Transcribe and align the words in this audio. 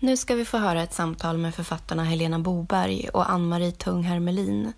Nu 0.00 0.16
ska 0.16 0.34
vi 0.34 0.44
få 0.44 0.58
höra 0.58 0.82
ett 0.82 0.94
samtal 0.94 1.38
med 1.38 1.54
författarna 1.54 2.04
Helena 2.04 2.38
Boberg 2.38 3.08
och 3.08 3.30
Ann-Marie 3.30 3.72
Tung 3.72 4.02
Hermelin 4.02 4.72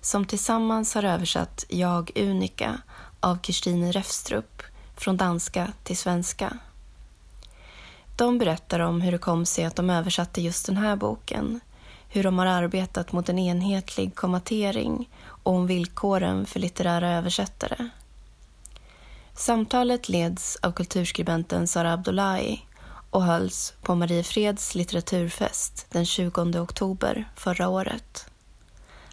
som 0.00 0.24
tillsammans 0.24 0.94
har 0.94 1.02
översatt 1.02 1.64
Jag 1.68 2.10
Unika 2.16 2.80
av 3.20 3.38
Kirstine 3.42 3.92
Refstrup 3.92 4.62
från 4.96 5.16
danska 5.16 5.72
till 5.82 5.96
svenska. 5.96 6.58
De 8.16 8.38
berättar 8.38 8.80
om 8.80 9.00
hur 9.00 9.12
det 9.12 9.18
kom 9.18 9.46
sig 9.46 9.64
att 9.64 9.76
de 9.76 9.90
översatte 9.90 10.40
just 10.40 10.66
den 10.66 10.76
här 10.76 10.96
boken, 10.96 11.60
hur 12.08 12.22
de 12.22 12.38
har 12.38 12.46
arbetat 12.46 13.12
mot 13.12 13.28
en 13.28 13.38
enhetlig 13.38 14.14
kommatering 14.14 15.10
och 15.26 15.52
om 15.52 15.66
villkoren 15.66 16.46
för 16.46 16.60
litterära 16.60 17.10
översättare. 17.10 17.88
Samtalet 19.34 20.08
leds 20.08 20.56
av 20.56 20.72
kulturskribenten 20.72 21.68
Sara 21.68 21.92
Abdullahi 21.92 22.62
och 23.14 23.22
hölls 23.22 23.74
på 23.82 23.94
Mariefreds 23.94 24.74
litteraturfest 24.74 25.86
den 25.90 26.06
20 26.06 26.60
oktober 26.60 27.32
förra 27.36 27.68
året. 27.68 28.26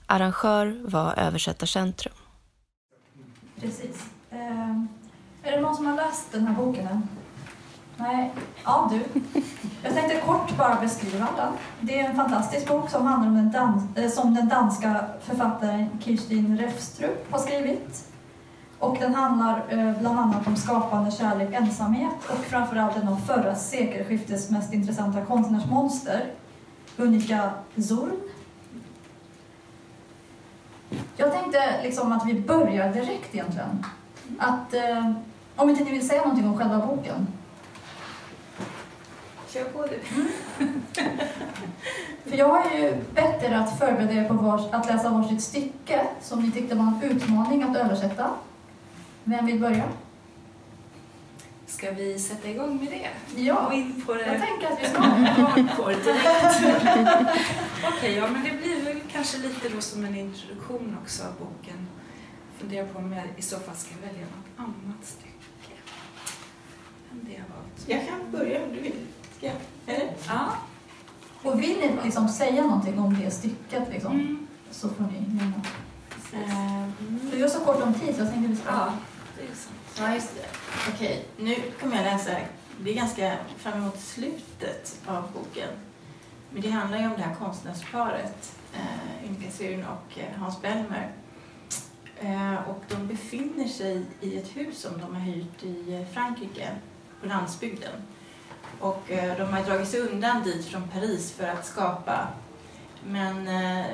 Arrangör 0.05 0.82
var 0.86 1.14
Översättarcentrum. 1.18 2.14
Precis. 3.60 4.05
Eh, 4.32 4.72
är 5.44 5.52
det 5.52 5.62
någon 5.62 5.76
som 5.76 5.86
har 5.86 5.96
läst 5.96 6.32
den 6.32 6.48
här 6.48 6.55
boken 6.55 6.88
än? 6.88 7.08
Nej? 7.98 8.34
Ja, 8.64 8.91
du. 8.91 9.22
Jag 9.84 9.94
tänkte 9.94 10.22
kort 10.26 10.58
bara 10.58 10.82
beskriva 10.82 11.27
den. 11.38 11.54
Det 11.80 11.99
är 11.99 12.10
en 12.10 12.16
fantastisk 12.16 12.68
bok 12.68 12.90
som 12.90 13.05
handlar 13.05 13.30
om 13.30 13.36
den, 13.36 13.52
dans 13.52 13.98
eh, 13.98 14.10
som 14.10 14.36
den 14.36 14.48
danska 14.48 15.05
författaren 15.22 15.90
Kirstin 16.04 16.58
Refstrup 16.58 17.32
har 17.32 17.40
skrivit. 17.40 18.11
Och 18.81 18.98
den 18.99 19.16
handlar 19.16 19.66
eh, 19.70 19.99
bland 19.99 20.20
annat 20.20 20.48
om 20.48 20.55
skapande 20.55 21.12
kärlek, 21.12 21.53
ensamhet 21.53 22.16
och 22.30 22.45
framförallt 22.45 22.98
en 22.98 23.07
av 23.07 23.16
förra 23.16 23.55
sekelskiftets 23.55 24.49
mest 24.49 24.73
intressanta 24.73 25.26
konstnärsmonster, 25.26 26.26
Unika 26.98 27.49
Zorn. 27.76 28.12
Jag 31.18 31.32
tänkte 31.32 31.84
liksom 31.84 32.12
att 32.12 32.26
vi 32.27 32.34
börjar 32.34 32.93
direkt 32.93 33.35
egentligen. 33.35 33.85
Att, 34.40 34.73
eh, 34.73 35.12
om 35.55 35.70
inte 35.70 35.84
ni 35.84 35.91
vill 35.91 36.07
säga 36.07 36.21
någonting 36.21 36.48
om 36.48 36.57
själva 36.57 36.85
boken. 36.88 37.27
Kör 39.49 39.63
på 39.63 39.85
du. 39.85 39.99
För 42.29 42.38
jag 42.38 42.49
har 42.49 42.77
ju 42.77 42.95
bett 43.13 43.43
er 43.43 43.54
att 43.55 43.79
förbereda 43.79 44.13
er 44.13 44.27
på 44.27 44.34
vars, 44.34 44.62
att 44.71 44.88
läsa 44.88 45.10
varsitt 45.10 45.41
stycke 45.41 46.01
som 46.21 46.41
ni 46.43 46.51
tyckte 46.51 46.76
var 46.76 46.84
en 46.84 47.01
utmaning 47.04 47.63
att 47.63 47.77
översätta. 47.77 48.29
Vem 49.24 49.46
vill 49.46 49.60
börja? 49.60 49.84
Ska 51.68 51.91
vi 51.91 52.20
sätta 52.20 52.50
igång 52.50 52.77
med 52.77 52.88
det? 52.91 53.10
Ja, 53.41 53.66
Gå 53.70 53.74
in 53.76 54.04
på 54.05 54.13
det 54.13 54.26
jag 54.26 54.41
tänker 54.48 54.68
att 54.72 54.80
vi 54.84 54.90
ska. 54.90 55.02
hardcore 55.02 55.96
direkt. 55.96 57.38
Okej, 57.98 58.16
ja 58.16 58.28
men 58.32 58.44
det 58.44 58.52
blir 58.52 58.82
väl 58.86 59.00
kanske 59.12 59.38
lite 59.38 59.70
då 59.70 59.82
som 59.82 60.05
en 60.05 60.16
introduktion 60.16 60.98
också 61.04 61.24
av 61.24 61.34
boken. 61.40 61.88
Funderar 62.58 62.88
på 62.88 63.00
om 63.00 63.13
jag 63.13 63.24
i 63.38 63.41
så 63.41 63.60
fall 63.60 63.76
ska 63.76 63.96
välja 64.02 64.22
något 64.22 64.58
annat 64.68 65.06
stycke 65.06 65.74
än 67.12 67.19
det 67.25 67.31
jag 67.31 67.40
valt. 67.56 67.85
Jag 67.85 68.08
kan 68.08 68.31
börja 68.31 68.63
om 68.63 68.74
du 68.74 68.80
vill. 68.81 69.06
Ska 69.38 69.46
jag? 69.46 69.56
Eller? 69.85 70.13
Ja. 70.28 70.50
Och 71.44 71.62
vill 71.62 71.78
ni 71.80 71.91
liksom 72.03 72.28
säga 72.30 72.62
någonting 72.62 73.00
om 73.00 73.19
det 73.19 73.31
stycket 73.31 73.90
liksom, 73.91 74.12
Mm. 74.12 74.47
så 74.72 74.90
får 74.90 75.03
ni 75.03 75.13
gärna. 75.38 75.62
Mm. 76.34 77.19
För 77.30 77.38
vi 77.38 77.41
har 77.41 77.50
så 77.50 77.59
kort 77.59 77.81
om 77.84 77.94
tid 77.94 78.16
så 78.16 78.22
jag 78.22 78.31
tänkte 78.31 78.50
vi 78.52 78.56
ska... 78.56 78.69
Ja, 78.72 78.94
det 79.42 79.52
är 79.52 79.56
sant. 79.56 80.00
Ja, 80.00 80.14
just 80.16 80.36
det. 80.36 80.47
Okej, 80.94 81.25
nu 81.38 81.56
kommer 81.80 81.96
jag 81.96 82.03
läsa. 82.03 82.31
Det 82.80 82.92
är 82.92 82.96
ganska 82.96 83.38
fram 83.58 83.78
emot 83.78 84.00
slutet 84.00 85.00
av 85.06 85.31
boken. 85.34 85.70
Men 86.50 86.62
det 86.62 86.70
handlar 86.70 87.00
ju 87.00 87.06
om 87.06 87.14
det 87.18 87.22
här 87.22 87.36
konstnärsparet, 87.36 88.56
eh, 88.74 89.30
Ynka 89.30 89.52
Syrn 89.52 89.86
och 89.86 90.19
eh, 90.19 90.40
Hans 90.40 90.62
Bellmer. 90.62 91.12
Eh, 92.19 92.69
och 92.69 92.84
de 92.88 93.07
befinner 93.07 93.68
sig 93.68 94.06
i 94.22 94.38
ett 94.38 94.57
hus 94.57 94.81
som 94.81 95.01
de 95.01 95.16
har 95.16 95.22
hyrt 95.22 95.63
i 95.63 95.94
eh, 95.94 96.13
Frankrike, 96.13 96.69
på 97.22 97.28
landsbygden. 97.28 97.94
Och 98.80 99.12
eh, 99.12 99.38
de 99.38 99.53
har 99.53 99.63
dragit 99.63 99.88
sig 99.88 100.00
undan 100.00 100.44
dit 100.44 100.66
från 100.66 100.88
Paris 100.88 101.31
för 101.31 101.47
att 101.47 101.66
skapa. 101.66 102.28
Men 103.06 103.47
eh, 103.47 103.85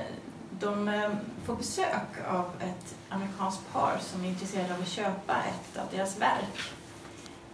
de 0.60 0.88
eh, 0.88 1.10
får 1.46 1.56
besök 1.56 2.28
av 2.28 2.46
ett 2.60 2.96
amerikanskt 3.10 3.74
par 3.74 3.98
som 4.02 4.24
är 4.24 4.30
intresserade 4.30 4.74
av 4.74 4.82
att 4.82 4.88
köpa 4.88 5.34
ett 5.44 5.78
av 5.78 5.86
deras 5.92 6.18
verk. 6.22 6.72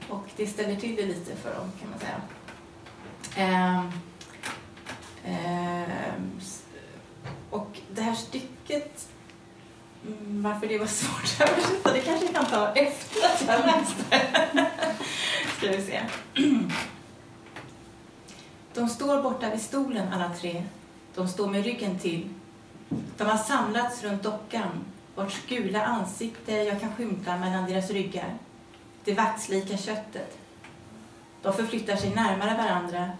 Och 0.09 0.29
det 0.35 0.47
ställer 0.47 0.75
till 0.75 0.95
det 0.95 1.05
lite 1.05 1.35
för 1.35 1.55
dem 1.55 1.71
kan 1.79 1.89
man 1.89 1.99
säga. 1.99 2.21
Ehm, 3.35 3.91
ehm, 5.25 6.39
och 7.49 7.79
det 7.91 8.01
här 8.01 8.15
stycket, 8.15 9.07
mm, 10.07 10.43
varför 10.43 10.67
det 10.67 10.77
var 10.77 10.85
svårt 10.85 11.41
att 11.41 11.49
översätta, 11.49 11.93
det 11.93 12.01
kanske 12.01 12.25
jag 12.25 12.35
kan 12.35 12.45
ta 12.45 12.73
efter 12.73 13.25
att 13.25 13.43
jag 13.47 13.65
läste. 13.65 14.21
Ska 15.57 15.67
vi 15.67 15.85
se. 15.85 16.01
De 18.73 18.89
står 18.89 19.21
borta 19.21 19.49
vid 19.49 19.61
stolen 19.61 20.13
alla 20.13 20.29
tre. 20.33 20.63
De 21.15 21.27
står 21.27 21.47
med 21.47 21.63
ryggen 21.63 21.99
till. 21.99 22.29
De 23.17 23.23
har 23.27 23.37
samlats 23.37 24.03
runt 24.03 24.23
dockan, 24.23 24.85
vars 25.15 25.45
gula 25.47 25.85
ansikte 25.85 26.51
jag 26.51 26.81
kan 26.81 26.95
skymta 26.95 27.37
mellan 27.37 27.69
deras 27.69 27.89
ryggar. 27.89 28.37
Det 29.03 29.13
vaxlika 29.13 29.77
köttet. 29.77 30.37
De 31.41 31.53
förflyttar 31.53 31.95
sig 31.95 32.15
närmare 32.15 32.57
varandra. 32.57 33.11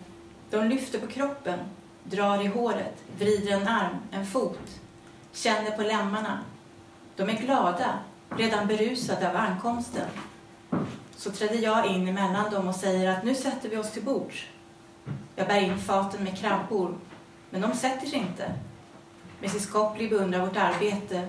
De 0.50 0.66
lyfter 0.66 1.00
på 1.00 1.08
kroppen, 1.08 1.60
drar 2.04 2.46
i 2.46 2.48
håret, 2.48 3.04
vrider 3.18 3.52
en 3.52 3.68
arm, 3.68 3.98
en 4.12 4.26
fot, 4.26 4.80
känner 5.32 5.72
på 5.72 5.82
lemmarna. 5.82 6.40
De 7.16 7.30
är 7.30 7.34
glada, 7.34 8.00
redan 8.30 8.68
berusade 8.68 9.30
av 9.30 9.36
ankomsten. 9.36 10.08
Så 11.16 11.32
trädde 11.32 11.56
jag 11.56 11.86
in 11.86 12.08
emellan 12.08 12.52
dem 12.52 12.68
och 12.68 12.76
säger 12.76 13.10
att 13.12 13.24
nu 13.24 13.36
sätter 13.36 13.70
vi 13.70 13.78
oss 13.78 13.92
till 13.92 14.04
bords. 14.04 14.46
Jag 15.36 15.48
bär 15.48 15.62
in 15.62 15.80
faten 15.80 16.24
med 16.24 16.38
krabbor, 16.38 16.98
men 17.50 17.62
de 17.62 17.74
sätter 17.74 18.08
sig 18.08 18.20
inte. 18.20 18.52
Mrs 19.44 19.66
Copley 19.66 20.10
beundrar 20.10 20.40
vårt 20.40 20.58
arbete. 20.58 21.28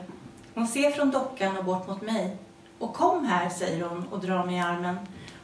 Hon 0.54 0.68
ser 0.68 0.90
från 0.90 1.10
dockan 1.10 1.56
och 1.56 1.64
bort 1.64 1.88
mot 1.88 2.02
mig. 2.02 2.36
Och 2.78 2.94
kom 2.94 3.24
här, 3.24 3.50
säger 3.50 3.84
hon 3.84 4.08
och 4.10 4.20
drar 4.20 4.44
mig 4.44 4.54
i 4.54 4.60
armen. 4.60 4.96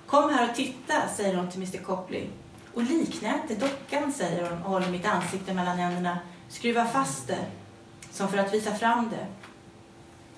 Kom 0.07 0.31
här 0.31 0.51
och 0.51 0.57
titta, 0.57 1.09
säger 1.17 1.37
hon 1.37 1.51
till 1.51 1.63
Mr 1.63 1.85
Copley. 1.85 2.27
Och 2.75 2.83
likna 2.83 3.35
inte 3.43 3.67
dockan, 3.67 4.13
säger 4.13 4.51
hon 4.51 4.63
och 4.63 4.71
håller 4.71 4.91
mitt 4.91 5.07
ansikte 5.07 5.55
mellan 5.55 5.79
händerna. 5.79 6.19
Skruva 6.49 6.87
fast 6.87 7.27
det, 7.27 7.47
som 8.11 8.29
för 8.29 8.39
att 8.39 8.55
visa 8.55 8.75
fram 8.75 9.11
det. 9.11 9.27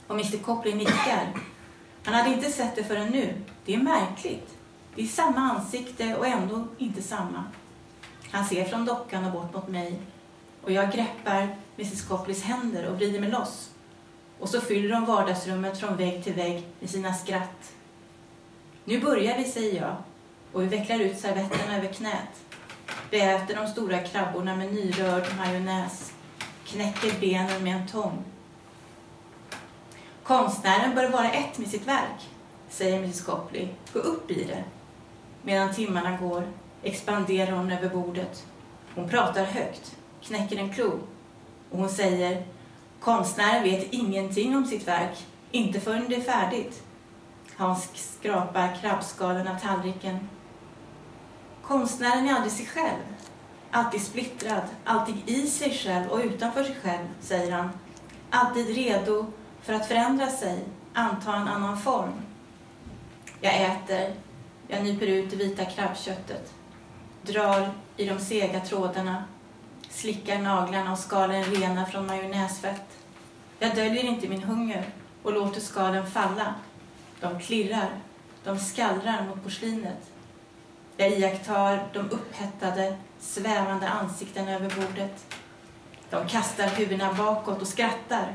Och 0.07 0.15
Mr 0.15 0.39
Copley 0.39 0.75
nickar. 0.75 1.33
Han 2.05 2.15
hade 2.15 2.31
inte 2.35 2.51
sett 2.51 2.77
det 2.77 2.85
förrän 2.85 3.09
nu. 3.09 3.35
Det 3.65 3.75
är 3.75 3.79
märkligt. 3.79 4.59
Det 4.95 5.03
är 5.03 5.07
samma 5.07 5.41
ansikte 5.41 6.17
och 6.17 6.27
ändå 6.27 6.67
inte 6.79 7.03
samma. 7.03 7.45
Han 8.31 8.45
ser 8.45 8.65
från 8.65 8.85
dockan 8.85 9.25
och 9.25 9.33
bort 9.33 9.55
mot 9.55 9.69
mig 9.69 10.01
och 10.63 10.73
jag 10.73 10.93
greppar 10.93 11.57
Mrs 11.77 12.09
Copleys 12.09 12.43
händer 12.43 12.89
och 12.89 12.97
vrider 12.97 13.21
mig 13.21 13.31
loss. 13.31 13.71
Och 14.39 14.49
så 14.49 14.61
fyller 14.61 14.89
de 14.89 15.05
vardagsrummet 15.05 15.79
från 15.79 15.97
vägg 15.97 16.25
till 16.25 16.35
vägg 16.35 16.67
med 16.81 16.91
sina 16.91 17.15
skratt. 17.15 17.73
Nu 18.85 19.01
börjar 19.01 19.37
vi, 19.37 19.45
säger 19.45 19.81
jag, 19.81 19.97
och 20.53 20.63
vi 20.63 20.67
vecklar 20.67 21.01
ut 21.01 21.19
servetterna 21.19 21.77
över 21.77 21.93
knät. 21.93 22.43
Vi 23.11 23.21
äter 23.21 23.55
de 23.55 23.67
stora 23.67 23.99
krabborna 23.99 24.57
med 24.57 24.75
nyrörd 24.75 25.27
majonnäs, 25.37 26.13
knäcker 26.65 27.21
benen 27.21 27.65
med 27.65 27.77
en 27.77 27.89
tång. 27.89 28.25
Konstnären 30.23 30.95
bör 30.95 31.09
vara 31.09 31.31
ett 31.31 31.59
med 31.59 31.69
sitt 31.69 31.89
verk, 31.89 32.29
säger 32.69 32.99
Mrs 32.99 33.25
Copley. 33.25 33.69
Gå 33.93 33.99
upp 33.99 34.31
i 34.31 34.45
det. 34.45 34.65
Medan 35.43 35.75
timmarna 35.75 36.17
går 36.17 36.49
expanderar 36.83 37.53
hon 37.53 37.71
över 37.71 37.89
bordet. 37.89 38.47
Hon 38.95 39.09
pratar 39.09 39.45
högt, 39.45 39.97
knäcker 40.23 40.57
en 40.57 40.75
klo 40.75 40.99
och 41.71 41.79
hon 41.79 41.89
säger 41.89 42.47
Konstnären 43.01 43.63
vet 43.63 43.93
ingenting 43.93 44.57
om 44.57 44.65
sitt 44.65 44.89
verk, 44.89 45.27
inte 45.51 45.81
förrän 45.81 46.09
det 46.09 46.17
är 46.17 46.21
färdigt. 46.21 46.83
Hans 47.57 47.91
skrapar 47.95 48.79
krabbskalen 48.81 49.49
av 49.49 49.59
tallriken. 49.59 50.29
Konstnären 51.63 52.29
är 52.29 52.35
aldrig 52.35 52.53
sig 52.53 52.67
själv, 52.67 53.03
alltid 53.71 54.03
splittrad, 54.03 54.63
alltid 54.85 55.15
i 55.27 55.47
sig 55.47 55.71
själv 55.71 56.09
och 56.11 56.21
utanför 56.25 56.65
sig 56.65 56.77
själv, 56.83 57.07
säger 57.21 57.53
han. 57.53 57.71
Alltid 58.31 58.67
redo 58.67 59.27
för 59.63 59.73
att 59.73 59.89
förändra 59.89 60.27
sig, 60.27 60.65
anta 60.95 61.37
en 61.37 61.49
annan 61.49 61.79
form. 61.81 62.13
Jag 63.41 63.63
äter, 63.63 64.15
jag 64.69 64.85
nyper 64.85 65.07
ut 65.07 65.31
det 65.31 65.37
vita 65.37 65.65
krabbköttet, 65.65 66.55
drar 67.23 67.71
i 67.97 68.05
de 68.07 68.19
sega 68.19 68.61
trådarna, 68.61 69.25
slickar 69.93 70.39
naglarna 70.39 70.93
och 70.93 70.99
skalen 70.99 71.45
rena 71.45 71.87
från 71.87 72.07
majonnäsfett. 72.07 72.99
Jag 73.59 73.75
döljer 73.75 74.05
inte 74.05 74.29
min 74.29 74.43
hunger 74.43 74.85
och 75.23 75.33
låter 75.33 75.61
skalen 75.61 76.11
falla. 76.11 76.55
De 77.21 77.41
klirrar, 77.41 77.91
de 78.45 78.59
skallrar 78.59 79.27
mot 79.29 79.45
porslinet. 79.45 80.11
Jag 80.97 81.11
iakttar 81.11 81.89
de 81.93 81.99
upphettade, 81.99 82.97
svävande 83.21 83.89
ansiktena 83.89 84.53
över 84.53 84.71
bordet. 84.81 85.35
De 86.11 86.29
kastar 86.29 86.67
huvudena 86.67 87.13
bakåt 87.13 87.63
och 87.63 87.69
skrattar. 87.69 88.35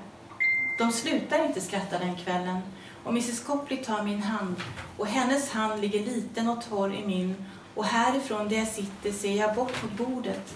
De 0.77 0.91
slutar 0.91 1.45
inte 1.45 1.61
skratta 1.61 1.99
den 1.99 2.15
kvällen 2.15 2.61
och 3.03 3.11
Mrs 3.11 3.43
Copley 3.43 3.83
tar 3.83 4.03
min 4.03 4.23
hand 4.23 4.55
och 4.97 5.07
hennes 5.07 5.51
hand 5.51 5.81
ligger 5.81 6.05
liten 6.05 6.49
och 6.49 6.69
torr 6.69 6.93
i 6.93 7.05
min 7.05 7.45
och 7.75 7.85
härifrån 7.85 8.49
där 8.49 8.57
jag 8.57 8.67
sitter 8.67 9.11
ser 9.11 9.35
jag 9.35 9.55
bort 9.55 9.83
mot 9.83 10.07
bordet 10.07 10.55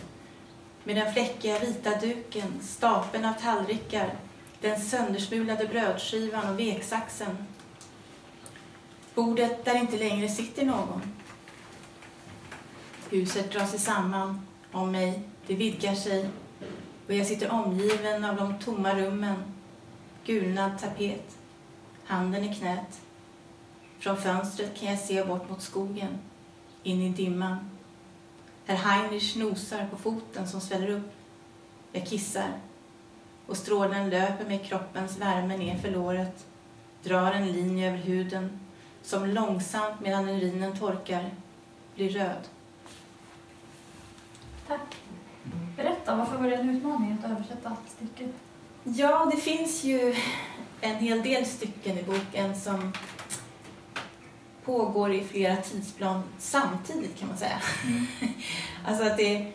med 0.83 0.95
den 0.95 1.13
fläckiga 1.13 1.59
vita 1.59 1.99
duken, 1.99 2.61
stapeln 2.61 3.25
av 3.25 3.33
tallrikar, 3.33 4.13
den 4.61 4.81
söndersmulade 4.81 5.67
brödskivan 5.67 6.53
och 6.53 6.59
veksaxen. 6.59 7.37
Bordet 9.15 9.65
där 9.65 9.75
inte 9.75 9.97
längre 9.97 10.29
sitter 10.29 10.65
någon. 10.65 11.01
Huset 13.09 13.51
drar 13.51 13.65
sig 13.65 13.79
samman 13.79 14.47
om 14.71 14.91
mig, 14.91 15.21
det 15.47 15.55
vidgar 15.55 15.95
sig 15.95 16.29
och 17.07 17.13
jag 17.13 17.27
sitter 17.27 17.51
omgiven 17.51 18.25
av 18.25 18.35
de 18.35 18.59
tomma 18.59 18.95
rummen, 18.95 19.35
gulnad 20.25 20.79
tapet, 20.79 21.37
handen 22.05 22.43
i 22.43 22.55
knät. 22.55 23.01
Från 23.99 24.17
fönstret 24.17 24.79
kan 24.79 24.89
jag 24.89 24.99
se 24.99 25.23
bort 25.23 25.49
mot 25.49 25.61
skogen, 25.61 26.19
in 26.83 27.01
i 27.01 27.09
dimman. 27.09 27.69
Herr 28.65 28.75
Heinrich 28.75 29.35
nosar 29.35 29.87
på 29.91 29.97
foten 29.97 30.47
som 30.47 30.61
sväller 30.61 30.89
upp. 30.89 31.11
Jag 31.91 32.07
kissar 32.07 32.53
och 33.47 33.57
strålen 33.57 34.09
löper 34.09 34.45
med 34.45 34.65
kroppens 34.65 35.17
värme 35.17 35.57
ner 35.57 35.77
för 35.77 35.91
låret, 35.91 36.45
drar 37.03 37.31
en 37.31 37.51
linje 37.51 37.87
över 37.87 37.97
huden 37.97 38.59
som 39.03 39.25
långsamt 39.25 39.99
medan 39.99 40.29
urinen 40.29 40.77
torkar 40.77 41.29
blir 41.95 42.09
röd. 42.09 42.47
Tack. 44.67 44.95
Berätta, 45.77 46.15
varför 46.15 46.37
var 46.37 46.49
det 46.49 46.55
en 46.55 46.69
utmaning 46.69 47.17
att 47.19 47.31
översätta 47.31 47.77
stycket? 47.87 48.29
Ja, 48.83 49.31
det 49.31 49.37
finns 49.37 49.83
ju 49.83 50.15
en 50.81 50.95
hel 50.95 51.21
del 51.21 51.45
stycken 51.45 51.97
i 51.97 52.03
boken 52.03 52.59
som 52.59 52.93
pågår 54.71 55.13
i 55.13 55.23
flera 55.23 55.55
tidsplan 55.55 56.23
samtidigt 56.37 57.19
kan 57.19 57.27
man 57.27 57.37
säga. 57.37 57.61
Mm. 57.87 58.05
alltså 58.85 59.03
att 59.03 59.17
det, 59.17 59.51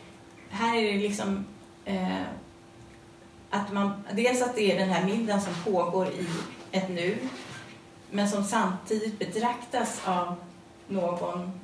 här 0.50 0.76
är 0.76 0.92
det 0.92 0.98
liksom 0.98 1.46
eh, 1.84 2.22
att 3.50 3.72
man, 3.72 4.04
dels 4.12 4.42
att 4.42 4.54
det 4.54 4.72
är 4.72 4.78
den 4.78 4.88
här 4.88 5.04
middagen 5.04 5.40
som 5.40 5.72
pågår 5.72 6.08
i 6.08 6.26
ett 6.70 6.88
nu 6.88 7.18
men 8.10 8.28
som 8.28 8.44
samtidigt 8.44 9.18
betraktas 9.18 10.02
av 10.04 10.34
någon 10.88 11.60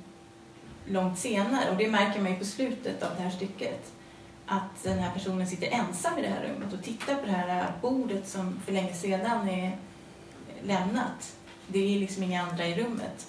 långt 0.84 1.19
senare 1.19 1.70
och 1.70 1.76
det 1.76 1.88
märker 1.88 2.20
man 2.20 2.32
ju 2.32 2.38
på 2.38 2.44
slutet 2.44 3.02
av 3.02 3.10
det 3.16 3.22
här 3.22 3.31
stycket 3.31 3.93
att 4.46 4.82
den 4.82 4.99
här 4.99 5.14
personen 5.14 5.46
sitter 5.46 5.66
ensam 5.66 6.19
i 6.19 6.22
det 6.22 6.28
här 6.28 6.49
rummet 6.49 6.72
och 6.72 6.82
tittar 6.82 7.14
på 7.14 7.26
det 7.26 7.32
här 7.32 7.72
bordet 7.82 8.28
som 8.28 8.60
för 8.64 8.72
länge 8.72 8.94
sedan 8.94 9.49
är 9.49 9.78
lämnat. 10.62 11.37
Det 11.66 11.94
är 11.94 12.00
liksom 12.00 12.22
inga 12.22 12.43
andra 12.43 12.66
i 12.66 12.75
rummet. 12.75 13.26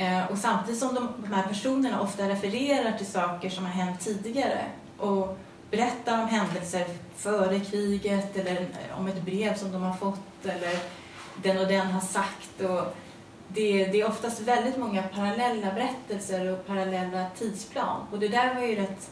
Eh, 0.00 0.26
och 0.26 0.38
samtidigt 0.38 0.80
som 0.80 0.94
de, 0.94 1.08
de 1.16 1.34
här 1.34 1.42
personerna 1.42 2.00
ofta 2.00 2.28
refererar 2.28 2.92
till 2.92 3.06
saker 3.06 3.50
som 3.50 3.64
har 3.64 3.72
hänt 3.72 4.00
tidigare 4.00 4.64
och 4.98 5.38
berättar 5.70 6.22
om 6.22 6.28
händelser 6.28 6.86
före 7.16 7.60
kriget 7.60 8.36
eller 8.36 8.60
eh, 8.60 8.98
om 8.98 9.06
ett 9.06 9.22
brev 9.22 9.56
som 9.56 9.72
de 9.72 9.82
har 9.82 9.96
fått 9.96 10.44
eller 10.44 10.78
den 11.42 11.58
och 11.58 11.66
den 11.66 11.86
har 11.86 12.00
sagt. 12.00 12.60
Och 12.60 12.96
det, 13.48 13.86
det 13.86 14.00
är 14.00 14.08
oftast 14.08 14.40
väldigt 14.40 14.76
många 14.76 15.02
parallella 15.02 15.72
berättelser 15.72 16.52
och 16.52 16.66
parallella 16.66 17.26
tidsplan. 17.38 18.06
Och 18.12 18.18
det 18.18 18.28
där 18.28 18.54
var 18.54 18.62
ju 18.62 18.76
rätt... 18.76 19.10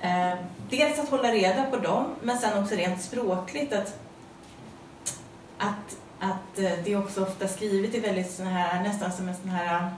Eh, 0.00 0.38
dels 0.70 0.98
att 0.98 1.08
hålla 1.08 1.32
reda 1.32 1.64
på 1.64 1.76
dem, 1.76 2.04
men 2.22 2.38
sen 2.38 2.62
också 2.62 2.74
rent 2.74 3.02
språkligt 3.02 3.72
att, 3.72 3.98
att, 5.58 5.96
att 6.18 6.58
eh, 6.58 6.72
det 6.84 6.96
också 6.96 7.22
ofta 7.22 7.48
skrivet 7.48 7.94
i 7.94 8.00
väldigt 8.00 8.32
sån 8.32 8.46
här, 8.46 8.82
nästan 8.82 9.12
som 9.12 9.28
en 9.28 9.36
sån 9.36 9.50
här 9.50 9.90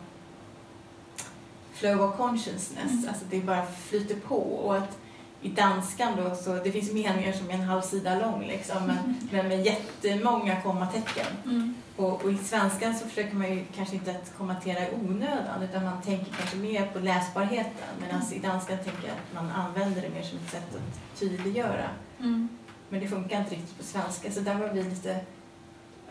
flow 1.82 2.02
of 2.02 2.17
consciousness, 2.17 2.90
mm. 2.90 3.08
alltså 3.08 3.25
det 3.31 3.40
bara 3.40 3.67
flyter 3.67 4.14
på. 4.14 4.37
Och 4.37 4.76
att 4.76 4.99
i 5.40 5.49
danskan 5.49 6.12
då, 6.17 6.34
så 6.34 6.55
det 6.64 6.73
finns 6.73 6.93
meningar 6.93 7.32
som 7.32 7.50
är 7.50 7.55
en 7.55 7.62
halv 7.62 7.82
sida 7.82 8.19
lång 8.19 8.46
liksom, 8.46 8.87
men, 8.87 8.99
mm. 8.99 9.14
men 9.31 9.49
med 9.49 9.67
jättemånga 9.67 10.61
kommatecken. 10.62 11.26
Mm. 11.44 11.75
Och, 11.96 12.25
och, 12.25 12.32
i 12.32 12.37
svenskan 12.37 12.94
så 12.94 13.08
försöker 13.08 13.37
man 13.37 13.50
ju 13.50 13.64
kanske 13.75 13.94
inte 13.94 14.11
att 14.11 14.32
kommentera 14.38 14.88
i 14.88 14.94
onödan 14.94 15.62
utan 15.62 15.84
man 15.84 16.02
tänker 16.02 16.32
kanske 16.32 16.56
mer 16.56 16.87
på 16.87 16.99
läsbarheten 16.99 17.88
medan 18.00 18.23
i 18.32 18.38
danskan 18.38 18.79
tänker 18.79 19.08
jag 19.08 19.17
att 19.17 19.34
man 19.34 19.50
använder 19.50 20.02
det 20.02 20.08
mer 20.08 20.23
som 20.23 20.38
ett 20.38 20.50
sätt 20.50 20.76
att 20.76 21.19
tydliggöra. 21.20 21.88
Mm. 22.20 22.49
Men 22.88 23.00
det 23.00 23.08
funkar 23.08 23.38
inte 23.38 23.55
riktigt 23.55 23.79
på 23.79 23.84
svenska 23.84 24.32
så 24.32 24.40
där 24.40 24.55
var 24.55 24.69
vi 24.69 24.82
lite 24.82 25.20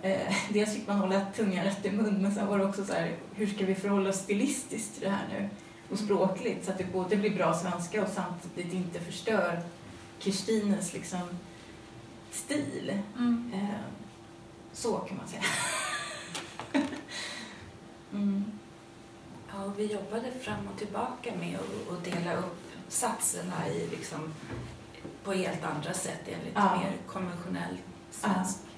Eh, 0.04 0.36
dels 0.54 0.74
fick 0.74 0.88
man 0.88 0.98
hålla 0.98 1.22
tungan 1.36 1.66
rätt 1.66 1.86
i 1.86 1.92
mun 1.92 2.22
men 2.22 2.36
sen 2.36 2.48
var 2.48 2.58
det 2.58 2.66
också 2.66 2.86
så 2.86 2.94
här, 2.94 3.16
hur 3.36 3.48
ska 3.48 3.66
vi 3.66 3.76
förhålla 3.76 4.10
oss 4.10 4.16
stilistiskt 4.16 4.94
till 4.94 5.04
det 5.04 5.10
här 5.10 5.28
nu? 5.30 5.50
Och 5.92 6.00
språkligt 6.00 6.66
så 6.66 6.72
att 6.72 6.78
det 6.78 6.94
både 6.94 7.16
blir 7.16 7.36
bra 7.36 7.54
svenska 7.54 8.04
och 8.04 8.10
samtidigt 8.10 8.74
inte 8.74 9.00
förstör 9.00 9.62
Kirstines 10.20 10.94
liksom 10.94 11.22
stil. 12.32 13.00
Mm. 13.18 13.52
Eh, 13.54 13.80
så 14.74 14.98
kan 14.98 15.18
man 15.18 15.28
säga. 15.28 15.44
mm. 18.14 18.46
Ja, 19.54 19.74
vi 19.78 19.86
jobbade 19.86 20.32
fram 20.42 20.68
och 20.74 20.80
tillbaka 20.80 21.32
med 21.40 21.60
att 21.92 22.04
dela 22.04 22.36
upp 22.36 22.62
satserna 22.88 23.68
i 23.68 23.88
liksom, 23.88 24.34
på 25.24 25.34
helt 25.34 25.64
andra 25.64 25.94
sätt 25.94 26.22
enligt 26.26 26.56
ja. 26.56 26.78
mer 26.78 26.94
konventionell 27.08 27.78
svensk 28.12 28.58
ja 28.64 28.72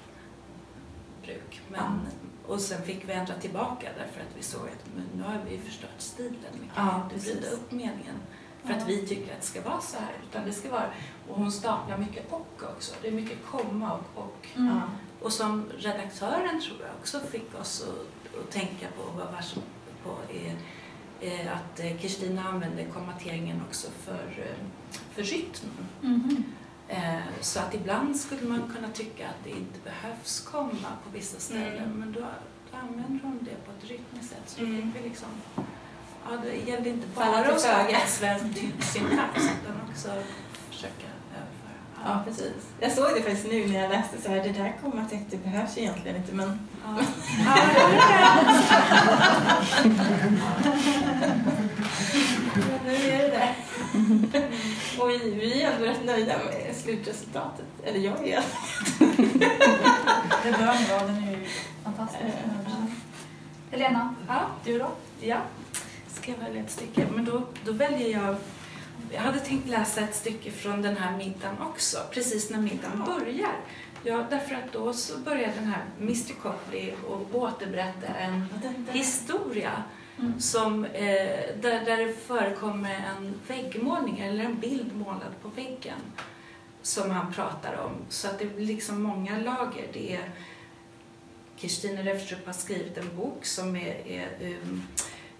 bruk. 1.24 1.60
Men, 1.68 2.06
och 2.46 2.60
sen 2.60 2.82
fick 2.82 3.08
vi 3.08 3.12
ändra 3.12 3.34
tillbaka 3.34 3.88
därför 3.98 4.20
att 4.20 4.36
vi 4.36 4.42
såg 4.42 4.60
att 4.60 4.86
nu 5.16 5.22
har 5.22 5.38
vi 5.50 5.58
förstört 5.58 5.98
stilen. 5.98 6.52
Vi 6.52 6.70
kan 6.74 6.86
ja, 6.86 7.04
inte 7.04 7.26
vrida 7.26 7.50
upp 7.50 7.72
meningen 7.72 8.16
för 8.64 8.70
ja. 8.70 8.76
att 8.76 8.88
vi 8.88 9.06
tycker 9.06 9.32
att 9.32 9.40
det 9.40 9.46
ska 9.46 9.60
vara 9.60 9.80
så 9.80 9.96
här. 9.96 10.12
Utan 10.30 10.44
det 10.44 10.52
ska 10.52 10.70
vara, 10.70 10.86
och 11.28 11.36
hon 11.36 11.52
staplar 11.52 11.98
mycket 11.98 12.32
och 12.32 12.62
också. 12.76 12.94
Det 13.02 13.08
är 13.08 13.12
mycket 13.12 13.38
komma 13.50 13.92
och 13.92 14.22
och. 14.22 14.48
Mm. 14.56 14.80
Och 15.22 15.32
som 15.32 15.70
redaktören 15.78 16.60
tror 16.60 16.76
jag 16.80 16.90
också 17.00 17.20
fick 17.20 17.60
oss 17.60 17.82
att, 17.88 18.38
att 18.40 18.50
tänka 18.50 18.86
på 18.96 19.02
vad 19.16 19.32
var 19.32 19.40
som 19.40 19.62
på 20.04 20.16
är, 20.32 20.56
är 21.20 21.50
att 21.50 21.80
eh, 21.80 21.96
Kristina 21.96 22.48
använder 22.48 22.84
kommateringen 22.84 23.62
också 23.68 23.88
för, 23.90 24.46
eh, 24.48 24.66
för 25.14 25.22
rytmen. 25.22 25.88
Mm. 26.02 26.44
Eh, 26.88 27.18
så 27.40 27.60
att 27.60 27.74
ibland 27.74 28.16
skulle 28.16 28.48
man 28.48 28.72
kunna 28.76 28.88
tycka 28.88 29.28
att 29.28 29.44
det 29.44 29.50
inte 29.50 29.78
behövs 29.84 30.40
komma 30.40 30.88
på 31.04 31.10
vissa 31.12 31.40
ställen 31.40 31.84
mm. 31.84 31.98
men 31.98 32.12
då, 32.12 32.20
då 32.70 32.78
använder 32.78 33.20
hon 33.22 33.38
det 33.42 33.66
på 33.66 33.72
ett 33.78 33.90
rytmiskt 33.90 34.30
sätt. 34.30 34.42
Så 34.46 34.60
mm. 34.60 34.92
fick 34.92 35.02
vi 35.02 35.08
liksom, 35.08 35.28
ja, 36.24 36.36
det 36.42 36.70
gällde 36.70 36.88
inte 36.88 37.06
bara 37.14 37.38
att 37.38 37.60
skapa 37.60 38.06
svensk 38.06 38.58
syntax 38.80 39.34
utan 39.36 39.80
också 39.90 40.08
försöka 40.70 41.06
överföra. 41.30 41.78
Ja. 41.94 42.00
ja, 42.04 42.22
precis. 42.24 42.68
Jag 42.80 42.92
såg 42.92 43.14
det 43.14 43.22
faktiskt 43.22 43.46
nu 43.46 43.66
när 43.66 43.82
jag 43.82 43.90
läste 43.90 44.22
så 44.22 44.28
här, 44.28 44.36
det 44.36 44.52
där 44.52 44.76
kommatext 44.82 45.26
det 45.30 45.36
behövs 45.36 45.78
egentligen 45.78 46.16
inte 46.16 46.34
men... 46.34 46.68
Ja. 46.84 47.00
ja, 52.66 52.78
nu 52.86 52.94
är 52.94 53.18
det 53.18 53.28
där. 53.28 53.54
Och 54.98 55.10
vi, 55.10 55.30
vi 55.30 55.62
är 55.62 55.72
ändå 55.72 55.84
rätt 55.84 56.04
nöjda 56.04 56.38
med 56.38 56.76
slutresultatet. 56.76 57.66
Eller 57.84 57.98
jag 57.98 58.28
är 58.28 58.44
Det 60.42 60.50
bör 60.50 60.90
vara, 60.90 61.06
den 61.06 61.28
är 61.28 61.30
ju 61.30 61.46
fantastisk. 61.84 62.22
Helena, 63.70 64.14
ja. 64.28 64.46
du 64.64 64.78
då? 64.78 64.90
Ja, 65.20 65.38
ska 66.12 66.30
jag 66.30 66.38
välja 66.38 66.62
ett 66.62 66.70
stycke? 66.70 67.06
Men 67.14 67.24
då, 67.24 67.42
då 67.64 67.72
väljer 67.72 68.20
jag 68.20 68.36
jag 69.12 69.20
hade 69.20 69.38
tänkt 69.38 69.68
läsa 69.68 70.00
ett 70.00 70.14
stycke 70.14 70.50
från 70.50 70.82
den 70.82 70.96
här 70.96 71.16
middagen 71.16 71.58
också, 71.60 71.98
precis 72.10 72.50
när 72.50 72.58
middagen 72.58 73.04
börjar. 73.06 73.52
Ja, 74.02 74.26
därför 74.30 74.54
att 74.54 74.72
då 74.72 74.92
så 74.92 75.18
börjar 75.18 75.52
den 75.54 75.64
här 75.64 75.84
Mr 76.00 76.32
Copley 76.42 76.92
och 77.08 77.34
återberätta 77.34 78.06
en 78.06 78.48
historia 78.92 79.82
Mm. 80.18 80.40
Som, 80.40 80.84
eh, 80.84 81.56
där, 81.60 81.84
där 81.84 81.96
det 81.96 82.12
förekommer 82.12 82.94
en 82.94 83.34
väggmålning 83.48 84.18
eller 84.18 84.44
en 84.44 84.60
bild 84.60 84.96
målad 84.96 85.32
på 85.42 85.48
väggen 85.48 85.98
som 86.82 87.10
han 87.10 87.32
pratar 87.32 87.80
om. 87.80 87.92
Så 88.08 88.28
att 88.28 88.38
det 88.38 88.46
blir 88.46 88.66
liksom 88.66 89.02
många 89.02 89.38
lager. 89.38 89.88
Det 89.92 90.14
är 90.14 90.30
Kirstine 91.56 92.02
Refstrup 92.02 92.46
har 92.46 92.52
skrivit 92.52 92.98
en 92.98 93.16
bok 93.16 93.46
som 93.46 93.76
är, 93.76 94.06
är 94.06 94.28
um, 94.40 94.82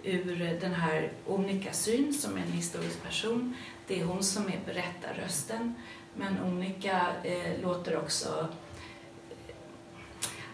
ur 0.03 0.59
den 0.61 0.75
här 0.75 1.13
Onika 1.27 1.73
Syn 1.73 2.15
som 2.15 2.37
är 2.37 2.43
en 2.43 2.53
historisk 2.53 3.03
person. 3.03 3.57
Det 3.87 4.01
är 4.01 4.05
hon 4.05 4.23
som 4.23 4.47
är 4.47 4.61
berättarrösten. 4.67 5.75
Men 6.15 6.43
Onika 6.43 7.07
eh, 7.25 7.61
låter 7.63 7.97
också 7.97 8.49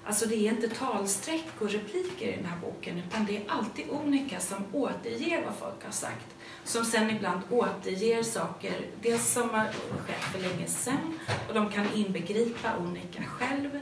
Alltså 0.04 0.26
det 0.26 0.35
är 0.35 0.52
inte 0.52 0.69
talsträck 0.69 1.47
och 1.59 1.71
repliker 1.71 2.28
i 2.28 2.37
den 2.37 2.45
här 2.45 2.59
boken 2.61 2.99
utan 2.99 3.26
det 3.26 3.37
är 3.37 3.42
alltid 3.49 3.85
Onika 3.90 4.40
som 4.40 4.64
återger 4.73 5.45
vad 5.45 5.54
folk 5.54 5.85
har 5.85 5.92
sagt. 5.92 6.26
Som 6.64 6.85
sen 6.85 7.11
ibland 7.11 7.40
återger 7.50 8.23
saker, 8.23 8.87
dels 9.02 9.33
som 9.33 9.50
har 9.50 9.64
skett 10.07 10.25
för 10.33 10.38
länge 10.38 10.66
sedan 10.66 11.19
och 11.49 11.54
de 11.54 11.71
kan 11.71 11.87
inbegripa 11.95 12.76
Onika 12.78 13.23
själv. 13.23 13.80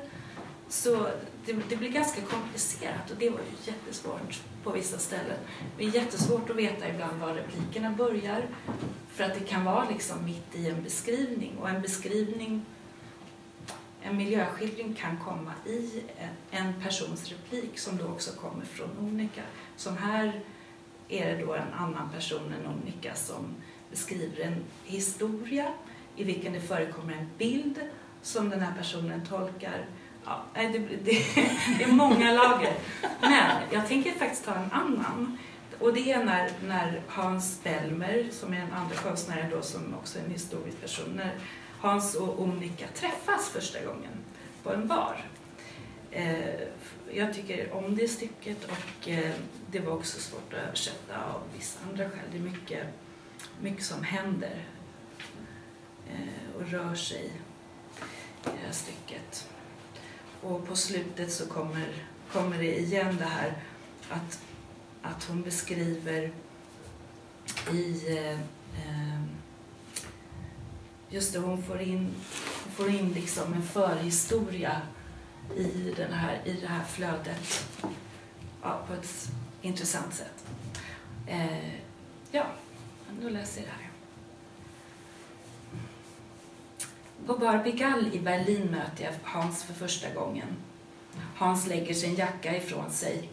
Så 0.68 1.08
det, 1.46 1.56
det 1.68 1.76
blir 1.76 1.88
ganska 1.88 2.20
komplicerat 2.20 3.10
och 3.10 3.16
det 3.18 3.30
var 3.30 3.38
ju 3.38 3.72
jättesvårt 3.72 4.42
på 4.64 4.70
vissa 4.70 4.98
ställen. 4.98 5.38
Det 5.78 5.84
är 5.84 5.94
jättesvårt 5.94 6.50
att 6.50 6.56
veta 6.56 6.88
ibland 6.88 7.20
var 7.20 7.34
replikerna 7.34 7.90
börjar 7.90 8.46
för 9.08 9.24
att 9.24 9.34
det 9.34 9.40
kan 9.40 9.64
vara 9.64 9.88
liksom 9.90 10.24
mitt 10.24 10.54
i 10.54 10.68
en 10.68 10.82
beskrivning 10.82 11.58
och 11.60 11.68
en 11.68 11.82
beskrivning 11.82 12.64
en 14.02 14.16
miljöskildring 14.16 14.94
kan 14.94 15.16
komma 15.16 15.52
i 15.66 16.02
en 16.50 16.74
persons 16.82 17.28
replik 17.28 17.78
som 17.78 17.96
då 17.96 18.04
också 18.04 18.32
kommer 18.32 18.64
från 18.64 18.88
Onika. 19.00 19.42
Som 19.76 19.96
här 19.96 20.40
är 21.08 21.26
det 21.26 21.44
då 21.44 21.54
en 21.54 21.72
annan 21.74 22.10
person 22.10 22.52
än 22.52 22.72
Onika 22.72 23.14
som 23.14 23.54
beskriver 23.90 24.40
en 24.44 24.64
historia 24.84 25.72
i 26.16 26.24
vilken 26.24 26.52
det 26.52 26.60
förekommer 26.60 27.12
en 27.12 27.30
bild 27.38 27.80
som 28.22 28.50
den 28.50 28.60
här 28.60 28.72
personen 28.78 29.26
tolkar. 29.26 29.86
Ja, 30.24 30.44
det, 30.54 30.68
det, 30.68 30.88
det 31.78 31.82
är 31.84 31.92
många 31.92 32.32
lager. 32.32 32.74
Men 33.20 33.62
jag 33.70 33.88
tänker 33.88 34.12
faktiskt 34.12 34.44
ta 34.44 34.54
en 34.54 34.72
annan. 34.72 35.38
Och 35.78 35.94
det 35.94 36.12
är 36.12 36.24
när, 36.24 36.50
när 36.66 37.00
Hans 37.08 37.60
Bellmer, 37.62 38.28
som 38.32 38.52
är 38.52 38.60
en 38.60 38.72
andra 38.72 38.96
konstnär 38.96 39.48
då, 39.50 39.62
som 39.62 39.94
också 39.94 40.18
är 40.18 40.22
en 40.22 40.30
historisk 40.30 40.80
person, 40.80 41.12
när 41.16 41.34
Hans 41.80 42.14
och 42.14 42.42
Omnika 42.42 42.86
träffas 42.94 43.48
första 43.48 43.84
gången 43.84 44.12
på 44.62 44.72
en 44.72 44.88
bar. 44.88 45.24
Eh, 46.10 46.60
jag 47.12 47.34
tycker 47.34 47.72
om 47.72 47.96
det 47.96 48.08
stycket 48.08 48.64
och 48.64 49.08
eh, 49.08 49.34
det 49.70 49.80
var 49.80 49.92
också 49.92 50.20
svårt 50.20 50.52
att 50.52 50.68
översätta 50.68 51.24
av 51.24 51.42
vissa 51.56 51.78
andra 51.90 52.10
skäl. 52.10 52.24
Det 52.32 52.38
är 52.38 52.42
mycket, 52.42 52.86
mycket 53.60 53.84
som 53.84 54.02
händer 54.02 54.64
eh, 56.08 56.56
och 56.56 56.68
rör 56.68 56.94
sig 56.94 57.24
i 57.24 57.30
det 58.44 58.66
här 58.66 58.72
stycket. 58.72 59.48
Och 60.42 60.66
på 60.66 60.76
slutet 60.76 61.32
så 61.32 61.46
kommer, 61.46 61.88
kommer 62.32 62.58
det 62.58 62.78
igen 62.78 63.16
det 63.18 63.24
här 63.24 63.62
att, 64.08 64.42
att 65.02 65.24
hon 65.24 65.42
beskriver 65.42 66.32
i 67.72 68.16
eh, 68.18 68.38
just 71.10 71.32
det, 71.32 71.38
hon 71.38 71.62
får 71.62 71.80
in, 71.80 72.14
hon 72.64 72.72
får 72.72 72.88
in 72.88 73.12
liksom 73.12 73.52
en 73.52 73.62
förhistoria 73.62 74.82
i, 75.56 75.94
den 75.96 76.12
här, 76.12 76.40
i 76.44 76.52
det 76.52 76.66
här 76.66 76.84
flödet 76.84 77.68
ja, 78.62 78.80
på 78.88 78.94
ett 78.94 79.30
intressant 79.62 80.14
sätt. 80.14 80.46
Eh, 81.26 81.74
ja, 82.30 82.46
då 83.22 83.28
läser 83.28 83.60
jag 83.60 83.68
det 83.68 83.72
här. 83.72 83.88
På 87.26 87.38
Barbigall 87.38 88.10
i 88.12 88.18
Berlin 88.18 88.66
möter 88.66 89.04
jag 89.04 89.12
Hans 89.22 89.64
för 89.64 89.74
första 89.74 90.14
gången. 90.14 90.48
Hans 91.36 91.66
lägger 91.66 91.94
sin 91.94 92.14
jacka 92.14 92.56
ifrån 92.56 92.90
sig 92.90 93.30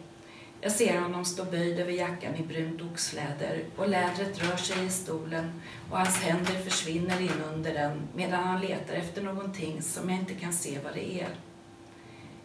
jag 0.60 0.72
ser 0.72 1.00
honom 1.00 1.24
stå 1.24 1.44
böjd 1.44 1.78
över 1.78 1.92
jackan 1.92 2.34
i 2.36 2.42
brunt 2.42 2.82
oxläder 2.82 3.64
och 3.76 3.88
lädret 3.88 4.44
rör 4.44 4.56
sig 4.56 4.86
i 4.86 4.90
stolen 4.90 5.52
och 5.90 5.98
hans 5.98 6.22
händer 6.22 6.54
försvinner 6.54 7.20
in 7.20 7.42
under 7.54 7.74
den 7.74 8.08
medan 8.14 8.44
han 8.44 8.60
letar 8.60 8.94
efter 8.94 9.22
någonting 9.22 9.82
som 9.82 10.10
jag 10.10 10.18
inte 10.18 10.34
kan 10.34 10.52
se 10.52 10.78
vad 10.84 10.94
det 10.94 11.20
är. 11.20 11.28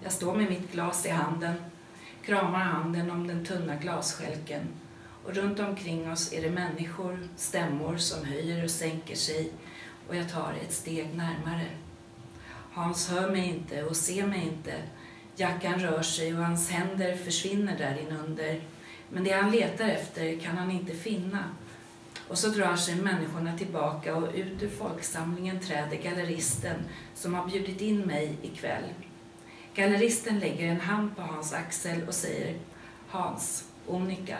Jag 0.03 0.11
står 0.11 0.35
med 0.35 0.49
mitt 0.49 0.71
glas 0.71 1.05
i 1.05 1.09
handen, 1.09 1.55
kramar 2.25 2.59
handen 2.59 3.11
om 3.11 3.27
den 3.27 3.45
tunna 3.45 3.75
glasskälken 3.75 4.61
och 5.25 5.35
runt 5.35 5.59
omkring 5.59 6.11
oss 6.11 6.33
är 6.33 6.41
det 6.41 6.49
människor, 6.49 7.19
stämmor 7.35 7.97
som 7.97 8.25
höjer 8.25 8.63
och 8.63 8.71
sänker 8.71 9.15
sig 9.15 9.51
och 10.07 10.15
jag 10.15 10.31
tar 10.31 10.53
ett 10.61 10.73
steg 10.73 11.15
närmare. 11.15 11.65
Hans 12.73 13.09
hör 13.09 13.31
mig 13.31 13.49
inte 13.49 13.83
och 13.83 13.95
ser 13.95 14.27
mig 14.27 14.41
inte 14.41 14.73
Jackan 15.41 15.79
rör 15.79 16.01
sig 16.01 16.33
och 16.33 16.45
hans 16.45 16.69
händer 16.69 17.15
försvinner 17.15 17.77
där 17.77 17.97
inunder. 18.01 18.61
Men 19.09 19.23
det 19.23 19.31
han 19.31 19.51
letar 19.51 19.89
efter 19.89 20.39
kan 20.39 20.57
han 20.57 20.71
inte 20.71 20.95
finna. 20.95 21.43
Och 22.27 22.37
så 22.37 22.47
drar 22.47 22.75
sig 22.75 22.95
människorna 22.95 23.57
tillbaka 23.57 24.15
och 24.15 24.33
ut 24.35 24.63
ur 24.63 24.69
folksamlingen 24.69 25.59
träder 25.59 25.97
galleristen 25.97 26.75
som 27.15 27.33
har 27.33 27.47
bjudit 27.47 27.81
in 27.81 27.99
mig 27.99 28.37
ikväll. 28.41 28.83
Galleristen 29.75 30.39
lägger 30.39 30.67
en 30.67 30.81
hand 30.81 31.15
på 31.15 31.21
Hans 31.21 31.53
axel 31.53 32.07
och 32.07 32.13
säger 32.13 32.57
Hans, 33.07 33.65
Onika. 33.87 34.37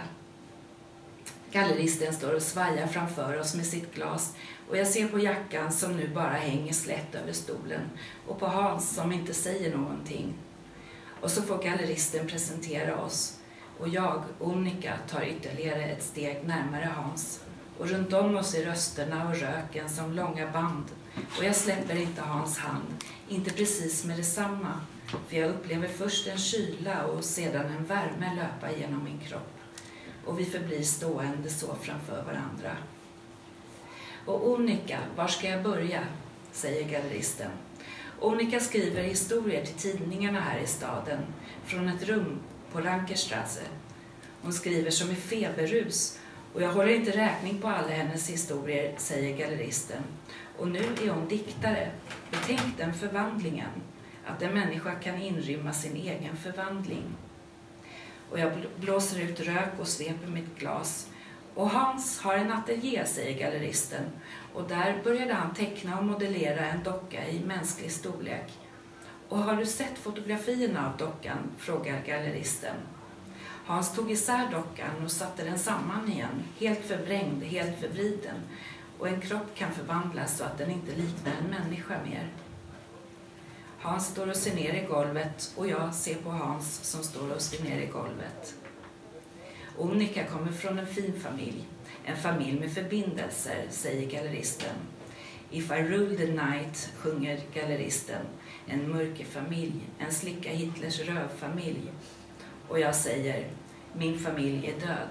Galleristen 1.51 2.13
står 2.13 2.35
och 2.35 2.41
svajar 2.41 2.87
framför 2.87 3.39
oss 3.39 3.55
med 3.55 3.65
sitt 3.65 3.95
glas 3.95 4.35
och 4.69 4.77
jag 4.77 4.87
ser 4.87 5.07
på 5.07 5.19
jackan 5.19 5.71
som 5.71 5.97
nu 5.97 6.07
bara 6.07 6.33
hänger 6.33 6.73
slätt 6.73 7.15
över 7.15 7.33
stolen 7.33 7.81
och 8.27 8.39
på 8.39 8.47
Hans 8.47 8.95
som 8.95 9.11
inte 9.11 9.33
säger 9.33 9.77
någonting. 9.77 10.33
Och 11.21 11.31
så 11.31 11.41
får 11.41 11.63
galleristen 11.63 12.27
presentera 12.27 13.01
oss 13.01 13.39
och 13.79 13.87
jag, 13.87 14.23
Onika, 14.39 14.97
tar 15.09 15.21
ytterligare 15.21 15.83
ett 15.83 16.03
steg 16.03 16.39
närmare 16.45 16.89
Hans. 16.95 17.41
Och 17.77 17.89
runt 17.89 18.13
om 18.13 18.35
oss 18.35 18.55
är 18.55 18.65
rösterna 18.65 19.29
och 19.29 19.35
röken 19.35 19.89
som 19.89 20.13
långa 20.13 20.51
band. 20.51 20.85
Och 21.37 21.43
jag 21.43 21.55
släpper 21.55 21.95
inte 21.95 22.21
Hans 22.21 22.57
hand, 22.57 23.03
inte 23.29 23.53
precis 23.53 24.05
med 24.05 24.17
detsamma. 24.17 24.81
För 25.27 25.37
jag 25.37 25.49
upplever 25.49 25.87
först 25.87 26.27
en 26.27 26.37
kyla 26.37 27.05
och 27.05 27.23
sedan 27.23 27.65
en 27.65 27.85
värme 27.85 28.35
löpa 28.35 28.77
genom 28.77 29.03
min 29.03 29.19
kropp. 29.19 29.53
Och 30.25 30.39
vi 30.39 30.45
förblir 30.45 30.83
stående 30.83 31.49
så 31.49 31.75
framför 31.81 32.23
varandra. 32.23 32.77
Och 34.25 34.49
Onika, 34.49 34.99
var 35.15 35.27
ska 35.27 35.49
jag 35.49 35.63
börja? 35.63 36.03
säger 36.51 36.89
galleristen. 36.89 37.51
Onika 38.21 38.59
skriver 38.59 39.03
historier 39.03 39.65
till 39.65 39.75
tidningarna 39.75 40.39
här 40.39 40.59
i 40.59 40.67
staden 40.67 41.19
från 41.65 41.87
ett 41.87 42.03
rum 42.03 42.39
på 42.71 42.79
Lankerstrasse. 42.79 43.61
Hon 44.41 44.53
skriver 44.53 44.91
som 44.91 45.11
i 45.11 45.15
feberrus 45.15 46.19
och 46.53 46.61
jag 46.61 46.73
håller 46.73 46.95
inte 46.95 47.11
räkning 47.11 47.61
på 47.61 47.67
alla 47.67 47.87
hennes 47.87 48.29
historier, 48.29 48.95
säger 48.97 49.37
galleristen. 49.37 50.03
Och 50.57 50.67
nu 50.67 50.79
är 50.79 51.09
hon 51.09 51.27
diktare. 51.27 51.91
Betänk 52.31 52.77
den 52.77 52.93
förvandlingen, 52.93 53.69
att 54.25 54.41
en 54.41 54.53
människa 54.53 54.95
kan 54.95 55.21
inrymma 55.21 55.73
sin 55.73 55.95
egen 55.95 56.37
förvandling. 56.37 57.03
Och 58.29 58.39
jag 58.39 58.51
blåser 58.79 59.21
ut 59.21 59.39
rök 59.39 59.79
och 59.79 59.87
sveper 59.87 60.27
mitt 60.27 60.59
glas. 60.59 61.07
Och 61.55 61.69
Hans 61.69 62.19
har 62.19 62.33
en 62.33 62.51
ateljé, 62.51 63.05
säger 63.05 63.39
galleristen, 63.39 64.03
och 64.53 64.67
där 64.67 65.01
började 65.03 65.33
han 65.33 65.53
teckna 65.53 65.99
och 65.99 66.05
modellera 66.05 66.65
en 66.65 66.83
docka 66.83 67.27
i 67.27 67.39
mänsklig 67.39 67.91
storlek. 67.91 68.51
Och 69.29 69.37
har 69.37 69.55
du 69.55 69.65
sett 69.65 69.97
fotografierna 69.97 70.89
av 70.91 70.97
dockan? 70.97 71.37
frågar 71.57 72.01
galleristen. 72.05 72.75
Hans 73.65 73.95
tog 73.95 74.11
isär 74.11 74.51
dockan 74.51 75.05
och 75.05 75.11
satte 75.11 75.43
den 75.43 75.59
samman 75.59 76.11
igen, 76.11 76.43
helt 76.59 76.85
förvrängd, 76.85 77.43
helt 77.43 77.79
förvriden. 77.79 78.35
Och 78.99 79.07
en 79.07 79.21
kropp 79.21 79.55
kan 79.55 79.71
förvandlas 79.71 80.37
så 80.37 80.43
att 80.43 80.57
den 80.57 80.71
inte 80.71 80.91
liknar 80.91 81.33
en 81.41 81.49
människa 81.49 81.93
mer. 82.05 82.29
Hans 83.79 84.07
står 84.07 84.29
och 84.29 84.35
ser 84.35 84.55
ner 84.55 84.73
i 84.73 84.85
golvet 84.85 85.53
och 85.57 85.67
jag 85.67 85.93
ser 85.95 86.15
på 86.15 86.29
Hans 86.29 86.83
som 86.83 87.03
står 87.03 87.35
och 87.35 87.41
ser 87.41 87.63
ner 87.63 87.81
i 87.81 87.85
golvet. 87.85 88.55
Onika 89.77 90.25
kommer 90.25 90.51
från 90.51 90.79
en 90.79 90.87
fin 90.87 91.13
familj. 91.19 91.65
En 92.05 92.17
familj 92.17 92.59
med 92.59 92.71
förbindelser, 92.71 93.65
säger 93.69 94.11
galleristen. 94.11 94.75
If 95.51 95.71
I 95.71 95.81
rule 95.81 96.17
the 96.17 96.27
night, 96.27 96.91
sjunger 96.97 97.39
galleristen. 97.53 98.25
En 98.67 98.91
mörkerfamilj, 98.91 99.81
en 99.99 100.11
slicka 100.11 100.49
Hitlers 100.49 100.99
rövfamilj. 100.99 101.91
Och 102.67 102.79
jag 102.79 102.95
säger, 102.95 103.47
min 103.93 104.19
familj 104.19 104.67
är 104.67 104.87
död. 104.87 105.07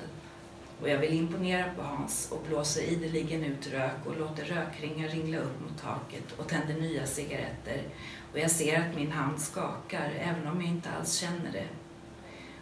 Och 0.80 0.88
jag 0.88 0.98
vill 0.98 1.12
imponera 1.12 1.64
på 1.76 1.82
Hans 1.82 2.32
och 2.32 2.44
blåser 2.48 2.82
ideligen 2.82 3.44
ut 3.44 3.66
rök 3.66 4.06
och 4.06 4.18
låter 4.18 4.44
rökringar 4.44 5.08
ringla 5.08 5.38
upp 5.38 5.60
mot 5.60 5.82
taket 5.82 6.32
och 6.36 6.48
tänder 6.48 6.74
nya 6.74 7.06
cigaretter. 7.06 7.82
Och 8.32 8.38
jag 8.38 8.50
ser 8.50 8.80
att 8.80 8.96
min 8.96 9.12
hand 9.12 9.40
skakar, 9.40 10.12
även 10.18 10.46
om 10.46 10.60
jag 10.60 10.70
inte 10.70 10.90
alls 10.90 11.14
känner 11.14 11.52
det. 11.52 11.66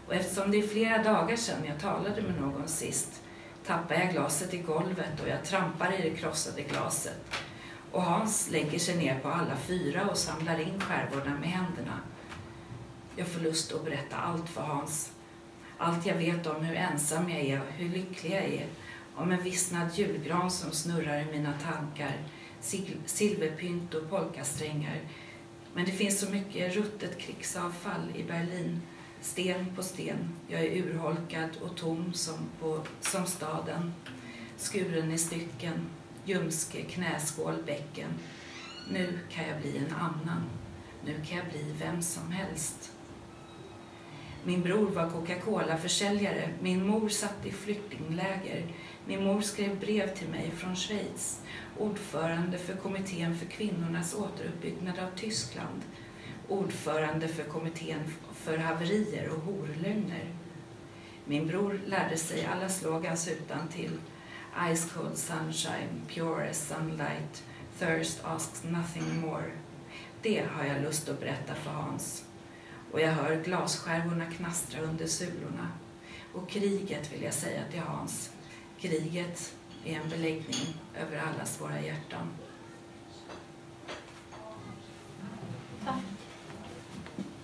Och 0.08 0.14
eftersom 0.14 0.50
det 0.50 0.58
är 0.58 0.68
flera 0.68 1.02
dagar 1.02 1.36
sedan 1.36 1.64
jag 1.64 1.80
talade 1.80 2.22
med 2.22 2.40
någon 2.40 2.68
sist 2.68 3.22
tappar 3.66 3.94
jag 3.94 4.12
glaset 4.12 4.54
i 4.54 4.58
golvet 4.58 5.20
och 5.22 5.28
jag 5.28 5.44
trampar 5.44 5.92
i 5.98 6.10
det 6.10 6.16
krossade 6.16 6.62
glaset. 6.62 7.34
Och 7.92 8.02
Hans 8.02 8.50
lägger 8.50 8.78
sig 8.78 8.96
ner 8.96 9.18
på 9.18 9.28
alla 9.28 9.56
fyra 9.56 10.08
och 10.10 10.16
samlar 10.16 10.60
in 10.60 10.80
skärvorna 10.80 11.38
med 11.40 11.48
händerna. 11.48 12.00
Jag 13.16 13.28
får 13.28 13.40
lust 13.40 13.72
att 13.72 13.84
berätta 13.84 14.16
allt 14.16 14.48
för 14.48 14.60
Hans. 14.60 15.12
Allt 15.78 16.06
jag 16.06 16.14
vet 16.14 16.46
om 16.46 16.64
hur 16.64 16.76
ensam 16.76 17.30
jag 17.30 17.40
är 17.40 17.60
och 17.60 17.72
hur 17.72 17.88
lycklig 17.88 18.32
jag 18.32 18.44
är. 18.44 18.66
Om 19.14 19.32
en 19.32 19.42
vissnad 19.42 19.88
julgran 19.94 20.50
som 20.50 20.72
snurrar 20.72 21.20
i 21.20 21.24
mina 21.24 21.52
tankar, 21.52 22.12
silverpynt 23.06 23.94
och 23.94 24.10
polkasträngar. 24.10 25.00
Men 25.74 25.84
det 25.84 25.92
finns 25.92 26.20
så 26.20 26.30
mycket 26.30 26.76
ruttet 26.76 27.18
krigsavfall 27.18 28.12
i 28.14 28.22
Berlin. 28.22 28.80
Sten 29.20 29.66
på 29.76 29.82
sten. 29.82 30.18
Jag 30.48 30.60
är 30.60 30.76
urholkad 30.76 31.50
och 31.62 31.76
tom 31.76 32.12
som, 32.12 32.38
på, 32.60 32.80
som 33.00 33.26
staden. 33.26 33.92
Skuren 34.56 35.12
i 35.12 35.18
stycken. 35.18 35.86
Ljumske, 36.24 36.82
knäskål, 36.82 37.62
bäcken. 37.66 38.10
Nu 38.90 39.18
kan 39.30 39.48
jag 39.48 39.60
bli 39.60 39.78
en 39.78 39.94
annan. 39.94 40.42
Nu 41.04 41.14
kan 41.26 41.38
jag 41.38 41.46
bli 41.46 41.74
vem 41.78 42.02
som 42.02 42.32
helst. 42.32 42.92
Min 44.44 44.62
bror 44.62 44.90
var 44.90 45.10
Coca-Cola-försäljare. 45.10 46.50
Min 46.60 46.86
mor 46.86 47.08
satt 47.08 47.46
i 47.46 47.50
flyktingläger. 47.50 48.66
Min 49.06 49.24
mor 49.24 49.40
skrev 49.40 49.80
brev 49.80 50.14
till 50.14 50.28
mig 50.28 50.50
från 50.50 50.76
Schweiz. 50.76 51.40
Ordförande 51.78 52.58
för 52.58 52.76
kommittén 52.76 53.38
för 53.38 53.46
kvinnornas 53.46 54.14
återuppbyggnad 54.14 54.98
av 54.98 55.18
Tyskland. 55.18 55.82
Ordförande 56.48 57.28
för 57.28 57.44
kommittén 57.44 58.00
för 58.38 58.58
haverier 58.58 59.28
och 59.28 59.42
horlögner. 59.42 60.34
Min 61.24 61.46
bror 61.46 61.80
lärde 61.86 62.16
sig 62.16 62.46
alla 62.46 62.68
slogans 62.68 63.28
utan 63.28 63.68
till. 63.68 63.98
Ice 64.74 64.92
cold 64.92 65.18
sunshine, 65.18 66.02
pure 66.08 66.50
as 66.50 66.68
sunlight, 66.68 67.44
thirst 67.78 68.20
asks 68.24 68.64
nothing 68.64 69.20
more. 69.20 69.50
Det 70.22 70.44
har 70.50 70.64
jag 70.64 70.82
lust 70.82 71.08
att 71.08 71.20
berätta 71.20 71.54
för 71.54 71.70
Hans. 71.70 72.24
Och 72.92 73.00
jag 73.00 73.12
hör 73.12 73.42
glasskärvorna 73.42 74.26
knastra 74.26 74.80
under 74.80 75.06
sulorna. 75.06 75.68
Och 76.32 76.48
kriget 76.48 77.12
vill 77.12 77.22
jag 77.22 77.34
säga 77.34 77.62
till 77.70 77.80
Hans. 77.80 78.30
Kriget 78.80 79.54
är 79.84 80.00
en 80.00 80.08
beläggning 80.08 80.80
över 80.96 81.18
allas 81.18 81.60
våra 81.60 81.80
hjärtan. 81.80 82.28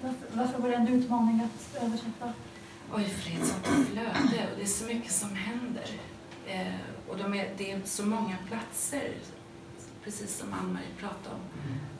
Varför, 0.04 0.36
varför 0.36 0.58
var 0.58 0.68
det 0.68 0.74
en 0.74 0.88
utmaning 0.88 1.40
att 1.40 1.82
översätta? 1.82 2.32
Oj, 2.94 3.04
för 3.04 3.30
det 3.30 3.36
är 3.36 3.40
ett 3.40 3.48
sånt 3.48 3.66
flöde 3.66 4.48
och 4.52 4.56
det 4.56 4.62
är 4.62 4.66
så 4.66 4.86
mycket 4.86 5.12
som 5.12 5.36
händer. 5.36 5.90
Eh, 6.46 6.74
och 7.08 7.16
de 7.16 7.34
är, 7.34 7.54
det 7.56 7.72
är 7.72 7.80
så 7.84 8.06
många 8.06 8.36
platser, 8.46 9.12
precis 10.04 10.36
som 10.36 10.52
Ann-Marie 10.52 10.94
pratade 10.98 11.34
om. 11.34 11.40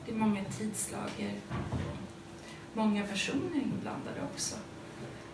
Det 0.05 0.11
är 0.11 0.15
många 0.15 0.43
tidslager, 0.43 1.33
många 2.73 3.03
personer 3.03 3.55
inblandade 3.55 4.21
också. 4.33 4.55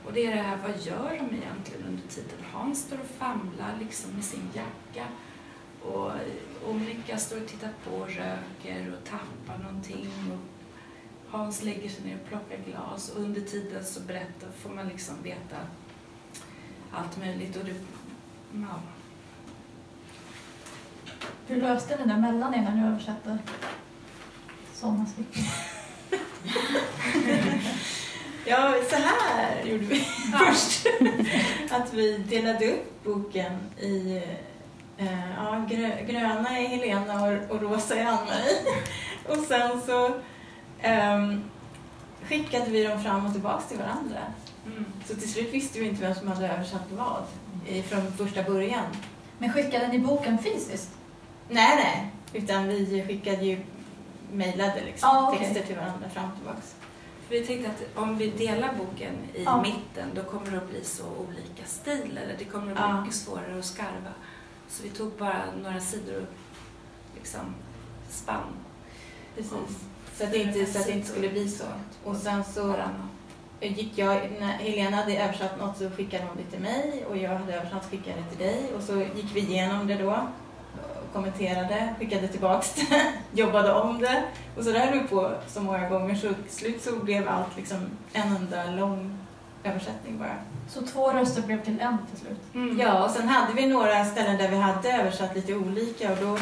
Och 0.05 0.13
det 0.13 0.25
är 0.25 0.35
det 0.35 0.41
här, 0.41 0.57
vad 0.57 0.81
gör 0.81 1.09
de 1.09 1.35
egentligen 1.35 1.87
under 1.87 2.07
tiden? 2.07 2.39
Hans 2.51 2.81
står 2.81 2.99
och 2.99 3.17
famlar 3.17 3.77
liksom 3.79 4.11
med 4.11 4.23
sin 4.23 4.49
jacka 4.53 5.07
och 5.81 6.11
Olika 6.69 7.17
står 7.17 7.41
och 7.41 7.47
tittar 7.47 7.73
på 7.83 7.95
och 7.95 8.09
röker 8.09 8.93
och 8.93 9.03
tappar 9.09 9.63
någonting. 9.63 10.07
Och 10.31 10.50
Hans 11.31 11.63
lägger 11.63 11.89
sig 11.89 12.05
ner 12.05 12.17
och 12.21 12.29
plockar 12.29 12.57
glas 12.65 13.09
och 13.09 13.21
under 13.21 13.41
tiden 13.41 13.85
så 13.85 13.99
berättar, 13.99 14.49
får 14.57 14.69
man 14.69 14.87
liksom 14.87 15.23
veta 15.23 15.57
allt 16.91 17.17
möjligt. 17.17 17.55
Och 17.55 17.65
det, 17.65 17.73
ja. 18.53 18.81
Hur 21.47 21.61
löste 21.61 21.97
ni 21.97 22.13
det 22.13 22.17
mellan 22.17 22.53
er 22.53 22.61
när 22.61 22.75
ni 22.75 22.87
översatte 22.87 23.37
sådana 24.73 25.05
stycken? 25.05 25.43
Ja, 28.45 28.73
så 28.89 28.95
här 28.95 29.63
gjorde 29.63 29.85
vi 29.85 29.99
först. 29.99 30.87
Att 31.71 31.93
vi 31.93 32.17
delade 32.17 32.71
upp 32.71 33.03
boken 33.03 33.51
i 33.79 34.23
eh, 34.97 35.35
ja, 35.37 35.65
grö, 35.69 36.01
gröna 36.05 36.59
är 36.59 36.67
Helena 36.67 37.23
och, 37.23 37.51
och 37.55 37.61
rosa 37.61 37.95
är 37.95 38.05
Ann-Marie. 38.05 38.83
Och 39.27 39.37
sen 39.37 39.81
så 39.81 40.21
ehm, 40.81 41.43
skickade 42.23 42.71
vi 42.71 42.83
dem 42.83 43.03
fram 43.03 43.25
och 43.25 43.31
tillbaka 43.33 43.61
till 43.67 43.77
varandra. 43.77 44.19
Mm. 44.65 44.85
Så 45.05 45.15
till 45.15 45.31
slut 45.33 45.53
visste 45.53 45.79
vi 45.79 45.87
inte 45.87 46.01
vem 46.01 46.15
som 46.15 46.27
hade 46.27 46.47
översatt 46.49 46.81
vad 46.91 47.23
i, 47.67 47.81
från 47.81 48.11
första 48.11 48.43
början. 48.43 48.85
Men 49.37 49.53
skickade 49.53 49.87
ni 49.87 49.99
boken 49.99 50.37
fysiskt? 50.37 50.89
Nej, 51.49 51.75
nej. 51.75 52.11
Utan 52.43 52.67
vi 52.67 53.03
skickade 53.07 53.45
ju, 53.45 53.59
mejlade 54.31 54.81
liksom, 54.85 55.09
Ah, 55.09 55.27
okej. 55.27 55.39
texter 55.39 55.67
till 55.67 55.75
varandra 55.75 56.09
fram 56.09 56.29
och 56.31 56.35
tillbaka. 56.37 56.57
För 57.27 57.35
vi 57.35 57.45
tänkte 57.45 57.69
att 57.69 57.97
om 58.03 58.17
vi 58.17 58.27
delar 58.31 58.73
boken 58.73 59.13
i 59.33 59.43
Ja. 59.43 59.61
mitten 59.61 60.09
då 60.15 60.23
kommer 60.23 60.51
det 60.51 60.57
att 60.57 60.69
bli 60.69 60.83
så 60.83 61.03
olika 61.19 61.65
stil 61.65 62.19
eller 62.23 62.35
det 62.37 62.45
kommer 62.45 62.71
att 62.71 62.77
bli 62.77 62.83
Ja. 62.87 63.01
mycket 63.01 63.15
svårare 63.15 63.59
att 63.59 63.65
skarva. 63.65 64.13
Så 64.69 64.83
vi 64.83 64.89
tog 64.89 65.11
bara 65.11 65.41
några 65.63 65.79
sidor 65.79 66.17
och 66.21 66.27
liksom 67.15 67.55
spann 68.09 68.53
Precis. 69.35 69.51
Så 70.17 70.23
att, 70.23 70.31
det 70.31 70.37
inte, 70.37 70.65
så 70.65 70.79
att 70.79 70.85
det 70.85 70.91
inte 70.91 71.07
skulle 71.07 71.29
bli 71.29 71.49
så. 71.49 71.63
Och 72.03 72.15
sen 72.15 72.43
så 72.43 72.75
gick 73.59 73.97
jag, 73.97 74.31
när 74.39 74.47
Helena 74.47 74.97
hade 74.97 75.17
översatt 75.17 75.59
något 75.59 75.77
så 75.77 75.89
skickade 75.89 76.23
hon 76.23 76.37
det 76.37 76.51
till 76.51 76.59
mig 76.59 77.05
och 77.09 77.17
jag 77.17 77.29
hade 77.29 77.53
översatt 77.53 77.89
skickade 77.91 78.17
det 78.17 78.35
till 78.35 78.45
dig 78.47 78.63
och 78.77 78.83
så 78.83 78.93
gick 78.93 79.35
vi 79.35 79.39
igenom 79.39 79.87
det 79.87 79.95
då 79.95 80.09
och 81.01 81.13
kommenterade, 81.13 81.95
skickade 81.99 82.27
tillbaks 82.27 82.73
det, 82.73 83.13
jobbade 83.41 83.73
om 83.73 83.99
det 83.99 84.23
och 84.57 84.63
så 84.63 84.71
där 84.71 84.79
höll 84.79 84.99
vi 84.99 85.07
på 85.07 85.31
så 85.47 85.61
många 85.61 85.89
gånger 85.89 86.15
så 86.15 86.27
till 86.33 86.51
slut 86.51 86.81
så 86.81 86.95
blev 86.95 87.29
allt 87.29 87.57
liksom 87.57 87.77
en 88.13 88.35
enda 88.35 88.71
lång 88.71 89.17
översättning 89.63 90.19
bara. 90.19 90.35
Så 90.69 90.81
två 90.81 91.11
röster 91.11 91.41
blev 91.41 91.63
till 91.63 91.79
en 91.79 91.97
till 92.11 92.25
slut? 92.25 92.39
Mm. 92.53 92.79
Ja, 92.79 93.03
och 93.05 93.11
sen 93.11 93.27
hade 93.27 93.53
vi 93.53 93.67
några 93.67 94.05
ställen 94.05 94.37
där 94.37 94.47
vi 94.47 94.57
hade 94.57 94.91
översatt 94.91 95.35
lite 95.35 95.53
olika 95.53 96.11
och 96.11 96.17
då, 96.21 96.37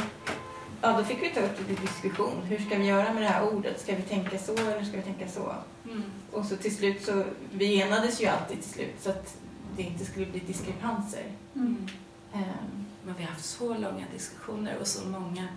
ja, 0.81 0.97
då 0.97 1.03
fick 1.03 1.23
vi 1.23 1.29
ta 1.29 1.39
upp 1.39 1.57
det 1.57 1.63
till 1.63 1.85
diskussion. 1.85 2.41
Hur 2.43 2.59
ska 2.65 2.77
vi 2.77 2.85
göra 2.85 3.13
med 3.13 3.23
det 3.23 3.27
här 3.29 3.53
ordet? 3.53 3.81
Ska 3.81 3.95
vi 3.95 4.01
tänka 4.01 4.37
så 4.39 4.51
eller 4.53 4.83
ska 4.83 4.97
vi 4.97 5.03
tänka 5.03 5.27
så? 5.27 5.53
Mm. 5.85 6.03
Och 6.31 6.45
så 6.45 6.55
till 6.55 6.75
slut 6.75 7.05
så, 7.05 7.23
vi 7.51 7.81
enades 7.81 8.21
ju 8.21 8.25
alltid 8.27 8.61
till 8.61 8.71
slut 8.71 8.95
så 9.01 9.09
att 9.09 9.37
det 9.77 9.81
inte 9.83 10.05
skulle 10.05 10.25
bli 10.25 10.39
diskrepanser. 10.39 11.23
Mm. 11.55 11.87
Ehm, 12.33 12.85
Men 13.05 13.15
vi 13.17 13.23
har 13.23 13.31
haft 13.31 13.45
så 13.45 13.73
långa 13.73 14.05
diskussioner 14.13 14.77
och 14.81 14.87
så 14.87 15.07
många 15.07 15.47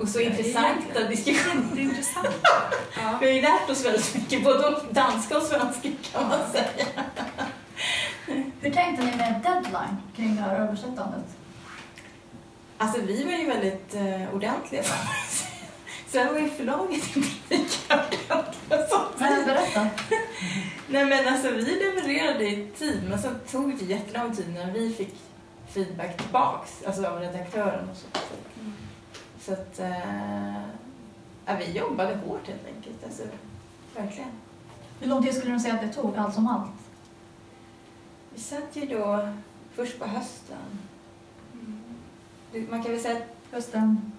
och 0.00 0.08
så 0.08 0.20
Ja, 0.20 0.30
intressanta 0.30 1.08
diskussioner. 1.08 1.66
jätteintressanta. 1.70 2.30
Ja. 3.02 3.18
Vi 3.20 3.26
har 3.26 3.32
ju 3.34 3.42
lärt 3.42 3.70
oss 3.70 3.84
väldigt 3.84 4.14
mycket, 4.14 4.44
både 4.44 4.76
danska 4.90 5.36
och 5.36 5.42
svenska 5.42 5.88
kan 6.12 6.28
man 6.28 6.38
säga. 6.52 6.86
Hur 8.60 8.70
tänkte 8.72 9.04
ni 9.04 9.16
med 9.16 9.40
deadline 9.42 9.96
kring 10.16 10.36
det 10.36 10.42
här 10.42 10.56
översättandet? 10.56 11.24
Alltså 12.78 13.00
vi 13.00 13.24
var 13.24 13.32
ju 13.32 13.46
väldigt 13.46 13.94
eh, 13.94 14.34
ordentliga. 14.34 14.82
Sen 16.06 16.34
var 16.34 16.40
ju 16.40 16.50
förlaget 16.50 17.16
vi. 17.16 17.66
berätta. 19.46 19.86
Nej 20.88 21.04
men 21.04 21.28
alltså 21.34 21.50
vi 21.50 21.62
levererade 21.62 22.44
i 22.44 22.66
tid, 22.78 23.02
men 23.08 23.18
sen 23.18 23.34
tog 23.50 23.78
det 23.78 23.84
jättelång 23.84 24.36
tid 24.36 24.54
när 24.54 24.72
vi 24.72 24.94
fick 24.94 25.14
feedback 25.68 26.16
tillbaks, 26.16 26.82
alltså 26.86 27.06
av 27.06 27.20
redaktören 27.20 27.88
och 27.90 27.96
så. 27.96 28.06
Mm. 28.60 28.72
Så 29.40 29.52
att, 29.52 29.78
eh, 29.78 30.60
ja, 31.46 31.56
vi 31.58 31.78
jobbade 31.78 32.14
hårt 32.16 32.48
helt 32.48 32.66
enkelt, 32.76 33.04
alltså 33.04 33.22
verkligen. 33.96 34.30
Hur 35.00 35.08
lång 35.08 35.22
tid 35.24 35.34
skulle 35.34 35.52
du 35.52 35.60
säga 35.60 35.74
att 35.74 35.80
det 35.80 35.92
tog, 35.92 36.16
allt 36.16 36.34
som 36.34 36.46
allt? 36.46 36.70
Vi 38.34 38.40
satt 38.40 38.76
ju 38.76 38.86
då 38.86 39.28
först 39.74 39.98
på 39.98 40.06
hösten. 40.06 40.78
Man 42.70 42.82
kan 42.82 42.92
väl 42.92 43.00
säga 43.00 43.16
att, 43.16 43.52
Hösten? 43.52 44.12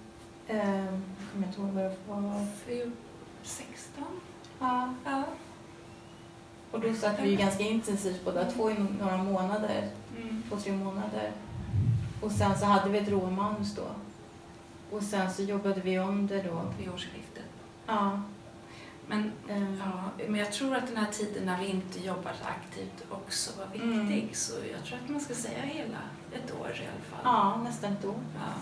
eh, 0.46 0.56
jag 0.84 0.86
kommer 1.32 1.46
inte 1.46 1.60
ihåg 1.60 1.70
vad 1.70 1.84
det 1.84 2.28
var. 2.28 2.46
För 2.64 2.90
16? 3.42 4.04
Ja. 4.60 4.94
Ja. 5.04 5.22
Och 6.70 6.80
då 6.80 6.94
satt 6.94 7.20
vi 7.20 7.30
ju 7.30 7.36
ganska 7.36 7.62
intensivt 7.64 8.24
båda 8.24 8.50
två 8.50 8.70
i 8.70 8.74
några 9.00 9.16
månader, 9.16 9.88
Mm. 10.22 10.42
två, 10.48 10.56
tre 10.56 10.72
månader. 10.72 11.32
Och 12.22 12.32
sen 12.32 12.58
så 12.58 12.64
hade 12.66 12.90
vi 12.90 12.98
ett 12.98 13.08
råmanus 13.08 13.74
då. 13.74 13.86
Och 14.96 15.02
sen 15.02 15.32
så 15.32 15.42
jobbade 15.42 15.80
vi 15.80 15.98
om 15.98 16.26
det 16.26 16.42
då. 16.42 16.62
Vid 16.78 16.88
årsskiftet. 16.88 17.44
Ja. 17.86 18.22
Men, 19.08 19.32
eh, 19.48 19.78
ja, 19.78 20.24
men 20.28 20.40
jag 20.40 20.52
tror 20.52 20.76
att 20.76 20.86
den 20.86 20.96
här 20.96 21.12
tiden 21.12 21.46
när 21.46 21.58
vi 21.58 21.66
inte 21.66 22.00
jobbat 22.00 22.42
aktivt 22.42 23.04
också 23.10 23.50
var 23.58 23.66
viktig. 23.72 24.22
Mm. 24.22 24.28
Så 24.32 24.52
jag 24.72 24.84
tror 24.84 24.98
att 25.04 25.08
man 25.08 25.20
ska 25.20 25.34
säga 25.34 25.62
hela 25.62 25.98
ett 26.32 26.54
år 26.60 26.66
i 26.66 26.88
alla 26.88 27.04
fall. 27.10 27.20
Ja, 27.24 27.60
nästan 27.64 27.92
ett 27.92 28.04
år. 28.04 28.14
Ja. 28.34 28.52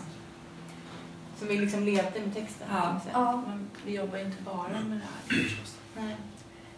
Så 1.39 1.47
vi 1.47 1.59
liksom 1.59 1.85
levde 1.85 2.21
med 2.21 2.35
texten. 2.35 2.69
Ja. 2.71 3.01
Ja. 3.13 3.43
Men 3.47 3.71
vi 3.87 3.95
jobbar 3.95 4.19
inte 4.19 4.43
bara 4.43 4.69
med 4.69 4.83
det 4.83 5.35
här 5.35 5.43
förstås. 5.43 5.77
Nej. 5.97 6.17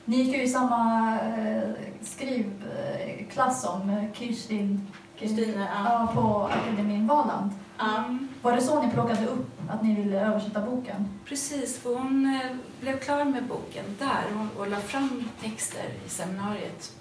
Ni 0.05 0.17
gick 0.17 0.37
ju 0.37 0.43
i 0.43 0.49
samma 0.49 1.13
eh, 1.21 1.71
skrivklass 2.03 3.63
som 3.63 3.91
eh, 3.91 4.13
Kirstin 4.13 4.87
Kristina, 5.19 5.69
ja. 5.75 6.13
på 6.15 6.51
Akademin 6.53 7.07
Valand. 7.07 7.51
Mm. 7.79 8.28
Var 8.43 8.53
det 8.53 8.63
så 8.63 8.83
ni 8.83 8.93
plockade 8.93 9.27
upp 9.27 9.49
att 9.71 9.83
ni 9.83 9.95
ville 9.95 10.21
översätta 10.21 10.61
boken? 10.61 11.09
Precis, 11.25 11.79
för 11.79 11.95
hon 11.95 12.27
eh, 12.27 12.57
blev 12.81 12.99
klar 12.99 13.25
med 13.25 13.45
boken 13.45 13.85
där 13.99 14.25
och 14.59 14.71
la 14.71 14.77
fram 14.77 15.31
texter 15.41 15.85
i 16.07 16.09
seminariet. 16.09 16.93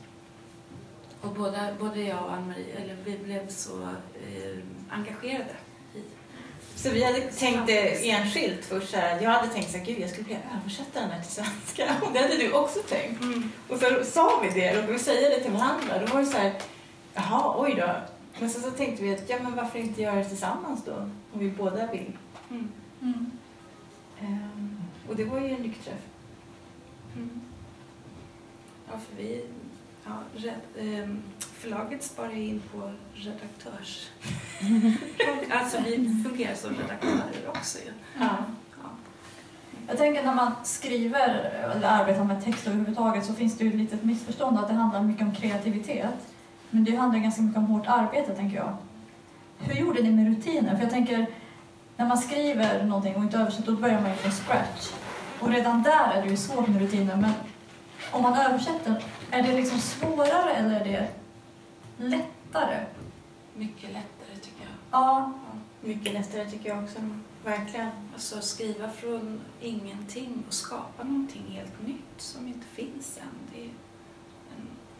Och 1.21 1.29
båda, 1.29 1.73
både 1.79 2.01
jag 2.01 2.23
och 2.23 2.33
Ann-Marie, 2.33 2.75
eller 2.75 2.97
vi 3.05 3.17
blev 3.17 3.47
så 3.49 3.81
eh, 3.83 4.57
engagerade 4.89 5.55
i 5.95 5.99
Så 6.75 6.89
vi 6.89 7.03
hade 7.03 7.21
tänkt 7.21 7.67
det 7.67 8.09
enskilt 8.09 8.65
först. 8.65 8.91
Så 8.91 8.97
här, 8.97 9.21
jag 9.21 9.29
hade 9.29 9.47
tänkt 9.47 9.71
så 9.71 9.77
här, 9.77 9.85
gud 9.85 9.99
jag 9.99 10.09
skulle 10.09 10.27
vilja 10.27 10.41
översätta 10.61 10.99
den 10.99 11.11
här 11.11 11.21
till 11.21 11.31
svenska. 11.31 11.95
Och 12.05 12.13
det 12.13 12.19
hade 12.19 12.37
du 12.37 12.53
också 12.53 12.79
tänkt. 12.79 13.21
Mm. 13.21 13.51
Och 13.69 13.77
så 13.77 14.03
sa 14.03 14.39
vi 14.43 14.61
det 14.61 14.77
och 14.77 14.93
vi 14.93 14.99
säger 14.99 15.29
det 15.29 15.43
till 15.43 15.51
varandra. 15.51 16.05
Då 16.05 16.13
var 16.13 16.19
det 16.19 16.25
så 16.25 16.37
här, 16.37 16.53
jaha, 17.13 17.55
oj 17.57 17.75
då. 17.77 18.16
Men 18.39 18.49
sen 18.49 18.61
så 18.61 18.71
tänkte 18.71 19.03
vi 19.03 19.13
att, 19.15 19.29
ja 19.29 19.37
men 19.43 19.55
varför 19.55 19.79
inte 19.79 20.01
göra 20.01 20.15
det 20.15 20.25
tillsammans 20.25 20.85
då? 20.85 20.95
Om 21.33 21.39
vi 21.39 21.51
båda 21.51 21.91
vill. 21.91 22.17
Mm. 22.49 22.67
Mm. 23.01 23.31
Ehm, 24.21 24.77
och 25.09 25.15
det 25.15 25.25
var 25.25 25.39
ju 25.39 25.49
en 25.49 25.63
lyckträff. 25.63 26.01
Mm. 27.15 27.41
Ja, 28.91 28.93
för 28.97 29.23
vi... 29.23 29.45
Ja, 30.05 30.11
red, 30.35 30.53
ehm, 30.77 31.21
förlaget 31.39 32.03
sparar 32.03 32.35
in 32.35 32.61
på 32.71 32.91
redaktörs... 33.13 34.09
alltså 35.51 35.77
vi 35.85 36.23
fungerar 36.23 36.55
som 36.55 36.75
redaktörer 36.75 37.49
också 37.49 37.77
ju. 37.79 37.91
Ja. 38.19 38.35
Jag 39.87 39.97
tänker 39.97 40.23
när 40.23 40.35
man 40.35 40.51
skriver 40.63 41.29
eller 41.75 41.87
arbetar 41.87 42.23
med 42.23 42.43
text 42.43 42.67
överhuvudtaget 42.67 43.25
så 43.25 43.33
finns 43.33 43.57
det 43.57 43.63
ju 43.63 43.69
ett 43.69 43.75
litet 43.75 44.03
missförstånd 44.03 44.59
att 44.59 44.67
det 44.67 44.73
handlar 44.73 45.03
mycket 45.03 45.21
om 45.21 45.35
kreativitet. 45.35 46.33
Men 46.69 46.83
det 46.83 46.95
handlar 46.95 47.19
ganska 47.19 47.41
mycket 47.41 47.57
om 47.57 47.65
hårt 47.65 47.87
arbete 47.87 48.35
tänker 48.35 48.57
jag. 48.57 48.77
Hur 49.59 49.73
gjorde 49.73 50.01
ni 50.01 50.11
med 50.11 50.27
rutiner? 50.27 50.75
För 50.75 50.81
jag 50.83 50.91
tänker, 50.91 51.27
när 51.97 52.07
man 52.07 52.17
skriver 52.17 52.83
någonting 52.83 53.15
och 53.15 53.23
inte 53.23 53.37
översätter 53.37 53.71
då 53.71 53.77
börjar 53.77 54.01
man 54.01 54.11
ju 54.11 54.17
från 54.17 54.31
scratch. 54.31 54.91
Och 55.39 55.49
redan 55.49 55.83
där 55.83 56.11
är 56.11 56.21
det 56.21 56.29
ju 56.29 56.37
svårt 56.37 56.67
med 56.67 56.81
rutiner 56.81 57.15
men 57.15 57.31
om 58.11 58.21
man 58.21 58.37
översätter, 58.37 59.03
är 59.31 59.43
det 59.43 59.53
liksom 59.53 59.79
svårare 59.79 60.53
eller 60.53 60.79
är 60.79 60.85
det 60.85 61.07
lättare? 61.97 62.85
Mycket 63.55 63.89
lättare 63.89 64.37
tycker 64.41 64.61
jag. 64.63 64.73
Ja, 64.91 65.33
Mycket 65.81 66.13
lättare 66.13 66.45
tycker 66.51 66.69
jag 66.69 66.83
också. 66.83 66.99
Verkligen. 67.45 67.89
Alltså 68.13 68.41
skriva 68.41 68.89
från 68.89 69.39
ingenting 69.61 70.43
och 70.47 70.53
skapa 70.53 71.03
någonting 71.03 71.45
helt 71.49 71.87
nytt 71.87 72.21
som 72.21 72.47
inte 72.47 72.67
finns 72.67 73.17
än. 73.17 73.53
Det 73.53 73.65
är. 73.65 73.69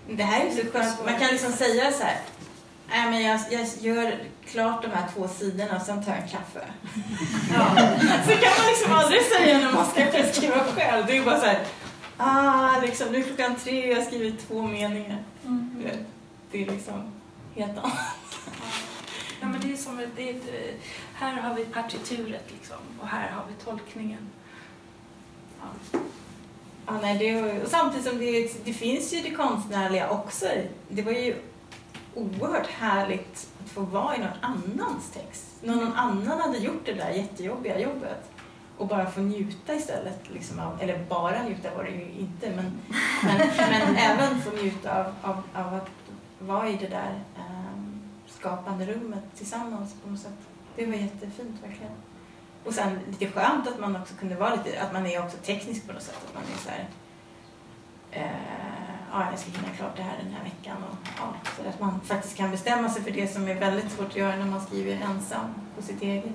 Det 0.09 0.23
här 0.23 0.45
är 0.45 0.51
så 0.51 0.71
skönt. 0.71 1.05
Man 1.05 1.19
kan 1.19 1.27
liksom 1.31 1.51
säga 1.51 1.91
så 1.91 2.03
här. 2.03 2.17
Nej, 2.89 3.11
men 3.11 3.21
jag, 3.23 3.39
jag 3.51 3.67
gör 3.79 4.19
klart 4.45 4.81
de 4.81 4.87
här 4.87 5.07
två 5.13 5.27
sidorna 5.27 5.75
och 5.75 5.81
sen 5.81 6.05
tar 6.05 6.11
jag 6.11 6.21
en 6.21 6.29
kaffe. 6.29 6.61
Ja. 7.53 7.75
Så 8.25 8.31
kan 8.31 8.51
man 8.57 8.67
liksom 8.67 8.93
aldrig 8.93 9.21
säga 9.21 9.57
när 9.57 9.71
man 9.71 9.85
ska 9.85 10.23
skriva 10.33 10.63
själv. 10.63 11.05
Det 11.05 11.17
är 11.17 11.25
bara 11.25 11.39
så 11.39 11.45
här. 11.45 11.59
Ah, 12.17 12.81
liksom, 12.81 13.07
nu 13.11 13.17
är 13.17 13.21
klockan 13.23 13.55
tre 13.55 13.83
och 13.83 13.91
jag 13.91 13.95
har 13.95 14.05
skrivit 14.05 14.47
två 14.47 14.61
meningar. 14.61 15.23
mm. 15.45 15.83
Det, 15.83 15.97
det 16.51 16.63
är 16.63 16.71
liksom 16.71 17.11
helt 17.55 17.77
annat. 17.77 17.93
Ja, 19.41 19.47
men 19.47 19.61
det 19.61 19.73
är 19.73 19.77
som 19.77 19.97
det 20.15 20.29
är 20.29 20.33
eh, 20.33 20.73
här 21.13 21.41
har 21.41 21.55
vi 21.55 21.65
partituret 21.65 22.45
liksom 22.51 22.77
och 23.01 23.07
här 23.07 23.29
har 23.31 23.43
vi 23.47 23.63
tolkningen. 23.63 24.29
Ja. 25.61 25.99
Ja, 26.87 26.93
nej, 27.01 27.17
det, 27.17 27.61
och 27.61 27.69
samtidigt 27.69 28.07
som 28.07 28.17
det, 28.17 28.65
det 28.65 28.73
finns 28.73 29.13
ju 29.13 29.21
det 29.21 29.31
konstnärliga 29.31 30.09
också. 30.09 30.45
Det 30.89 31.01
var 31.01 31.11
ju 31.11 31.35
oerhört 32.15 32.67
härligt 32.67 33.49
att 33.63 33.69
få 33.69 33.81
vara 33.81 34.15
i 34.15 34.19
någon 34.19 34.37
annans 34.41 35.11
text. 35.11 35.45
Någon, 35.61 35.77
någon 35.77 35.93
annan 35.93 36.41
hade 36.41 36.57
gjort 36.57 36.85
det 36.85 36.93
där 36.93 37.09
jättejobbiga 37.09 37.79
jobbet. 37.79 38.31
Och 38.77 38.87
bara 38.87 39.11
få 39.11 39.19
njuta 39.19 39.75
istället. 39.75 40.19
Liksom 40.33 40.59
av, 40.59 40.81
eller 40.81 41.05
bara 41.09 41.43
njuta 41.43 41.75
var 41.75 41.83
det 41.83 41.89
ju 41.89 42.11
inte, 42.19 42.49
men, 42.49 42.79
men, 43.23 43.37
men 43.57 43.95
även 43.97 44.41
få 44.41 44.51
njuta 44.51 44.99
av, 44.99 45.13
av, 45.21 45.43
av 45.53 45.73
att 45.73 45.89
vara 46.39 46.69
i 46.69 46.77
det 46.77 46.87
där 46.87 47.23
ehm, 47.37 48.01
skapande 48.27 48.85
rummet 48.85 49.23
tillsammans 49.35 49.95
på 50.03 50.09
något 50.09 50.19
sätt. 50.19 50.39
Det 50.75 50.85
var 50.85 50.93
jättefint 50.93 51.63
verkligen. 51.63 51.91
Och 52.67 52.73
sen 52.73 52.99
lite 53.09 53.27
skönt 53.27 53.67
att 53.67 53.79
man 53.79 53.95
också 53.95 54.13
kunde 54.19 54.35
vara 54.35 54.55
lite, 54.55 54.81
att 54.81 54.93
man 54.93 55.05
är 55.05 55.23
också 55.23 55.37
teknisk 55.37 55.87
på 55.87 55.93
något 55.93 56.01
sätt. 56.01 56.25
Att 56.27 56.33
man 56.33 56.43
är 56.43 56.57
så 56.57 56.69
här, 56.69 56.87
eh, 58.11 58.31
ja, 59.11 59.27
jag 59.31 59.39
ska 59.39 59.51
hinna 59.51 59.73
klart 59.77 59.95
det 59.95 60.03
här 60.03 60.17
den 60.23 60.33
här 60.33 60.43
veckan. 60.43 60.77
Och, 60.83 60.97
ja, 61.17 61.33
så 61.55 61.69
att 61.69 61.79
man 61.79 61.99
faktiskt 61.99 62.37
kan 62.37 62.51
bestämma 62.51 62.89
sig 62.89 63.03
för 63.03 63.11
det 63.11 63.27
som 63.27 63.47
är 63.47 63.55
väldigt 63.55 63.91
svårt 63.91 64.07
att 64.07 64.15
göra 64.15 64.35
när 64.35 64.45
man 64.45 64.61
skriver 64.61 64.95
ensam 64.95 65.45
på 65.75 65.81
sitt 65.81 66.01
eget. 66.01 66.25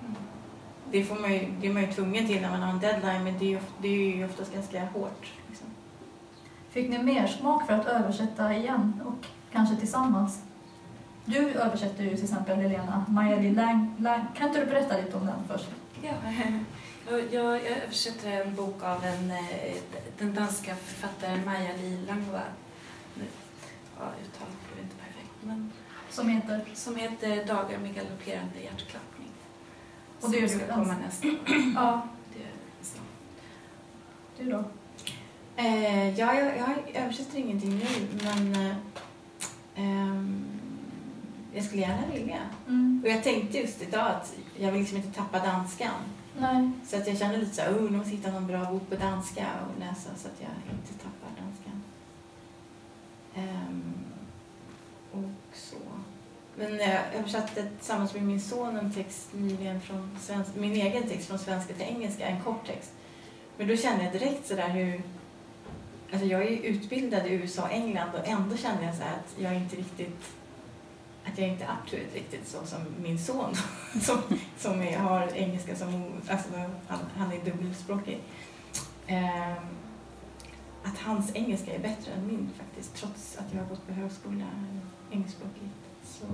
Mm. 0.00 0.14
Det, 0.90 1.04
får 1.04 1.14
man 1.14 1.32
ju, 1.32 1.52
det 1.60 1.66
är 1.66 1.72
man 1.72 1.82
ju 1.82 1.92
tvungen 1.92 2.26
till 2.26 2.42
när 2.42 2.50
man 2.50 2.62
har 2.62 2.72
en 2.72 2.80
deadline, 2.80 3.24
men 3.24 3.38
det 3.38 3.44
är 3.44 3.50
ju, 3.50 3.60
det 3.78 3.88
är 3.88 4.16
ju 4.16 4.24
oftast 4.24 4.54
ganska 4.54 4.84
hårt. 4.84 5.32
Liksom. 5.48 5.66
Fick 6.70 6.88
ni 6.88 7.02
mer 7.02 7.26
smak 7.26 7.66
för 7.66 7.74
att 7.74 7.86
översätta 7.86 8.54
igen 8.54 9.02
och 9.06 9.26
kanske 9.52 9.76
tillsammans? 9.76 10.42
Du 11.28 11.50
översätter 11.50 12.04
ju 12.04 12.14
till 12.14 12.24
exempel 12.24 12.56
Helena, 12.58 13.04
Maja-Li 13.08 13.50
Lang, 13.54 13.94
Lang. 13.98 14.26
Kan 14.36 14.48
inte 14.48 14.60
du 14.60 14.66
berätta 14.66 14.96
lite 14.96 15.16
om 15.16 15.26
den 15.26 15.48
först? 15.48 15.68
Ja. 16.02 16.12
Jag, 17.10 17.34
jag, 17.34 17.66
översätter 17.66 18.30
en 18.42 18.54
bok 18.54 18.82
av 18.82 19.04
en, 19.04 19.30
eh, 19.30 19.76
den 20.18 20.34
danska 20.34 20.76
författaren 20.76 21.44
Maja-Li 21.44 21.98
Langva. 22.06 22.40
Nu, 23.14 23.24
Ja, 23.98 24.04
uttalet 24.04 24.56
blev 24.72 24.84
inte 24.84 24.96
perfekt. 24.96 25.30
Men, 25.42 25.72
Som 26.10 26.28
heter? 26.28 26.60
som 26.74 26.96
heter 26.96 27.44
Dagar 27.44 27.78
med 27.78 27.94
galopperande 27.94 28.60
hjärtklappning. 28.64 29.28
Och 30.20 30.30
det 30.30 30.38
är 30.42 30.48
Som 30.48 30.58
du 30.58 30.64
ska 30.64 30.74
komma 30.74 30.94
nästa 31.06 31.28
år. 31.28 31.34
Ja, 31.74 32.08
Det 32.34 32.42
är 32.42 32.50
så. 32.82 32.98
du 34.38 34.50
då? 34.50 34.64
Eh, 35.56 36.18
ja, 36.18 36.34
jag, 36.34 36.46
jag 36.58 37.02
översätter 37.02 37.38
ingenting 37.38 37.78
nu, 37.78 37.84
men 38.24 38.66
eh, 38.66 38.76
ehm, 39.74 40.44
jag 41.58 41.66
skulle 41.66 41.82
gärna 41.82 42.06
vilja. 42.12 42.40
Mm. 42.68 43.00
Och 43.04 43.10
jag 43.10 43.22
tänkte 43.22 43.58
just 43.58 43.82
idag 43.82 44.06
att 44.06 44.34
jag 44.56 44.72
vill 44.72 44.80
liksom 44.80 44.96
inte 44.96 45.12
tappa 45.12 45.38
danskan. 45.38 46.00
Nej. 46.38 46.70
Så 46.86 46.96
att 46.96 47.06
jag 47.06 47.18
kände 47.18 47.38
lite 47.38 47.54
så 47.54 47.62
här, 47.62 47.72
oh, 47.72 47.90
nu 47.90 47.98
måste 47.98 48.10
hitta 48.10 48.30
någon 48.30 48.46
bra 48.46 48.64
bok 48.64 48.90
på 48.90 48.96
danska 48.96 49.46
och 49.66 49.80
läsa 49.80 50.10
så 50.16 50.28
att 50.28 50.40
jag 50.40 50.50
inte 50.50 51.04
tappar 51.04 51.42
danskan. 51.42 51.82
Ehm, 53.34 53.94
och 55.12 55.56
så. 55.56 55.76
Men 56.56 56.78
jag 56.78 57.00
översatte 57.14 57.68
tillsammans 57.78 58.14
med 58.14 58.22
min 58.22 58.40
son 58.40 58.76
en 58.76 58.92
text 58.92 59.28
nyligen 59.32 59.80
från 59.80 60.18
svensk, 60.20 60.54
min 60.56 60.72
egen 60.72 61.08
text 61.08 61.28
från 61.28 61.38
svenska 61.38 61.74
till 61.74 61.86
engelska, 61.86 62.26
en 62.26 62.42
kort 62.42 62.66
text. 62.66 62.92
Men 63.56 63.68
då 63.68 63.76
kände 63.76 64.04
jag 64.04 64.12
direkt 64.12 64.48
så 64.48 64.54
där 64.54 64.68
hur, 64.68 65.02
alltså 66.12 66.26
jag 66.26 66.42
är 66.42 66.50
ju 66.50 66.56
utbildad 66.56 67.26
i 67.26 67.30
USA 67.30 67.62
och 67.62 67.72
England 67.72 68.10
och 68.14 68.28
ändå 68.28 68.56
kände 68.56 68.84
jag 68.84 68.94
så 68.94 69.02
här 69.02 69.14
att 69.14 69.34
jag 69.38 69.54
inte 69.54 69.76
riktigt, 69.76 70.34
att 71.32 71.38
jag 71.38 71.48
inte 71.48 71.64
är 71.64 71.68
up 71.68 71.90
to 71.90 71.96
it 71.96 72.14
riktigt 72.14 72.48
så 72.48 72.66
som 72.66 72.78
min 73.02 73.18
son 73.18 73.54
som, 74.00 74.18
som 74.58 74.80
är, 74.82 74.98
har 74.98 75.28
engelska 75.34 75.76
som, 75.76 76.12
alltså 76.30 76.48
han, 76.88 76.98
han 77.16 77.32
är 77.32 77.44
dubbelspråkig. 77.44 78.18
Ehm, 79.06 79.56
att 80.84 80.98
hans 80.98 81.36
engelska 81.36 81.74
är 81.74 81.78
bättre 81.78 82.12
än 82.12 82.26
min 82.26 82.50
faktiskt, 82.58 82.94
trots 82.94 83.36
att 83.38 83.52
jag 83.52 83.60
har 83.60 83.68
gått 83.68 83.86
på 83.86 83.92
högskola 83.92 84.46
engelskspråkigt. 85.10 85.74
Så 86.04 86.26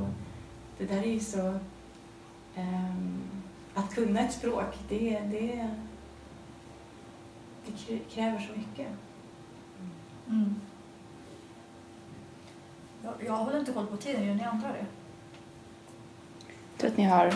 det 0.79 0.85
där 0.87 1.03
är 1.03 1.13
ju 1.13 1.21
så... 1.21 1.59
ehm, 2.55 3.23
att 3.75 3.95
kunna 3.95 4.21
ett 4.21 4.33
språk, 4.33 4.79
det, 4.89 5.21
det, 5.21 5.71
det 7.67 7.73
krä- 7.73 8.01
kräver 8.11 8.39
så 8.39 8.59
mycket. 8.59 8.89
Mm. 10.29 10.55
Jag, 13.05 13.13
jag 13.27 13.33
håller 13.33 13.59
inte 13.59 13.73
koll 13.73 13.87
på 13.87 13.97
tiden, 13.97 14.27
gör 14.27 14.35
ni 14.35 14.45
andra 14.45 14.69
det? 14.69 14.87
Jag 16.73 16.79
tror 16.79 16.91
att 16.91 16.97
ni 16.97 17.05
har 17.05 17.35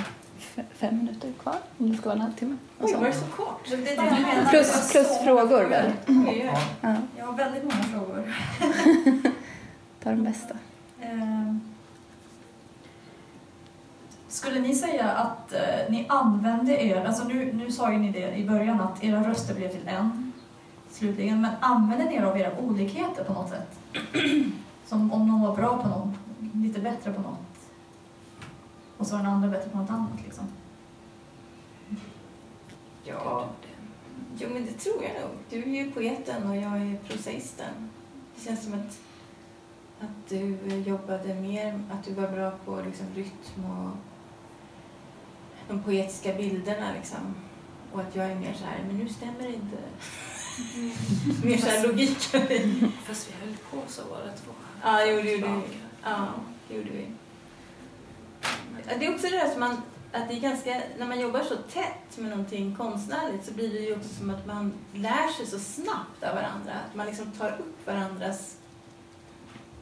fem 0.74 0.98
minuter 0.98 1.33
kvar 1.42 1.57
om 1.78 1.90
det 1.90 1.96
ska 1.96 2.04
vara 2.09 2.14
en 2.16 2.20
halvtimme. 2.20 2.57
Oj, 2.81 2.92
så. 2.92 2.98
var 2.98 3.07
det 3.07 3.12
så 3.12 3.26
kort? 3.26 3.61
Det 3.68 3.74
är 3.74 3.96
det 3.96 4.02
menar. 4.02 4.50
Plus, 4.50 4.90
plus 4.92 5.09
så 5.09 5.24
frågor 5.24 5.64
väl? 5.64 5.92
Oj. 6.07 6.52
Ja, 6.81 6.94
Jag 7.18 7.26
har 7.26 7.33
väldigt 7.33 7.62
många 7.62 7.83
frågor. 7.83 8.35
ta 10.02 10.11
de 10.11 10.24
bästa. 10.24 10.54
Ehm, 11.02 11.61
Skulle 14.28 14.61
ni 14.61 14.74
säga 14.74 15.11
att 15.11 15.52
eh, 15.52 15.61
ni 15.90 16.07
använde 16.09 16.72
er, 16.85 17.04
alltså 17.04 17.24
nu, 17.24 17.52
nu 17.52 17.72
sa 17.72 17.92
ju 17.92 17.98
ni 17.98 18.12
det 18.12 18.37
i 18.37 18.48
början 18.48 18.81
att 18.81 19.04
era 19.04 19.28
röster 19.31 19.54
blev 19.54 19.68
till 19.68 19.88
en 19.88 20.33
slutligen, 20.90 21.40
men 21.40 21.50
använde 21.61 22.04
ni 22.04 22.14
er 22.14 22.22
av 22.22 22.38
era 22.38 22.59
olikheter 22.59 23.24
på 23.24 23.33
något 23.33 23.50
sätt? 23.50 23.78
Som 24.88 25.12
om 25.12 25.29
någon 25.29 25.40
var 25.40 25.57
bra 25.57 25.83
på 25.83 25.88
något, 25.88 26.14
lite 26.55 26.81
bättre 26.81 27.12
på 27.12 27.20
något 27.20 27.48
och 28.98 29.07
så 29.07 29.16
var 29.16 29.22
den 29.22 29.33
andra 29.33 29.48
bättre 29.48 29.70
på 29.70 29.79
något 29.79 29.90
annat 29.90 30.20
liksom. 30.24 30.44
Ja, 33.05 33.48
jo, 34.38 34.48
men 34.53 34.66
det 34.66 34.72
tror 34.72 35.03
jag 35.05 35.22
nog. 35.22 35.31
Du 35.51 35.62
är 35.62 35.85
ju 35.85 35.90
poeten 35.90 36.51
och 36.51 36.57
jag 36.57 36.77
är 36.77 36.98
prosaisten. 37.09 37.90
Det 38.37 38.44
känns 38.44 38.64
som 38.64 38.74
att, 38.74 38.98
att 40.01 40.29
du 40.29 40.57
jobbade 40.87 41.35
mer, 41.35 41.81
att 41.90 42.05
du 42.05 42.14
var 42.14 42.29
bra 42.29 42.51
på 42.64 42.83
liksom, 42.87 43.07
rytm 43.14 43.64
och 43.64 43.90
de 45.68 45.83
poetiska 45.83 46.35
bilderna 46.35 46.92
liksom. 46.92 47.35
Och 47.92 48.01
att 48.01 48.16
jag 48.16 48.27
är 48.27 48.35
mer 48.35 48.55
så 48.55 48.64
här, 48.64 48.85
men 48.87 48.98
nu 48.98 49.09
stämmer 49.09 49.42
det 49.42 49.55
inte. 49.55 49.77
mer 51.46 51.59
så 51.59 51.66
här 51.66 51.87
logiken. 51.87 52.92
Fast 53.05 53.29
vi 53.29 53.46
höll 53.46 53.57
på 53.57 53.83
så 53.88 54.03
båda 54.09 54.33
två. 54.33 54.53
Ja, 54.83 54.93
det 55.05 55.12
gjorde 55.12 55.23
vi. 55.49 55.62
Ja, 56.05 56.27
det 56.69 56.75
gjorde 56.75 56.91
vi. 56.91 57.07
Det 58.99 59.07
är 59.07 59.14
också 59.14 59.27
det 59.27 59.37
där 59.37 59.51
som 59.51 59.61
man, 59.61 59.83
att 60.12 60.29
det 60.29 60.35
är 60.35 60.41
ganska, 60.41 60.83
när 60.99 61.07
man 61.07 61.21
jobbar 61.21 61.43
så 61.43 61.57
tätt 61.57 62.19
med 62.19 62.31
någonting 62.31 62.77
konstnärligt 62.77 63.45
så 63.47 63.53
blir 63.53 63.73
det 63.73 63.79
ju 63.79 63.97
också 63.97 64.09
som 64.14 64.31
att 64.31 64.47
man 64.47 64.73
lär 64.95 65.29
sig 65.37 65.47
så 65.47 65.59
snabbt 65.59 66.23
av 66.23 66.35
varandra. 66.35 66.73
Att 66.88 66.95
man 66.95 67.07
liksom 67.07 67.33
tar 67.33 67.51
upp 67.51 67.87
varandras 67.87 68.57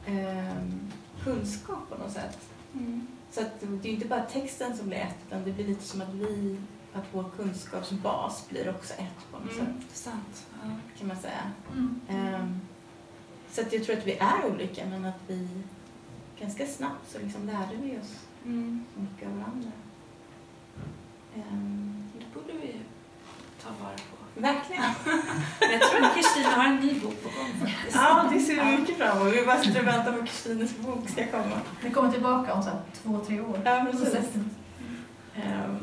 ehm, 0.05 0.91
kunskap 1.23 1.89
på 1.89 1.97
något 1.97 2.11
sätt. 2.11 2.37
Mm. 2.73 3.07
Så 3.31 3.41
att 3.41 3.59
det 3.59 3.89
är 3.89 3.93
inte 3.93 4.07
bara 4.07 4.21
texten 4.21 4.77
som 4.77 4.87
blir 4.87 4.97
ett, 4.97 5.15
utan 5.27 5.43
det 5.43 5.51
blir 5.51 5.67
lite 5.67 5.83
som 5.83 6.01
att 6.01 6.13
vi, 6.13 6.57
att 6.93 7.03
vår 7.11 7.25
kunskapsbas 7.37 8.49
blir 8.49 8.69
också 8.69 8.93
ett 8.93 9.31
på 9.31 9.39
något 9.39 9.51
Mm. 9.53 9.65
sätt, 9.65 9.97
Sant. 9.97 10.45
Ja. 10.63 10.69
kan 10.99 11.07
man 11.07 11.17
säga. 11.17 11.51
Mm. 11.73 12.01
Ehm, 12.09 12.59
så 13.57 13.63
att 13.63 13.73
jag 13.73 13.83
tror 13.85 13.97
att 13.97 14.07
vi 14.07 14.17
är 14.17 14.45
olika, 14.53 14.85
men 14.85 15.05
att 15.05 15.19
vi 15.27 15.47
ganska 16.39 16.65
snabbt 16.67 17.11
så 17.11 17.19
liksom 17.19 17.45
lärde 17.47 17.75
vi 17.81 17.97
oss 17.99 18.15
Mm. 18.45 18.85
mycket 18.95 19.27
av 19.27 19.33
varandra. 19.37 19.71
Ehm, 21.35 22.03
Det 22.19 22.25
borde 22.39 22.53
vi 22.61 22.75
ta 23.63 23.69
vara 23.83 23.93
på. 23.93 24.41
verkligen. 24.41 24.83
Men 25.59 25.71
Jag 25.71 25.81
tror 25.81 26.03
att 26.05 26.15
Kristina 26.15 26.49
har 26.49 26.63
en 26.65 26.75
ny 26.75 26.93
bok 26.99 27.23
på 27.23 27.29
gång 27.29 27.51
faktiskt. 27.59 27.95
Ja, 27.95 28.29
det 28.33 28.39
ser 28.39 28.65
vi 28.65 28.77
mycket 28.77 28.97
fram 28.97 29.21
emot. 29.21 29.33
Vi 29.33 29.45
bara 29.45 29.61
sitter 29.63 29.79
och 29.81 29.87
väntar 29.87 30.11
på 30.13 30.19
att 30.19 30.25
Kristines 30.29 30.77
bok 30.77 31.09
ska 31.09 31.27
komma. 31.27 31.61
Vi 31.83 31.89
kommer 31.91 32.11
tillbaka 32.11 32.53
om 32.53 32.63
så 32.63 32.69
här, 32.69 32.79
två, 33.03 33.19
tre 33.19 33.41
år. 33.41 33.59
Ja, 33.65 33.85
precis. 33.91 34.03
Processen. 34.13 34.49
Ehm, 35.35 35.77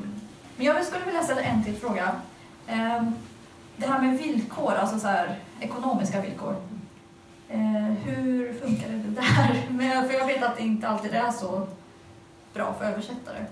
Men 0.56 0.66
jag 0.66 0.84
skulle 0.84 1.04
vilja 1.04 1.22
ställa 1.22 1.40
en 1.40 1.64
till 1.64 1.76
fråga. 1.76 2.16
Ehm, 2.66 3.12
Det 3.76 3.86
här 3.86 4.00
med 4.02 4.18
villkor, 4.18 4.72
alltså 4.74 4.98
så 4.98 5.06
här, 5.06 5.38
ekonomiska 5.60 6.20
villkor. 6.20 6.56
Eh, 7.54 7.92
Hur 8.04 8.52
funkar 8.52 8.88
det 8.88 9.20
där? 9.20 9.66
Men, 9.70 10.08
för 10.08 10.14
jag 10.14 10.26
vet 10.26 10.42
att 10.42 10.56
det 10.56 10.62
inte 10.62 10.88
alltid 10.88 11.14
är 11.14 11.30
så 11.30 11.66
bra 12.54 12.74
för 12.78 12.84
översättare. 12.84 13.46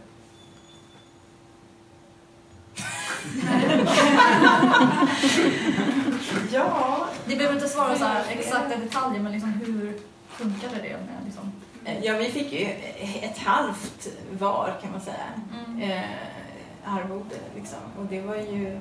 ja, 6.52 7.06
Ni 7.26 7.36
behöver 7.36 7.54
inte 7.54 7.68
svara 7.68 7.98
så 7.98 8.04
här 8.04 8.24
exakta 8.28 8.76
detaljer, 8.76 9.20
men 9.20 9.32
liksom 9.32 9.52
hur 9.52 9.98
funkade 10.28 10.74
det? 10.74 10.88
Med, 10.88 11.24
liksom? 11.24 11.52
ja, 12.02 12.16
vi 12.18 12.24
fick 12.24 12.52
ju 12.52 12.66
ett 13.22 13.38
halvt 13.38 14.08
var 14.38 14.74
kan 14.82 14.92
man 14.92 15.00
säga. 15.00 15.26
Mm. 15.66 15.90
eh, 15.90 16.02
arvode. 16.84 17.36
Liksom. 17.56 17.78
Och 17.98 18.04
det 18.04 18.20
var 18.20 18.36
ju... 18.36 18.80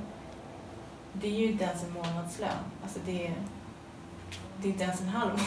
Det 1.14 1.28
är 1.28 1.32
ju 1.40 1.52
inte 1.52 1.64
ens 1.64 1.84
en 1.84 1.94
månadslön. 1.94 2.50
Alltså 2.84 3.00
det, 3.06 3.32
det 4.62 4.68
är 4.68 4.72
inte 4.72 4.84
ens 4.84 5.02
en 5.02 5.10
halv. 5.10 5.40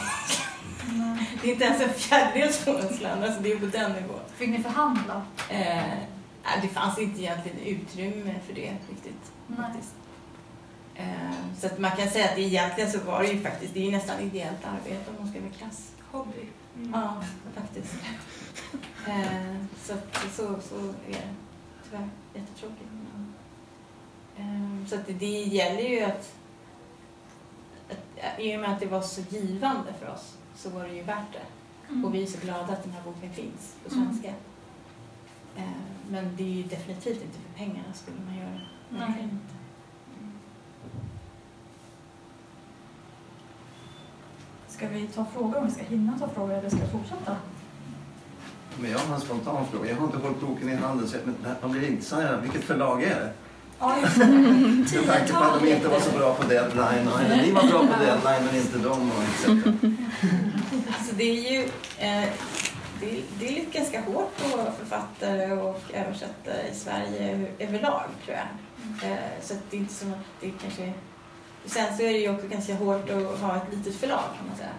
Nej. 0.93 1.29
Det 1.41 1.47
är 1.47 1.51
inte 1.51 1.65
ens 1.65 1.81
en 1.81 1.93
fjärdedels 1.93 2.65
månadslön. 2.67 3.23
Alltså 3.23 3.41
det 3.41 3.51
är 3.51 3.59
på 3.59 3.65
den 3.65 3.91
nivån. 3.91 4.19
Fick 4.35 4.49
ni 4.49 4.63
förhandla? 4.63 5.21
Eh, 5.49 5.83
nej, 6.43 6.59
det 6.61 6.67
fanns 6.67 6.99
inte 6.99 7.21
egentligen 7.21 7.59
utrymme 7.59 8.35
för 8.47 8.53
det 8.53 8.71
riktigt. 8.89 9.31
Nej. 9.47 9.57
Faktiskt. 9.57 9.93
Eh, 10.95 11.31
så 11.59 11.67
att 11.67 11.79
man 11.79 11.91
kan 11.91 12.09
säga 12.09 12.25
att 12.25 12.37
egentligen 12.37 12.91
så 12.91 12.99
var 12.99 13.23
det 13.23 13.27
ju 13.27 13.41
faktiskt, 13.41 13.73
det 13.73 13.79
är 13.79 13.85
ju 13.85 13.91
nästan 13.91 14.19
ideellt 14.19 14.65
arbete 14.65 15.09
om 15.09 15.15
man 15.19 15.31
ska 15.31 15.39
vara 15.39 15.51
krass. 15.51 15.91
Hobby. 16.11 16.47
Mm. 16.77 16.91
Ja, 16.93 17.23
faktiskt. 17.55 17.95
Eh, 19.07 19.55
så, 19.83 19.93
så, 20.35 20.43
så 20.69 20.75
är 21.07 21.11
det. 21.11 21.33
Tyvärr. 21.83 22.09
Jättetråkigt. 22.33 22.89
Men, 22.91 23.33
eh, 24.37 24.87
så 24.87 24.95
att 24.95 25.07
det, 25.07 25.13
det 25.13 25.41
gäller 25.41 25.89
ju 25.89 26.01
att... 26.01 26.33
I 28.39 28.55
och 28.57 28.59
med 28.61 28.71
att 28.71 28.79
det 28.79 28.85
var 28.85 29.01
så 29.01 29.21
givande 29.29 29.93
för 29.99 30.09
oss 30.13 30.37
så 30.55 30.69
var 30.69 30.83
det 30.83 30.93
ju 30.93 31.03
värt 31.03 31.31
det. 31.33 31.41
Mm. 31.93 32.05
Och 32.05 32.13
vi 32.13 32.23
är 32.23 32.27
så 32.27 32.37
glada 32.41 32.73
att 32.73 32.83
den 32.83 32.91
här 32.93 33.01
boken 33.05 33.33
finns 33.33 33.75
på 33.87 33.93
Mm. 33.95 34.05
svenska. 34.07 34.29
Eh, 35.57 35.63
men 36.09 36.35
det 36.35 36.43
är 36.43 36.47
ju 36.47 36.63
definitivt 36.63 37.21
inte 37.23 37.37
för 37.39 37.57
pengarna 37.57 37.93
skulle 37.93 38.17
man 38.25 38.35
göra. 38.37 38.59
Nej. 38.89 38.99
Verkligen 38.99 39.29
inte. 39.29 39.53
Ska 44.67 44.87
vi 44.87 45.07
ta 45.07 45.25
frågor 45.25 45.57
om 45.57 45.65
vi 45.65 45.71
ska 45.71 45.83
hinna 45.83 46.19
ta 46.19 46.27
frågor 46.27 46.53
eller 46.53 46.69
ska 46.69 46.79
jag 46.79 46.91
fortsätta? 46.91 47.35
Men 48.79 48.91
jag 48.91 48.99
har 48.99 49.15
en 49.15 49.21
spontan 49.21 49.65
fråga. 49.67 49.89
Jag 49.89 49.97
har 49.97 50.05
inte 50.05 50.17
hållit 50.17 50.41
boken 50.41 50.69
i 50.69 50.75
handen 50.75 51.07
så 51.07 51.15
jag, 51.17 51.25
men 51.25 51.35
det 51.43 51.47
här- 51.49 51.57
man 51.61 51.71
blir 51.71 51.89
intresserad. 51.89 52.41
Vilket 52.41 52.63
förlag 52.63 53.03
är 53.03 53.19
det? 53.19 53.33
Ja, 53.79 53.97
just 54.01 54.19
det. 54.19 54.25
Med 54.25 55.07
tanke 55.07 55.33
på 55.33 55.43
att 55.43 55.59
de 55.61 55.67
inte 55.67 55.87
var 55.87 55.99
så 55.99 56.11
bra 56.17 56.33
på 56.35 56.43
deadline. 56.43 57.07
Och, 57.07 57.19
ni 57.37 57.51
var 57.51 57.63
bra 57.63 57.79
på 57.79 58.03
deadline 58.03 58.45
men 58.45 58.55
inte 58.55 58.77
de. 58.77 59.11
Och 59.11 59.23
etc. 59.23 59.45
Alltså 60.97 61.15
det 61.15 61.23
är 61.23 61.51
ju 61.51 61.61
eh, 61.97 62.29
det 62.99 63.21
det 63.39 63.59
är 63.59 63.65
ganska 63.65 64.01
hårt 64.01 64.37
på 64.37 64.71
författare 64.79 65.51
och 65.53 65.81
översättare 65.93 66.67
i 66.71 66.75
Sverige 66.75 67.47
överlag 67.59 68.03
tror 68.25 68.37
jag. 68.37 68.47
Eh, 69.11 69.17
så 69.41 69.53
det 69.69 69.77
är 69.77 69.79
inte 69.81 69.93
som 69.93 70.13
att 70.13 70.19
det 70.41 70.51
kanske... 70.61 70.93
Sen 71.65 71.97
så 71.97 72.03
är 72.03 72.13
det 72.13 72.19
ju 72.19 72.29
också 72.29 72.47
ganska 72.47 72.75
hårt 72.75 73.09
att 73.09 73.39
ha 73.39 73.55
ett 73.55 73.73
litet 73.77 73.95
förlag 73.95 74.23
kan 74.37 74.47
man 74.47 74.57
säga. 74.57 74.69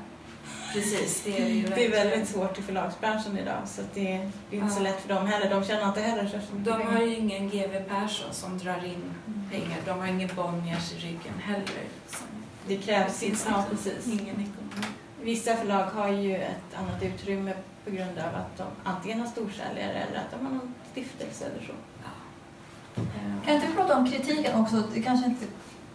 Precis, 0.73 1.23
det 1.25 1.39
är 1.41 1.45
det 1.45 1.51
ju 1.51 1.67
Det 1.67 1.85
är 1.87 1.91
väldigt 1.91 2.29
svårt 2.29 2.59
i 2.59 2.63
förlagsbranschen 2.63 3.39
idag 3.39 3.61
så 3.67 3.81
att 3.81 3.95
det, 3.95 4.13
är 4.13 4.31
inte 4.51 4.75
så 4.75 4.79
Ja. 4.81 4.83
lätt 4.83 5.01
för 5.01 5.09
dem 5.15 5.27
heller. 5.27 5.51
De 5.51 5.65
tjänar 5.65 5.89
inte 5.89 6.01
heller 6.01 6.29
så 6.29 6.37
De 6.53 6.71
har 6.71 6.79
pengar. 6.79 7.01
ju 7.01 7.17
ingen 7.17 7.49
GW 7.51 7.81
Persson 7.89 8.33
som 8.35 8.59
drar 8.59 8.85
in 8.85 9.05
pengar. 9.51 9.79
De 9.87 9.99
har 10.01 10.07
ingen 10.07 10.31
Bonniers 10.37 10.93
i 10.93 10.97
ryggen 10.99 11.35
heller. 11.43 11.83
Som 12.09 12.27
Det 12.67 12.77
krävs 12.77 13.23
inte, 13.23 13.39
ja, 13.49 13.65
precis. 13.71 14.07
ingen 14.07 14.21
ekonomi. 14.21 14.87
Vissa 15.23 15.57
förlag 15.57 15.85
har 15.85 16.09
ju 16.09 16.37
ett 16.37 16.75
annat 16.79 17.03
utrymme 17.03 17.53
på 17.85 17.91
grund 17.91 18.19
av 18.19 18.35
att 18.41 18.57
de 18.59 18.65
antingen 18.85 19.21
har 19.21 19.27
storsäljare 19.27 19.93
eller 19.93 20.17
att 20.19 20.31
de 20.39 20.47
har 20.47 20.53
någon 20.53 20.75
stiftelse 20.93 21.45
eller 21.45 21.67
så. 21.67 21.73
Eh, 23.01 23.45
Kan 23.47 23.55
inte 23.55 23.67
vi 23.67 23.73
prata 23.75 23.97
om 23.99 24.11
kritiken 24.11 24.61
också? 24.61 24.83
Det 24.95 25.03
kanske 25.03 25.27
inte, 25.27 25.47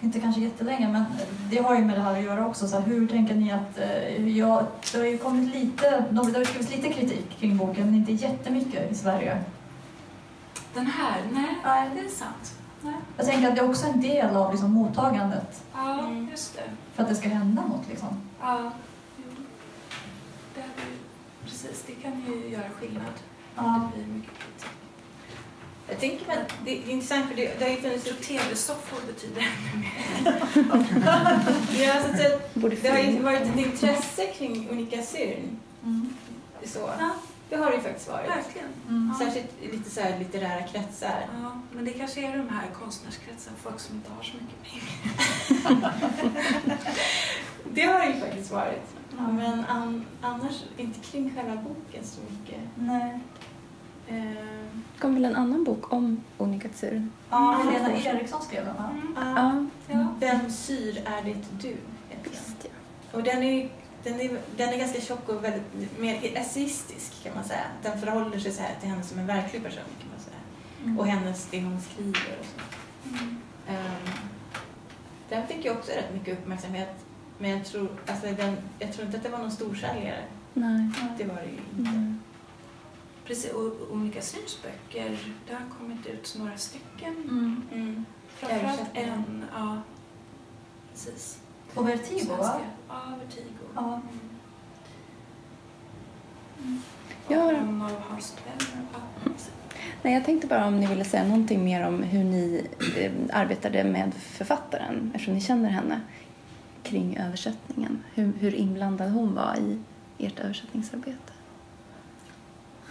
inte 0.01 0.19
kanske 0.19 0.41
jättelänge, 0.41 0.87
men 0.89 1.03
det 1.49 1.57
har 1.57 1.75
ju 1.75 1.85
med 1.85 1.97
det 1.97 2.01
här 2.01 2.17
att 2.17 2.23
göra 2.23 2.47
också. 2.47 2.67
Så 2.67 2.79
här, 2.79 2.83
hur 2.87 3.07
tänker 3.07 3.35
ni 3.35 3.51
att... 3.51 3.77
eh, 3.77 4.27
Ja, 4.37 4.67
det 4.91 4.97
har 4.97 5.05
ju 5.05 5.17
kommit 5.17 5.55
lite, 5.55 6.05
det 6.09 6.17
har 6.17 6.43
skrivits 6.45 6.71
lite 6.71 6.93
kritik 6.93 7.29
kring 7.39 7.57
boken, 7.57 7.85
men 7.85 7.95
inte 7.95 8.11
jättemycket 8.11 8.91
i 8.91 8.95
Sverige. 8.95 9.37
Den 10.73 10.85
här, 10.85 11.21
nej, 11.31 11.57
Nej. 11.65 11.89
det 11.95 11.99
är 11.99 12.09
sant. 12.09 12.53
Nej. 12.81 12.93
Jag 13.17 13.25
tänker 13.25 13.49
att 13.49 13.55
det 13.55 13.61
är 13.61 13.69
också 13.69 13.87
en 13.87 14.01
del 14.01 14.35
av 14.35 14.51
liksom, 14.51 14.71
mottagandet 14.73 15.63
Ja, 15.73 15.99
Mm. 15.99 16.27
just 16.31 16.55
det. 16.55 16.63
för 16.93 17.03
att 17.03 17.09
det 17.09 17.15
ska 17.15 17.29
hända 17.29 17.61
något. 17.61 17.87
Liksom. 17.89 18.07
Ja, 18.41 18.71
jo. 19.17 19.23
Det, 20.55 20.61
ju, 20.61 20.97
precis, 21.43 21.83
det 21.87 21.93
kan 21.93 22.11
ju 22.27 22.47
göra 22.49 22.69
skillnad. 22.79 23.03
Ja. 23.55 23.89
Det 23.95 24.03
blir 24.03 24.13
mycket 24.15 24.31
kritik. 24.37 24.71
Jag 25.91 25.99
tänker 25.99 26.31
att 26.31 26.53
det 26.65 26.71
är 26.77 26.89
intressant 26.89 27.27
för 27.29 27.35
det, 27.35 27.59
det 27.59 27.65
har 27.65 27.71
ju 27.71 27.81
funnits 27.81 28.03
Så 28.07 28.13
tv-soffor 28.13 28.97
betyder 29.07 29.41
ännu 29.41 29.79
mer. 29.79 29.93
ja, 31.85 32.01
så 32.03 32.09
att 32.09 32.81
det 32.81 32.89
har 32.89 32.97
ju 32.97 33.19
varit 33.19 33.41
ett 33.41 33.57
intresse 33.57 34.25
kring 34.27 34.69
Unika 34.69 35.01
Syrn. 35.01 35.59
Mm. 35.83 36.13
Så. 36.65 36.79
Ja, 36.99 37.11
Det 37.49 37.55
har 37.55 37.71
det 37.71 37.75
ju 37.77 37.81
faktiskt 37.81 38.09
varit. 38.09 38.29
verkligen. 38.29 38.67
Mm. 38.89 39.13
Särskilt 39.19 39.49
i 39.61 39.71
lite 39.71 39.89
så 39.89 40.01
här 40.01 40.19
litterära 40.19 40.63
kretsar. 40.67 41.27
Ja, 41.41 41.61
men 41.71 41.85
det 41.85 41.91
kanske 41.91 42.21
är 42.27 42.37
de 42.37 42.49
här 42.49 42.67
konstnärskretsen, 42.79 43.53
folk 43.63 43.79
som 43.79 43.95
inte 43.95 44.11
har 44.11 44.23
så 44.23 44.33
mycket 44.37 44.63
pengar. 44.63 45.93
Det 47.73 47.81
har 47.81 47.99
det 47.99 48.05
ju 48.05 48.19
faktiskt 48.19 48.51
varit. 48.51 48.83
Ja. 49.17 49.27
Men 49.27 49.65
an, 49.65 50.05
annars 50.21 50.63
inte 50.77 50.99
kring 50.99 51.33
själva 51.35 51.55
boken 51.55 52.03
så 52.03 52.19
mycket. 52.31 52.59
Nej. 52.75 53.19
Eh, 54.11 54.33
Det 54.93 54.99
kom 55.01 55.13
väl 55.13 55.25
en 55.25 55.35
annan 55.35 55.63
bok 55.63 55.93
om 55.93 56.21
Onikatsuren? 56.37 57.11
Ja, 57.29 57.61
Mm. 57.61 57.73
Helena 57.73 57.97
Eriksson 58.19 58.41
skrev 58.41 58.65
den, 58.65 58.75
va? 58.75 58.89
ah, 59.17 59.65
Ja. 59.93 60.07
Vem 60.19 60.49
syr 60.51 60.97
är 61.05 61.23
det 61.25 61.35
du? 61.61 61.75
visst 62.23 62.55
ja. 62.63 62.69
Och 63.17 63.23
den 63.23 63.43
är, 63.43 63.69
den, 64.03 64.19
är, 64.21 64.37
den 64.57 64.69
är 64.69 64.77
ganska 64.77 65.01
tjock 65.01 65.29
och 65.29 65.43
väldigt 65.43 65.99
mer 65.99 66.37
essayistisk 66.37 67.23
kan 67.23 67.35
man 67.35 67.43
säga. 67.43 67.63
Den 67.83 67.99
förhåller 67.99 68.39
sig 68.39 68.51
så 68.51 68.61
här 68.61 68.75
till 68.79 68.89
henne 68.89 69.03
som 69.03 69.19
en 69.19 69.27
verklig 69.27 69.63
person 69.63 69.83
kan 69.99 70.09
man 70.09 70.19
säga. 70.19 70.35
Mm. 70.83 70.99
Och 70.99 71.07
hennes, 71.07 71.47
det 71.51 71.61
hon 71.61 71.81
skriver 71.81 72.37
och 72.39 72.45
så. 72.45 72.59
Mm. 73.09 73.35
Ehm, 73.67 74.13
den 75.29 75.47
fick 75.47 75.65
ju 75.65 75.71
också 75.71 75.91
rätt 75.91 76.13
mycket 76.13 76.39
uppmärksamhet. 76.39 76.95
Men 77.37 77.49
jag 77.49 77.65
tror, 77.65 77.87
alltså 78.07 78.27
den, 78.27 78.57
jag 78.79 78.93
tror 78.93 79.05
inte 79.05 79.17
att 79.17 79.23
det 79.23 79.29
var 79.29 79.37
någon 79.39 79.51
storsäljare. 79.51 80.23
Nej. 80.53 80.89
Det 81.17 81.23
var 81.25 81.35
det 81.35 81.45
ju 81.45 81.57
inte. 81.79 81.89
Mm. 81.91 82.19
Precis, 83.31 83.51
och 83.51 83.91
olika 83.91 84.21
synsböcker, 84.21 85.17
det 85.47 85.53
har 85.53 85.63
kommit 85.79 86.07
ut 86.07 86.35
några 86.39 86.57
stycken. 86.57 87.15
Mm. 87.29 87.63
Mm. 87.71 88.05
Framförallt 88.27 88.89
en, 88.93 89.45
ja, 89.53 89.81
precis. 90.91 91.39
Och 91.75 91.89
Vertigo, 91.89 92.35
va? 92.37 92.61
Ja, 92.87 93.01
Vertigo. 93.19 93.63
Ja. 93.75 94.01
Ja. 97.27 97.43
Och 97.45 97.51
en 97.51 97.81
av 97.81 98.01
Hans 98.09 98.35
Benner. 98.43 98.85
Ja. 98.93 99.31
Nej, 100.01 100.13
jag 100.13 100.25
tänkte 100.25 100.47
bara 100.47 100.67
om 100.67 100.79
ni 100.79 100.87
ville 100.87 101.05
säga 101.05 101.23
någonting 101.23 101.65
mer 101.65 101.87
om 101.87 102.03
hur 102.03 102.23
ni 102.23 102.67
eh, 102.97 103.11
arbetade 103.33 103.83
med 103.83 104.13
författaren, 104.13 105.11
eftersom 105.13 105.33
ni 105.33 105.41
känner 105.41 105.69
henne, 105.69 106.01
kring 106.83 107.17
översättningen. 107.17 108.03
Hur, 108.13 108.33
hur 108.39 108.55
inblandad 108.55 109.11
hon 109.11 109.35
var 109.35 109.55
i 109.55 109.79
ert 110.17 110.39
översättningsarbete. 110.39 111.33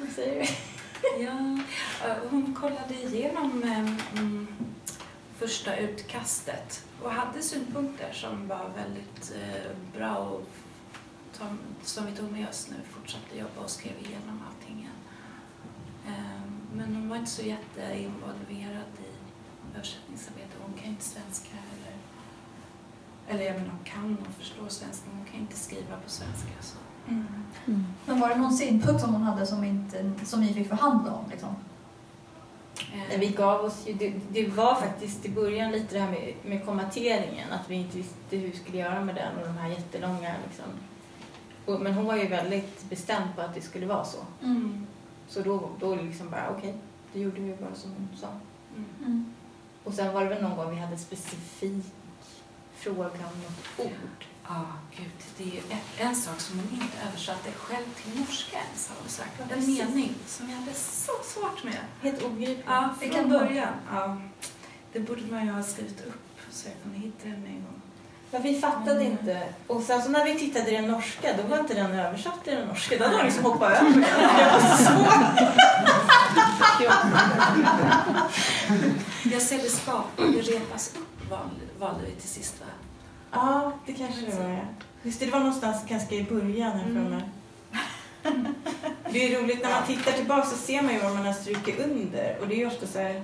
Vad 0.00 0.08
säger 0.08 0.40
du? 0.40 0.46
Ja, 1.24 1.58
eh, 2.06 2.16
hon 2.30 2.54
kollade 2.54 2.94
igenom 2.94 3.62
ehm, 3.62 3.96
mm, 4.16 4.46
första 5.38 5.76
utkastet 5.76 6.86
och 7.02 7.10
hade 7.10 7.42
synpunkter 7.42 8.12
som 8.12 8.48
var 8.48 8.70
väldigt 8.76 9.32
eh, 9.36 9.98
bra 9.98 10.16
och 10.16 10.46
som, 11.32 11.58
som 11.82 12.06
vi 12.06 12.12
tog 12.12 12.32
med 12.32 12.48
oss 12.48 12.68
när 12.70 12.76
vi 12.76 12.84
fortsatte 12.84 13.38
jobba 13.38 13.60
och 13.64 13.70
skrev 13.70 13.92
igenom 13.98 14.42
allting 14.48 14.78
igen. 14.78 15.00
Ehm, 16.06 16.60
men 16.74 16.94
hon 16.96 17.08
var 17.08 17.16
inte 17.16 17.30
så 17.30 17.42
jätteinvolverad 17.42 18.92
i 18.98 19.12
översättningsarbete. 19.76 20.56
Hon 20.62 20.74
kan 20.74 20.84
ju 20.84 20.90
inte 20.90 21.04
svenska 21.04 21.56
eller, 21.56 21.96
eller 23.34 23.44
jag 23.44 23.60
menar 23.60 23.70
hon 23.70 23.84
kan 23.84 24.18
och 24.28 24.34
förstår 24.34 24.68
svenska 24.68 25.08
men 25.08 25.16
hon 25.18 25.26
kan 25.26 25.40
inte 25.40 25.56
skriva 25.56 25.96
på 25.96 26.10
svenska. 26.10 26.52
Så. 26.60 26.76
Mm. 27.10 27.26
Mm. 27.66 27.84
Men 28.06 28.20
var 28.20 28.28
det 28.28 28.36
någon 28.36 28.56
synpunkt 28.56 29.00
som 29.00 29.14
hon 29.14 29.22
hade 29.22 29.46
som, 29.46 29.64
inte, 29.64 30.12
som 30.24 30.40
ni 30.40 30.54
fick 30.54 30.68
förhandla 30.68 31.12
om? 31.14 31.24
Liksom? 31.30 31.48
Eh, 33.10 33.20
vi 33.20 33.28
gav 33.28 33.64
oss 33.64 33.82
ju, 33.86 33.92
det, 33.94 34.12
det 34.30 34.48
var 34.48 34.74
faktiskt 34.74 35.24
i 35.26 35.28
början 35.28 35.72
lite 35.72 35.94
det 35.94 36.00
här 36.00 36.10
med, 36.10 36.34
med 36.44 36.64
kommateringen, 36.64 37.52
att 37.52 37.70
vi 37.70 37.74
inte 37.74 37.96
visste 37.96 38.36
hur 38.36 38.48
vi 38.48 38.56
skulle 38.56 38.78
göra 38.78 39.04
med 39.04 39.14
den 39.14 39.36
och 39.38 39.46
de 39.46 39.58
här 39.58 39.68
jättelånga 39.68 40.34
liksom. 40.48 40.64
Och, 41.66 41.80
men 41.80 41.94
hon 41.94 42.04
var 42.04 42.16
ju 42.16 42.26
väldigt 42.28 42.90
bestämd 42.90 43.36
på 43.36 43.42
att 43.42 43.54
det 43.54 43.60
skulle 43.60 43.86
vara 43.86 44.04
så. 44.04 44.18
mm, 44.42 44.86
Så 45.28 45.40
då, 45.42 45.68
då 45.80 45.94
liksom 45.94 46.30
bara 46.30 46.50
okej, 46.50 46.74
det 47.12 47.20
gjorde 47.20 47.40
vi 47.40 47.54
bara 47.54 47.74
som 47.74 47.90
hon 47.92 48.08
sa. 48.20 48.28
mm. 48.76 48.84
Mm. 49.06 49.34
Och 49.84 49.92
sen 49.94 50.14
var 50.14 50.22
det 50.22 50.28
väl 50.28 50.42
någon 50.42 50.56
gång 50.56 50.70
vi 50.70 50.80
hade 50.80 50.98
specifik 50.98 51.84
fråga 52.74 53.04
om 53.04 53.40
något 53.42 53.86
ord. 53.86 54.24
Ja, 54.52 54.66
gud. 54.96 55.10
Det 55.36 55.42
är 55.44 55.46
ju 55.48 55.58
ett, 55.58 55.86
en 55.98 56.16
sak 56.16 56.40
som 56.40 56.58
hon 56.58 56.68
inte 56.82 56.96
översatte 57.08 57.50
själv 57.58 57.84
till 58.02 58.20
norska 58.20 58.56
ens 58.56 58.88
har 58.88 58.96
hon 59.00 59.08
sagt. 59.08 59.30
Ja, 59.38 59.44
En 59.56 59.66
mening 59.66 60.14
som 60.26 60.50
jag 60.50 60.56
hade 60.56 60.74
så 60.74 61.12
svårt 61.24 61.64
med. 61.64 61.78
Helt 62.02 62.22
obegripligt. 62.22 62.66
Ja, 62.68 62.94
från 63.00 63.30
då? 63.30 63.38
början. 63.38 63.74
Ja. 63.92 64.16
Det 64.92 65.00
borde 65.00 65.22
man 65.30 65.46
ju 65.46 65.52
ha 65.52 65.62
skrivit 65.62 66.06
upp 66.06 66.20
så 66.50 66.68
jag 66.68 66.82
kunde 66.82 66.98
hitta 66.98 67.24
den 67.28 67.34
en 67.46 67.54
gång. 67.54 67.80
Men 68.30 68.42
vi 68.42 68.60
fattade 68.60 69.00
Mm. 69.00 69.12
inte. 69.12 69.48
Och 69.66 69.82
sen 69.82 70.02
så 70.02 70.08
när 70.08 70.24
vi 70.24 70.38
tittade 70.38 70.70
i 70.70 70.74
den 70.74 70.86
norska, 70.86 71.36
då 71.36 71.42
var 71.48 71.58
inte 71.58 71.74
den 71.74 71.92
översatt 71.92 72.44
till 72.44 72.54
den 72.54 72.68
norska. 72.68 72.98
Då 72.98 73.04
hade 73.04 73.16
de 73.16 73.24
liksom 73.24 73.44
hoppat 73.44 73.72
över 73.72 73.90
den. 73.90 74.00
Det 74.00 74.06
var 74.52 74.76
så 74.76 74.92
Jag 79.32 79.42
ser 79.42 79.58
det 79.58 79.68
skapa, 79.70 80.22
det 80.22 80.40
repas 80.40 80.92
upp 80.96 81.30
valde 81.80 82.00
vi 82.06 82.12
till 82.20 82.28
sist 82.30 82.60
va? 82.60 82.66
Ja, 83.32 83.72
det 83.86 83.92
kanske 83.92 84.20
det 84.26 84.36
var. 84.42 84.48
ja. 84.50 84.58
Just 85.02 85.20
det, 85.20 85.26
det 85.26 85.32
var 85.32 85.38
någonstans 85.40 85.84
ganska 85.88 86.14
i 86.14 86.22
början 86.24 86.72
här 86.72 86.86
Mm. 86.90 87.04
mig. 87.10 87.22
Det 89.12 89.34
är 89.34 89.40
roligt 89.42 89.62
när 89.62 89.70
man 89.70 89.86
tittar 89.86 90.12
tillbaka 90.12 90.46
så 90.46 90.56
ser 90.56 90.82
man 90.82 90.94
ju 90.94 91.00
vad 91.00 91.14
man 91.14 91.26
har 91.26 91.32
strukit 91.32 91.78
under. 91.80 92.36
Och 92.40 92.48
det 92.48 92.54
är 92.54 92.58
ju 92.58 92.66
ofta 92.66 92.86
så 92.86 92.98
här, 92.98 93.22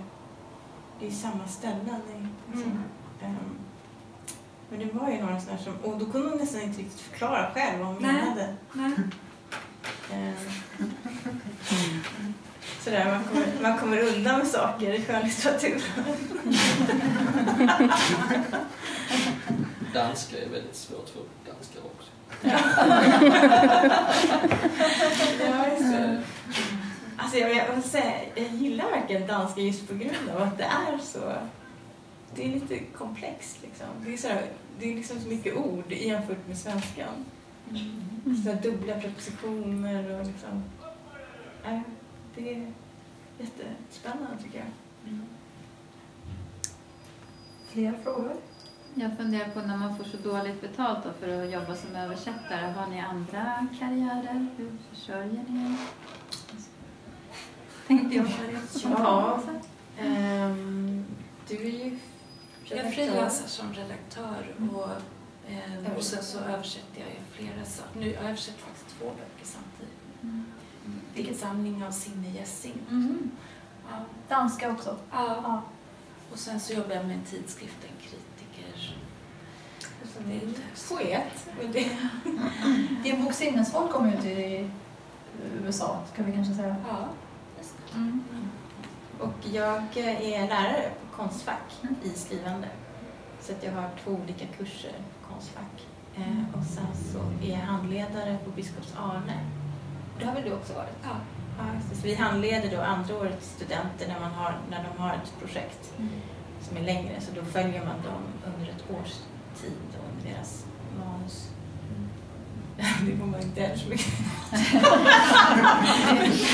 det 1.01 1.07
är 1.07 1.11
samma 1.11 1.49
ställen. 1.49 2.03
Liksom. 2.53 2.71
Mm. 2.71 2.83
Ehm, 3.23 3.37
men 4.71 4.79
det 4.79 4.93
var 4.95 5.11
ju 5.11 5.21
några 5.21 5.41
sådana 5.41 5.59
som, 5.59 5.73
och 5.83 5.99
då 5.99 6.07
kunde 6.07 6.29
hon 6.29 6.39
nästan 6.39 6.61
inte 6.63 6.79
riktigt 6.81 7.01
förklara 7.01 7.51
själv 7.55 7.79
vad 7.79 7.89
hon 7.89 7.97
Nej. 8.03 8.13
menade. 8.13 8.55
Nej. 8.73 8.93
Ehm, 10.13 10.35
Sådär, 12.85 13.05
man 13.11 13.25
kommer, 13.25 13.47
man 13.71 13.79
kommer 13.79 13.99
undan 14.03 14.39
med 14.39 14.47
saker 14.47 14.95
i 14.95 15.05
skönlitteratur. 15.05 15.83
Danska 19.95 20.39
är 20.39 20.49
väldigt 20.49 20.77
svårt 20.77 21.09
för 21.09 21.23
danskar 21.47 21.81
också. 21.85 22.11
Ja, 22.43 22.59
Alltså 27.17 27.39
jag, 27.39 27.57
jag, 27.57 27.77
måste 27.77 27.91
säga, 27.91 28.15
jag 28.35 28.49
gillar 28.49 28.91
verkligen 28.91 29.27
danska 29.27 29.61
just 29.61 29.89
på 29.89 29.95
grund 29.95 30.31
av 30.37 30.43
att 30.43 30.59
det 30.59 30.65
är 30.65 30.99
så... 30.99 31.33
Det 32.35 32.45
är 32.45 32.49
lite 32.49 32.79
komplext 32.79 33.59
liksom. 33.63 33.87
Det 34.05 34.13
är, 34.13 34.17
så 34.17 34.29
här, 34.29 34.47
det 34.79 34.93
är 34.93 34.95
liksom 34.95 35.21
så 35.21 35.29
mycket 35.29 35.57
ord 35.57 35.93
jämfört 35.93 36.49
med 36.49 36.59
svenskan. 36.59 37.25
Så 38.45 38.51
här 38.51 38.63
dubbla 38.63 39.01
prepositioner 39.01 40.21
och 40.21 40.27
liksom... 40.27 40.65
Det 42.35 42.55
är 42.55 42.73
jättespännande 43.39 44.43
tycker 44.43 44.59
jag. 44.59 44.69
Fler 47.69 47.95
frågor? 48.05 48.37
Jag 48.99 49.17
funderar 49.17 49.49
på 49.49 49.61
när 49.61 49.77
man 49.77 49.97
får 49.97 50.05
så 50.05 50.17
dåligt 50.17 50.61
betalt 50.61 51.05
då 51.05 51.13
för 51.21 51.45
att 51.45 51.53
jobba 51.53 51.75
som 51.75 51.97
översättare. 51.97 52.73
Har 52.73 52.87
ni 52.87 53.01
andra 53.01 53.67
karriärer? 53.79 54.47
Hur 54.57 54.73
försörjer 54.91 55.45
ni 55.49 55.65
er? 55.65 55.77
Tänkte 57.87 58.17
jag 58.17 58.27
på 58.27 58.43
det. 58.43 58.89
Ja. 58.89 59.41
Ehm, 59.99 61.05
du 61.49 61.57
är 61.57 61.85
ju 61.85 61.99
Jag 62.65 62.95
frilansar 62.95 63.49
som 63.49 63.73
redaktör 63.73 64.55
och, 64.75 64.91
eh, 65.51 65.97
och 65.97 66.03
sen 66.03 66.23
så 66.23 66.39
översätter 66.39 67.01
jag 67.01 67.09
ju 67.09 67.21
flera 67.33 67.65
saker. 67.65 68.01
Nu 68.01 68.11
jag 68.11 68.21
har 68.23 68.29
översatt 68.29 68.55
faktiskt 68.59 68.99
två 68.99 69.05
böcker 69.05 69.45
samtidigt. 69.45 70.23
Mm. 70.23 70.45
Diktsamling 71.15 71.85
av 71.85 71.91
Signe 71.91 72.31
Gessing. 72.31 72.79
Mm. 72.91 73.31
Ja. 73.91 73.97
Danska 74.29 74.73
också? 74.73 74.97
Ja. 75.13 75.41
Ja. 75.43 75.63
Och 76.33 76.39
sen 76.39 76.61
så 76.61 76.73
jobbar 76.73 76.95
jag 76.95 77.07
med 77.07 77.17
en 77.17 77.25
tidskrift, 77.25 77.77
en 77.83 78.01
kritiker. 78.01 78.26
Inte- 80.33 80.61
poet. 80.89 81.49
Din 83.03 83.21
bok 83.25 83.33
Sinnesfolk 83.33 83.91
kom 83.93 84.09
ut 84.09 84.25
i 84.25 84.71
USA, 85.65 86.01
ska 86.13 86.23
vi 86.23 86.33
kanske 86.33 86.55
säga. 86.55 86.77
Ja. 86.89 87.09
Mm. 87.95 88.23
och 89.21 89.35
jag 89.53 89.97
är 89.97 90.49
lärare 90.49 90.91
på 91.01 91.17
Konstfack 91.23 91.73
i 92.03 92.09
skrivande. 92.11 92.69
Så 93.41 93.53
att 93.53 93.65
jag 93.65 93.73
har 93.73 93.91
två 94.05 94.11
olika 94.11 94.47
kurser 94.59 94.93
på 94.93 95.33
Konstfack. 95.33 95.87
Eh, 96.17 96.59
och 96.59 96.65
sen 96.65 96.87
så 97.13 97.47
är 97.47 97.51
jag 97.51 97.59
handledare 97.59 98.39
på 98.45 98.51
Biskops 98.51 98.95
Arne. 98.99 99.41
Det 100.19 100.27
har 100.27 100.35
väl 100.35 100.43
du 100.43 100.53
också 100.53 100.73
varit? 100.75 100.97
Ja. 101.03 101.09
Ja. 101.59 101.65
Så 101.97 102.03
vi 102.03 102.15
handleder 102.15 102.77
då 102.77 102.83
andra 102.83 103.17
årets 103.17 103.49
studenter 103.51 104.09
när, 104.09 104.21
man 104.21 104.31
har, 104.33 104.59
när 104.71 104.85
de 104.93 105.03
har 105.03 105.15
ett 105.15 105.33
projekt 105.41 105.93
som 106.61 106.77
är 106.77 106.81
längre. 106.83 107.21
Så 107.21 107.33
då 107.35 107.43
följer 107.45 107.85
man 107.85 108.03
dem 108.03 108.23
under 108.55 108.73
ett 108.73 108.85
års 108.91 109.15
tid 109.63 109.73
och 109.99 110.27
deras 110.27 110.65
manus. 110.99 111.51
Det 112.77 113.17
får 113.17 113.27
man 113.27 113.41
inte 113.41 113.61
heller 113.61 113.77
så 113.77 113.89
mycket. 113.89 114.13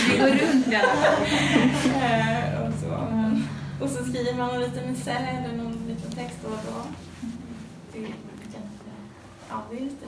Vi 0.09 0.19
går 0.19 0.27
runt 0.27 0.69
i 0.69 0.77
alla 0.77 0.95
fall. 0.95 1.23
Eh, 2.03 2.63
och, 2.63 2.73
så. 2.81 2.89
och 3.85 3.91
så 3.91 4.05
skriver 4.05 4.35
man 4.39 4.55
en 4.55 4.61
liten 4.61 4.95
essä 4.95 5.13
eller 5.13 5.57
någon 5.57 5.87
liten 5.89 6.11
text 6.11 6.39
då 6.43 6.49
och 6.49 6.59
då. 6.67 6.87
Det 7.93 7.99
är 7.99 8.03
jätte... 8.03 8.17
Ja, 9.49 9.63
det 9.71 9.77
är 9.77 9.81
lite... 9.81 10.07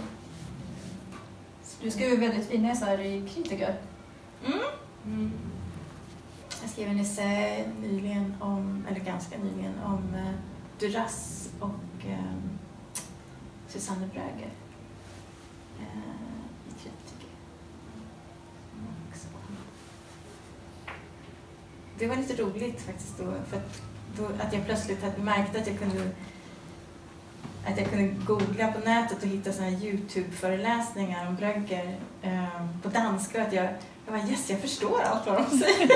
Du 1.82 1.90
skrev 1.90 2.10
ju 2.10 2.16
väldigt 2.16 2.48
fina 2.48 2.70
essäer 2.72 3.00
i 3.00 3.28
Kritiker. 3.28 3.74
Mm. 4.46 4.58
Mm. 5.06 5.32
Jag 6.62 6.70
skrev 6.70 6.88
en 6.88 7.00
essä 7.00 7.64
nyligen 7.80 8.34
om, 8.40 8.86
eller 8.90 9.00
ganska 9.00 9.38
nyligen, 9.38 9.74
om 9.84 10.14
eh, 10.14 10.32
Duras 10.78 11.48
och 11.60 12.06
eh, 12.06 12.34
Susanne 13.74 14.06
Bröger. 14.06 14.50
Eh, 15.80 16.86
I. 16.86 16.90
Det 21.98 22.06
var 22.06 22.16
lite 22.16 22.42
roligt 22.42 22.82
faktiskt 22.82 23.18
då, 23.18 23.24
för 23.24 23.56
att, 23.56 23.82
då, 24.16 24.26
att 24.26 24.52
jag 24.52 24.66
plötsligt 24.66 25.02
hade 25.02 25.22
märkt 25.22 25.56
att 25.56 25.66
jag 25.66 25.78
kunde 25.78 26.10
att 27.66 27.78
jag 27.78 27.90
kunde 27.90 28.08
googla 28.08 28.72
på 28.72 28.78
nätet 28.78 29.22
och 29.22 29.28
hitta 29.28 29.52
såna 29.52 29.70
här 29.70 29.84
Youtube-föreläsningar 29.84 31.28
om 31.28 31.36
Brögger 31.36 31.98
eh, 32.22 32.66
på 32.82 32.88
danska. 32.88 33.42
Att 33.46 33.52
jag, 33.52 33.68
jag 34.06 34.12
var 34.12 34.30
yes, 34.30 34.50
jag 34.50 34.60
förstår 34.60 35.00
allt 35.02 35.26
vad 35.26 35.36
de 35.36 35.58
säger. 35.58 35.86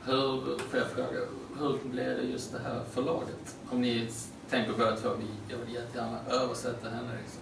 Hur, 0.06 0.58
får 0.70 0.80
jag 0.80 0.88
fråga, 0.88 1.20
hur 1.60 1.89
blev 1.89 2.18
det 2.18 2.24
just 2.24 2.52
det 2.52 2.60
här 2.60 2.82
förlaget? 2.92 3.56
Om 3.72 3.82
ni 3.82 4.10
tänker 4.49 4.74
båda 4.74 4.95
två, 4.95 5.10
jag 5.49 5.58
vill 5.58 5.76
jättegärna 5.76 6.20
översätta 6.30 6.89
henne 6.89 7.10
liksom. 7.22 7.41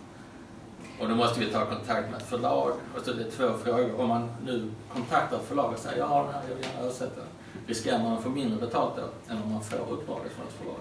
Och 1.00 1.10
då 1.10 1.16
måste 1.16 1.40
vi 1.40 1.52
ta 1.52 1.66
kontakt 1.66 2.12
med 2.12 2.22
ett 2.22 2.30
förlag. 2.30 2.74
Och 2.96 3.06
så 3.06 3.12
är 3.12 3.16
det 3.16 3.32
två 3.32 3.54
frågor. 3.64 4.00
Om 4.00 4.08
man 4.08 4.30
nu 4.46 4.72
kontaktar 4.94 5.38
ett 5.38 5.48
förlag 5.48 5.74
och 5.74 5.80
säger 5.80 5.98
jag 5.98 6.08
har 6.08 6.24
den 6.24 6.34
här, 6.34 6.44
jag 6.50 6.56
vill 6.56 6.66
gärna 6.66 6.80
översätta 6.80 7.16
den. 7.16 7.30
Riskerar 7.68 8.00
man 8.04 8.14
att 8.14 8.24
få 8.24 8.30
mindre 8.30 8.60
betalt 8.60 8.96
då 8.96 9.34
än 9.34 9.42
om 9.44 9.52
man 9.52 9.64
får 9.64 9.92
uppdraget 9.92 10.32
från 10.32 10.48
ett 10.48 10.54
förlag? 10.54 10.80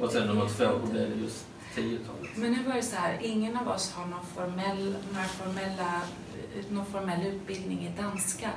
Och 0.00 0.10
sen 0.10 0.26
nummer 0.26 0.48
två, 0.48 0.64
hur 0.64 0.92
blev 0.92 1.10
det 1.10 1.16
just 1.16 1.46
tiotalet? 1.74 2.36
Men 2.36 2.52
nu 2.52 2.62
var 2.62 2.74
det 2.74 2.82
så 2.82 2.96
här, 2.96 3.18
ingen 3.22 3.56
av 3.56 3.68
oss 3.68 3.92
har 3.92 4.06
någon 4.06 4.26
formell, 4.34 4.96
några 5.12 5.24
formella, 5.26 6.00
någon 6.68 6.86
formell 6.86 7.26
utbildning 7.26 7.86
i 7.86 8.02
danska. 8.02 8.50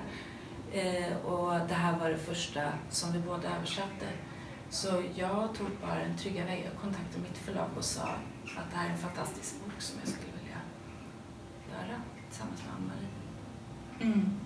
Eh, 0.73 1.17
och 1.17 1.67
det 1.67 1.73
här 1.73 1.99
var 1.99 2.09
det 2.09 2.17
första 2.17 2.61
som 2.89 3.11
vi 3.11 3.19
båda 3.19 3.55
översatte. 3.55 4.07
Så 4.69 5.03
jag 5.15 5.55
tog 5.55 5.67
bara 5.81 6.01
en 6.01 6.17
trygga 6.17 6.45
väg 6.45 6.69
och 6.73 6.81
kontaktade 6.81 7.23
mitt 7.23 7.37
förlag 7.37 7.69
och 7.77 7.83
sa 7.83 8.01
att 8.57 8.71
det 8.71 8.77
här 8.77 8.87
är 8.87 8.91
en 8.91 8.97
fantastisk 8.97 9.55
bok 9.65 9.81
som 9.81 9.99
jag 9.99 10.07
skulle 10.07 10.33
vilja 10.41 10.57
göra 11.71 12.01
tillsammans 12.29 12.61
med 12.63 12.73
Ann-Marie. 12.75 13.09
Mm. 14.13 14.39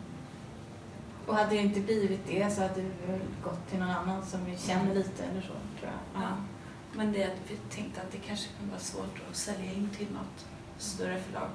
Och 1.25 1.35
hade 1.35 1.49
det 1.49 1.61
inte 1.61 1.79
blivit 1.79 2.27
det 2.27 2.53
så 2.53 2.61
hade 2.61 2.81
du 2.81 3.11
väl 3.11 3.21
gått 3.43 3.69
till 3.69 3.79
någon 3.79 3.89
annan 3.89 4.25
som 4.25 4.45
vi 4.45 4.57
känner 4.57 4.95
lite 4.95 5.23
eller 5.23 5.41
så, 5.41 5.47
tror 5.47 5.91
jag. 5.91 6.23
Ja. 6.23 6.29
Men 6.93 7.11
det, 7.11 7.35
vi 7.47 7.57
tänkte 7.75 8.01
att 8.01 8.11
det 8.11 8.17
kanske 8.17 8.49
kunde 8.57 8.71
vara 8.71 8.81
svårt 8.81 9.21
att 9.29 9.35
sälja 9.35 9.73
in 9.73 9.89
till 9.89 10.07
något 10.13 10.45
större 10.77 11.21
förlag 11.21 11.49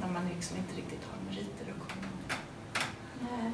när 0.00 0.08
man 0.08 0.28
liksom 0.28 0.56
inte 0.56 0.76
riktigt 0.76 1.04
har 1.10 1.30
meriter. 1.30 1.74
Nej. 3.20 3.52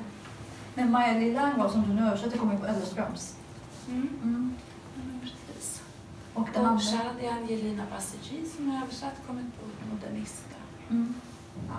Men 0.75 0.91
Maja 0.91 1.19
Lillango 1.19 1.69
som 1.69 1.83
du 1.83 1.95
nu 1.95 2.07
översätter 2.07 2.39
kommer 2.39 2.53
ju 2.53 2.59
på 2.59 2.67
Ellerströms. 2.67 3.37
Mm. 3.89 4.09
Mm. 4.23 4.57
Mm, 4.97 5.21
precis. 5.21 5.83
Och 6.35 6.49
det. 6.55 6.81
Shadi 6.81 7.27
Angelina 7.27 7.85
Basici 7.91 8.45
som 8.57 8.71
är 8.71 8.83
översatt 8.83 9.15
kommit 9.27 9.47
på 9.61 9.95
Modernista. 9.95 10.57
Mm. 10.91 11.15
Ja. 11.69 11.75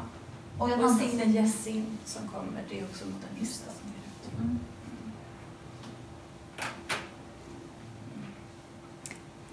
Och 0.57 0.69
Och. 0.69 0.99
Signe 0.99 1.25
Jessin 1.25 1.97
som 2.05 2.27
kommer, 2.27 2.63
det 2.69 2.79
är 2.79 2.83
också 2.83 3.05
Modernista 3.05 3.71
som 3.71 3.89
är 3.89 4.27
ute. 4.27 4.43
Mm. 4.43 4.59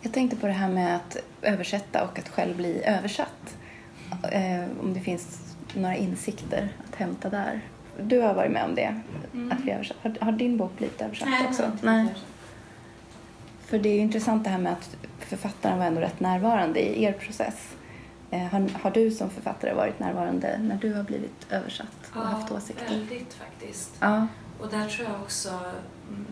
Jag 0.01 0.13
tänkte 0.13 0.37
på 0.37 0.47
det 0.47 0.53
här 0.53 0.69
med 0.71 0.97
att 0.97 1.17
översätta 1.43 2.05
och 2.05 2.19
att 2.19 2.29
själv 2.29 2.57
bli 2.57 2.83
översatt. 2.85 3.57
Eh, 4.33 4.65
om 4.81 4.95
det 4.95 5.01
finns 5.01 5.55
några 5.75 5.97
insikter 5.97 6.77
att 6.89 6.95
hämta 6.95 7.31
där. 7.31 7.63
Du 8.05 8.21
har 8.21 8.35
varit 8.35 8.53
med 8.53 8.65
om 8.65 8.75
det, 8.75 9.01
Mm. 9.35 9.53
att 9.53 9.69
översatt. 9.69 9.97
Har, 10.03 10.17
har 10.21 10.33
din 10.33 10.57
bok 10.57 10.77
blivit 10.79 11.01
översatt 11.03 11.29
Nej, 11.29 11.47
också? 11.49 11.65
inte 11.65 11.87
Nej. 11.87 12.15
För 13.65 13.79
det 13.79 13.89
är 13.89 13.95
ju 13.95 14.01
intressant 14.01 14.45
det 14.45 14.51
här 14.51 14.59
med 14.59 14.73
att 14.73 14.97
författaren 15.19 15.79
var 15.79 15.87
ändå 15.87 16.01
rätt 16.01 16.21
närvarande 16.21 16.81
i 16.81 17.05
er 17.05 17.13
process. 17.13 17.75
Eh, 18.31 18.41
har, 18.43 18.69
har 18.83 18.91
du 18.91 19.11
som 19.11 19.31
författare 19.31 19.75
varit 19.75 19.99
närvarande 19.99 20.59
när 20.59 20.77
du 20.77 20.95
har 20.95 21.03
blivit 21.03 21.47
översatt 21.51 22.11
och 22.15 22.21
haft 22.23 22.53
åsikter? 22.53 22.89
väldigt 22.89 23.35
faktiskt. 23.35 23.91
Ja. 24.01 24.27
Och 24.61 24.69
där 24.71 24.89
tror 24.89 25.09
jag 25.09 25.21
också, 25.21 25.49
mm, 26.09 26.27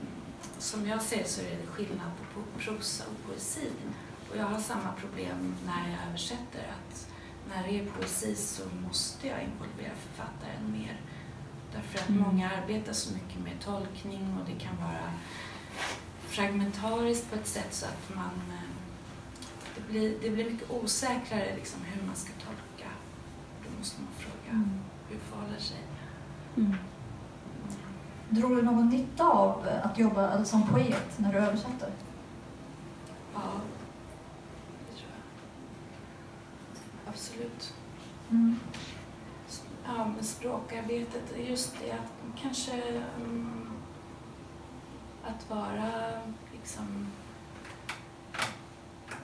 som 0.59 0.87
jag 0.89 1.03
ser 1.03 1.25
så 1.25 1.41
är 1.41 1.51
det 1.51 1.67
skillnad 1.67 2.11
på 2.35 2.61
prosa 2.61 3.05
och 3.11 3.29
poesi. 3.31 3.69
Och 4.31 4.37
jag 4.37 4.45
har 4.45 4.61
samma 4.61 4.93
problem 5.01 5.55
när 5.67 5.91
jag 5.91 6.09
översätter, 6.09 6.65
att 6.79 7.09
när 7.49 7.69
det 7.69 7.79
är 7.79 7.85
poesi 7.87 8.35
så 8.35 8.63
måste 8.87 9.27
jag 9.27 9.37
involvera 9.43 9.95
författaren 10.09 10.73
mer. 10.73 11.01
Därför 11.75 11.99
att 11.99 12.09
Mm. 12.09 12.23
många 12.23 12.51
arbetar 12.51 12.93
så 12.93 13.15
mycket 13.15 13.41
med 13.45 13.61
tolkning 13.61 14.37
och 14.41 14.47
det 14.47 14.65
kan 14.65 14.77
vara 14.77 15.11
fragmentariskt 16.29 17.31
på 17.31 17.37
ett 17.37 17.47
sätt 17.47 17.75
så 17.75 17.87
att 17.87 18.17
man 18.17 18.31
eh, 18.51 18.69
det 19.77 19.93
blir, 19.93 20.15
det 20.23 20.31
blir 20.31 20.51
mycket 20.51 20.71
osäkrare 20.71 21.57
liksom, 21.57 21.81
hur 21.85 22.07
man 22.07 22.17
ska 22.17 22.33
tolka. 22.33 22.91
Då 23.65 23.79
måste 23.79 24.01
man 24.03 24.11
fråga 24.19 24.51
Mm. 24.51 24.71
hur 25.09 25.19
förhåller 25.19 25.61
sig. 25.61 25.79
Mm. 26.57 26.75
Drog 28.29 28.57
du 28.57 28.63
någon 28.63 28.89
nytta 28.89 29.25
av 29.25 29.69
att 29.83 29.99
jobba 29.99 30.45
som 30.45 30.69
poet 30.69 31.19
när 31.19 31.33
du 31.33 31.39
översätter? 31.39 31.91
Ja, 33.35 33.41
det 34.89 34.95
tror 34.97 35.11
jag. 35.11 35.23
Absolut. 37.15 37.75
Mm. 38.31 38.57
Ja, 39.97 40.07
men 40.15 40.25
språkarbetet, 40.25 41.49
just 41.49 41.77
det 41.81 41.93
att 41.93 42.41
kanske 42.43 42.83
mm, 43.17 43.71
att 45.25 45.51
vara 45.51 45.91
liksom 46.53 47.07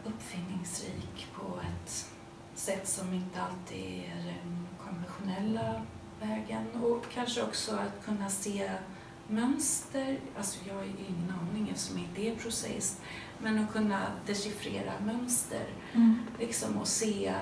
uppfinningsrik 0.05 1.27
på 1.35 1.61
ett 1.61 2.11
sätt 2.55 2.89
som 2.89 3.15
inte 3.15 3.43
alltid 3.43 3.85
är 3.85 4.25
den 4.25 4.69
konventionella 4.85 5.83
vägen. 6.21 6.67
Och 6.83 7.05
kanske 7.15 7.43
också 7.43 7.73
att 7.73 8.05
kunna 8.05 8.31
se 8.31 8.71
mönster, 9.29 10.19
alltså 10.39 10.59
jag 10.69 10.75
har 10.75 10.85
ju 10.85 10.91
ingen 11.09 11.35
aning 11.41 11.69
eftersom 11.69 11.99
jag 11.99 12.09
inte 12.09 12.23
är 12.23 12.37
prosaist, 12.43 13.01
men 13.39 13.59
att 13.59 13.73
kunna 13.73 14.03
dechiffrera 14.27 14.93
mönster. 15.05 15.67
Mm. 15.93 16.21
liksom 16.39 16.77
och 16.77 16.89
se 16.89 17.35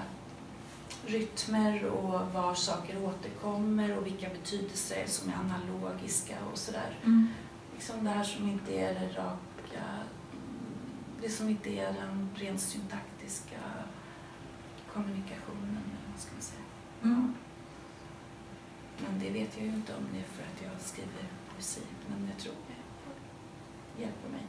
rytmer 1.07 1.84
och 1.84 2.32
var 2.32 2.55
saker 2.55 3.05
återkommer 3.05 3.98
och 3.98 4.07
vilka 4.07 4.28
betydelser 4.28 5.05
som 5.07 5.30
är 5.30 5.34
analogiska 5.34 6.36
och 6.52 6.59
sådär. 6.59 6.98
Mm. 7.05 7.28
Liksom 7.74 8.05
det 8.05 8.11
här 8.11 8.24
som 8.24 8.48
inte 8.48 8.78
är 8.78 8.94
det 8.94 9.09
raka, 9.18 9.84
det 11.22 11.28
som 11.28 11.48
inte 11.48 11.70
är 11.70 11.92
den 11.92 12.30
rent 12.34 12.61
syntaktiska 12.61 13.59
kommunikationen, 14.92 15.82
vad 16.12 16.20
ska 16.20 16.32
man 16.32 16.42
säga. 16.42 16.64
Mm. 17.02 17.34
Men 18.98 19.18
det 19.20 19.30
vet 19.30 19.57
jag 19.57 19.66
ju 19.66 19.72
inte 19.72 19.94
om 19.94 20.05
det 20.12 20.18
är 20.18 20.24
för 20.24 20.42
att 20.42 20.72
jag 20.72 20.80
skriver 20.80 21.24
poesi, 21.55 21.80
men 22.09 22.28
jag 22.28 22.38
tror 22.38 22.55
det 22.66 24.02
hjälper 24.02 24.28
mig. 24.28 24.46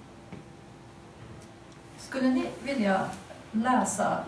Skulle 1.98 2.30
ni 2.30 2.50
vilja 2.64 3.10
läsa, 3.52 4.26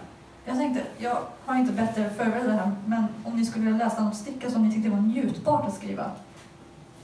jag 0.47 0.57
tänkte, 0.57 0.83
jag 0.97 1.21
har 1.45 1.55
inte 1.55 1.73
bättre 1.73 2.09
förberett 2.17 2.45
det 2.45 2.51
här, 2.51 2.71
men 2.85 3.05
om 3.23 3.35
ni 3.35 3.45
skulle 3.45 3.65
vilja 3.65 3.85
läsa 3.85 4.01
något 4.03 4.15
stycke 4.15 4.51
som 4.51 4.67
ni 4.67 4.73
tyckte 4.75 4.89
var 4.89 4.97
njutbart 5.01 5.67
att 5.67 5.75
skriva? 5.75 6.11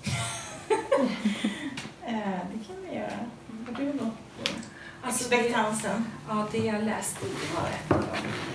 Eh, 2.06 2.20
det 2.54 2.66
kan 2.68 2.76
vi 2.90 2.96
göra. 2.98 3.10
Har 3.68 3.74
du 3.78 3.94
något 3.94 4.14
Alltså, 5.04 5.34
expektansen? 5.34 6.06
ja, 6.30 6.48
det 6.52 6.58
jag 6.58 6.84
läste 6.84 7.20
det 7.26 7.56
var 7.56 7.68
ett 7.70 7.92
av 7.92 7.98
dem, 7.98 8.08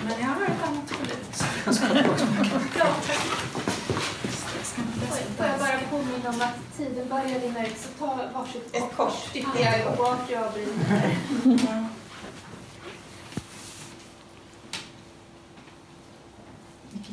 men 0.05 0.20
jag 0.20 0.26
har 0.28 0.43
ett 0.43 0.68
annat 0.68 0.91
förut. 0.91 1.43
Ja, 2.78 2.86
Får 5.36 5.47
jag 5.47 5.59
bara 5.59 5.78
påminna 5.91 6.28
om 6.28 6.41
att 6.41 6.76
tiden 6.76 7.09
börjar 7.09 7.41
rinna 7.41 7.66
ut, 7.66 7.78
så 7.78 7.89
ta 7.99 8.20
varsitt 8.34 8.76
Ett 8.76 8.97
kort. 8.97 9.30
Ja, 9.34 9.95
vart 9.99 10.30
jag 10.30 10.53
bryter. 10.53 11.14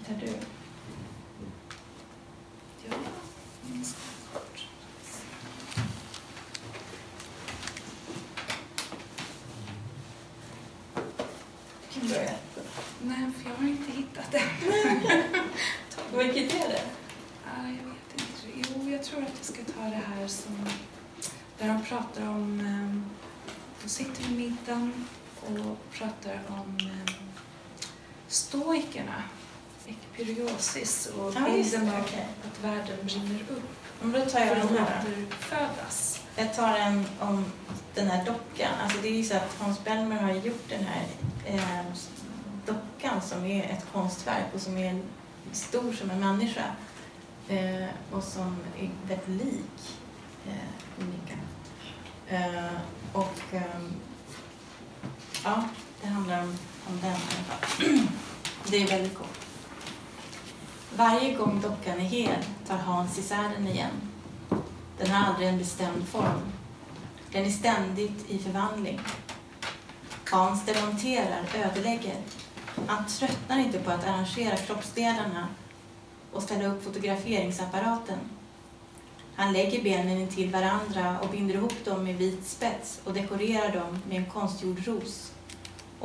Har 0.08 0.16
du? 0.22 0.28
Ja. 2.90 2.96
Du 11.94 12.00
kan 12.00 12.10
börja. 12.10 12.32
Nej, 13.02 13.32
för 13.38 13.50
jag 13.50 13.56
har 13.58 13.68
inte 13.68 13.92
hittat 13.92 14.32
det. 14.32 14.44
Vilket 16.24 16.54
är 16.64 16.70
det? 16.70 16.82
Ja, 17.46 17.64
jag 17.68 17.72
vet 17.72 18.14
inte. 18.14 18.70
Jo, 18.76 18.90
jag 18.90 19.04
tror 19.04 19.22
att 19.22 19.32
jag 19.38 19.46
ska 19.46 19.64
ta 19.74 19.82
det 19.90 20.02
här 20.16 20.28
som 20.28 20.66
där 21.58 21.68
de 21.68 21.84
pratar 21.84 22.28
om... 22.30 22.60
eh, 22.60 23.02
De 23.84 23.90
sitter 23.90 24.24
vid 24.24 24.38
middagen 24.38 25.06
och 25.42 25.92
pratar 25.92 26.40
om 26.48 26.78
eh, 26.82 27.14
stoikerna, 28.28 29.24
epiriosis 29.88 31.06
och 31.18 31.34
Ja, 31.36 31.42
bilden 31.46 31.90
av 31.90 32.02
okej. 32.02 32.28
att 32.52 32.64
världen 32.64 32.98
brinner 33.06 33.40
upp 33.50 33.64
Men 34.02 34.12
då 34.12 34.26
tar 34.26 34.40
jag 34.40 34.50
för 34.50 34.56
den 34.56 34.78
här. 34.78 35.02
återfödas. 35.02 36.22
Jag 36.36 36.54
tar 36.56 36.78
en 36.78 37.06
om 37.20 37.46
den 37.94 38.08
här 38.10 38.26
dockan. 38.26 38.72
Alltså 38.84 38.98
det 39.02 39.08
är 39.08 39.18
ju 39.18 39.24
så 39.24 39.36
att 39.36 39.56
Hans 39.60 39.84
Bellmer 39.84 40.16
har 40.22 40.32
gjort 40.34 40.70
den 40.70 40.84
här 40.86 41.06
eh, 41.46 41.86
dockan 42.66 43.22
som 43.22 43.46
är 43.46 43.64
ett 43.64 43.86
konstverk 43.94 44.46
och 44.54 44.62
som 44.62 44.78
är 44.78 45.02
stor 45.52 45.94
som 45.94 46.12
en 46.12 46.20
människa 46.20 46.66
eh, 47.50 47.88
och 48.12 48.24
som 48.24 48.58
är 48.80 48.90
väldigt 49.08 49.28
lik 49.46 49.98
eh, 50.48 51.04
Unika. 51.04 51.38
Eh, 52.28 52.74
och 53.14 53.36
ehm, 53.54 53.94
ja, 55.44 55.64
det 56.02 56.08
handlar 56.08 56.40
om, 56.42 56.58
om 56.88 57.00
den 57.02 57.12
i 57.12 57.14
alla 57.14 57.58
fall. 57.58 57.98
Det 58.70 58.78
är 58.82 58.88
väldigt 58.88 59.18
kort. 59.18 59.45
Varje 60.98 61.34
gång 61.34 61.62
dockan 61.62 62.00
är 62.00 62.04
hel 62.04 62.44
tar 62.68 62.78
Hans 62.78 63.18
isär 63.20 63.50
den 63.50 63.68
igen. 63.68 63.92
Den 64.98 65.12
har 65.12 65.34
aldrig 65.34 65.50
en 65.50 65.58
bestämd 65.58 66.08
form. 66.08 66.42
Den 67.32 67.46
är 67.46 67.50
ständigt 67.50 68.30
i 68.30 68.40
förvandling. 68.40 69.00
Hans 70.32 70.66
demonterar, 70.66 71.44
ödelägger. 71.56 72.16
Han 72.88 73.08
tröttnar 73.08 73.60
inte 73.60 73.80
på 73.80 73.92
att 73.92 74.08
arrangera 74.08 74.56
kroppsdelarna 74.56 75.48
och 76.32 76.44
ställa 76.44 76.68
upp 76.68 76.84
fotograferingsapparaten. 76.84 78.20
Han 79.36 79.54
lägger 79.54 79.84
benen 79.84 80.18
intill 80.18 80.52
varandra 80.52 81.20
och 81.20 81.30
binder 81.30 81.56
ihop 81.56 81.86
dem 81.86 82.04
med 82.04 82.16
vit 82.16 82.48
spets 82.48 83.02
och 83.04 83.14
dekorerar 83.14 83.74
dem 83.74 84.00
med 84.10 84.18
en 84.18 84.30
konstgjord 84.30 84.88
ros. 84.88 85.32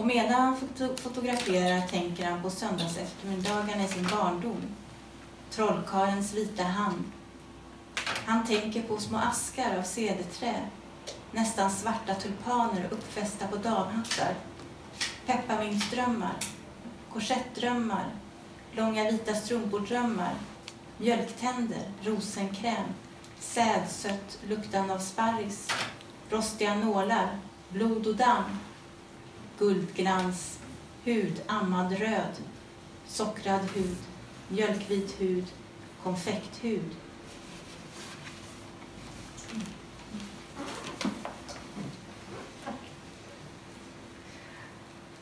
Och 0.00 0.06
medan 0.06 0.40
han 0.40 0.56
foto- 0.56 0.96
fotograferar 0.96 1.86
tänker 1.86 2.30
han 2.30 2.42
på 2.42 2.50
söndagseftermiddagarna 2.50 3.84
i 3.84 3.88
sin 3.88 4.08
barndom. 4.10 4.62
Trollkarlens 5.50 6.34
vita 6.34 6.62
hand. 6.62 7.04
Han 8.26 8.46
tänker 8.46 8.82
på 8.82 8.98
små 8.98 9.18
askar 9.18 9.78
av 9.78 9.82
cederträ, 9.82 10.54
nästan 11.32 11.70
svarta 11.70 12.14
tulpaner 12.14 12.88
uppfästa 12.90 13.46
på 13.46 13.56
damhattar, 13.56 14.34
pepparmyntsdrömmar, 15.26 16.36
korsettdrömmar, 17.12 18.06
långa 18.72 19.10
vita 19.10 19.34
strumpordrömmar, 19.34 20.34
mjölktänder, 20.98 21.82
rosenkräm, 22.02 22.86
sädsött 23.40 24.38
luktan 24.48 24.90
av 24.90 24.98
sparris, 24.98 25.68
rostiga 26.30 26.74
nålar, 26.74 27.38
blod 27.68 28.06
och 28.06 28.16
damm, 28.16 28.58
guldglans, 29.60 30.58
hud 31.04 31.42
ammad 31.46 31.92
röd, 31.92 32.42
sockrad 33.06 33.68
hud, 33.74 33.96
mjölkvit 34.48 35.20
hud, 35.20 35.46
konfekthud. 36.02 36.96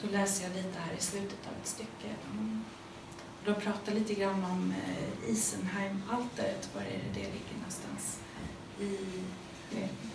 Då 0.03 0.09
läser 0.11 0.45
jag 0.45 0.57
lite 0.57 0.78
här 0.78 0.93
i 0.99 1.01
slutet 1.03 1.39
av 1.47 1.53
ett 1.62 1.68
stycke. 1.68 2.14
Mm. 2.32 2.64
De 3.45 3.55
pratar 3.55 3.95
lite 3.95 4.14
grann 4.14 4.45
om 4.45 4.74
eh, 4.86 5.30
Isenheim-altaret. 5.30 6.68
Var 6.74 6.82
är 6.82 6.86
det 6.86 7.20
det 7.20 7.20
ligger 7.20 7.55
någonstans? 7.57 8.18
I, 8.80 8.99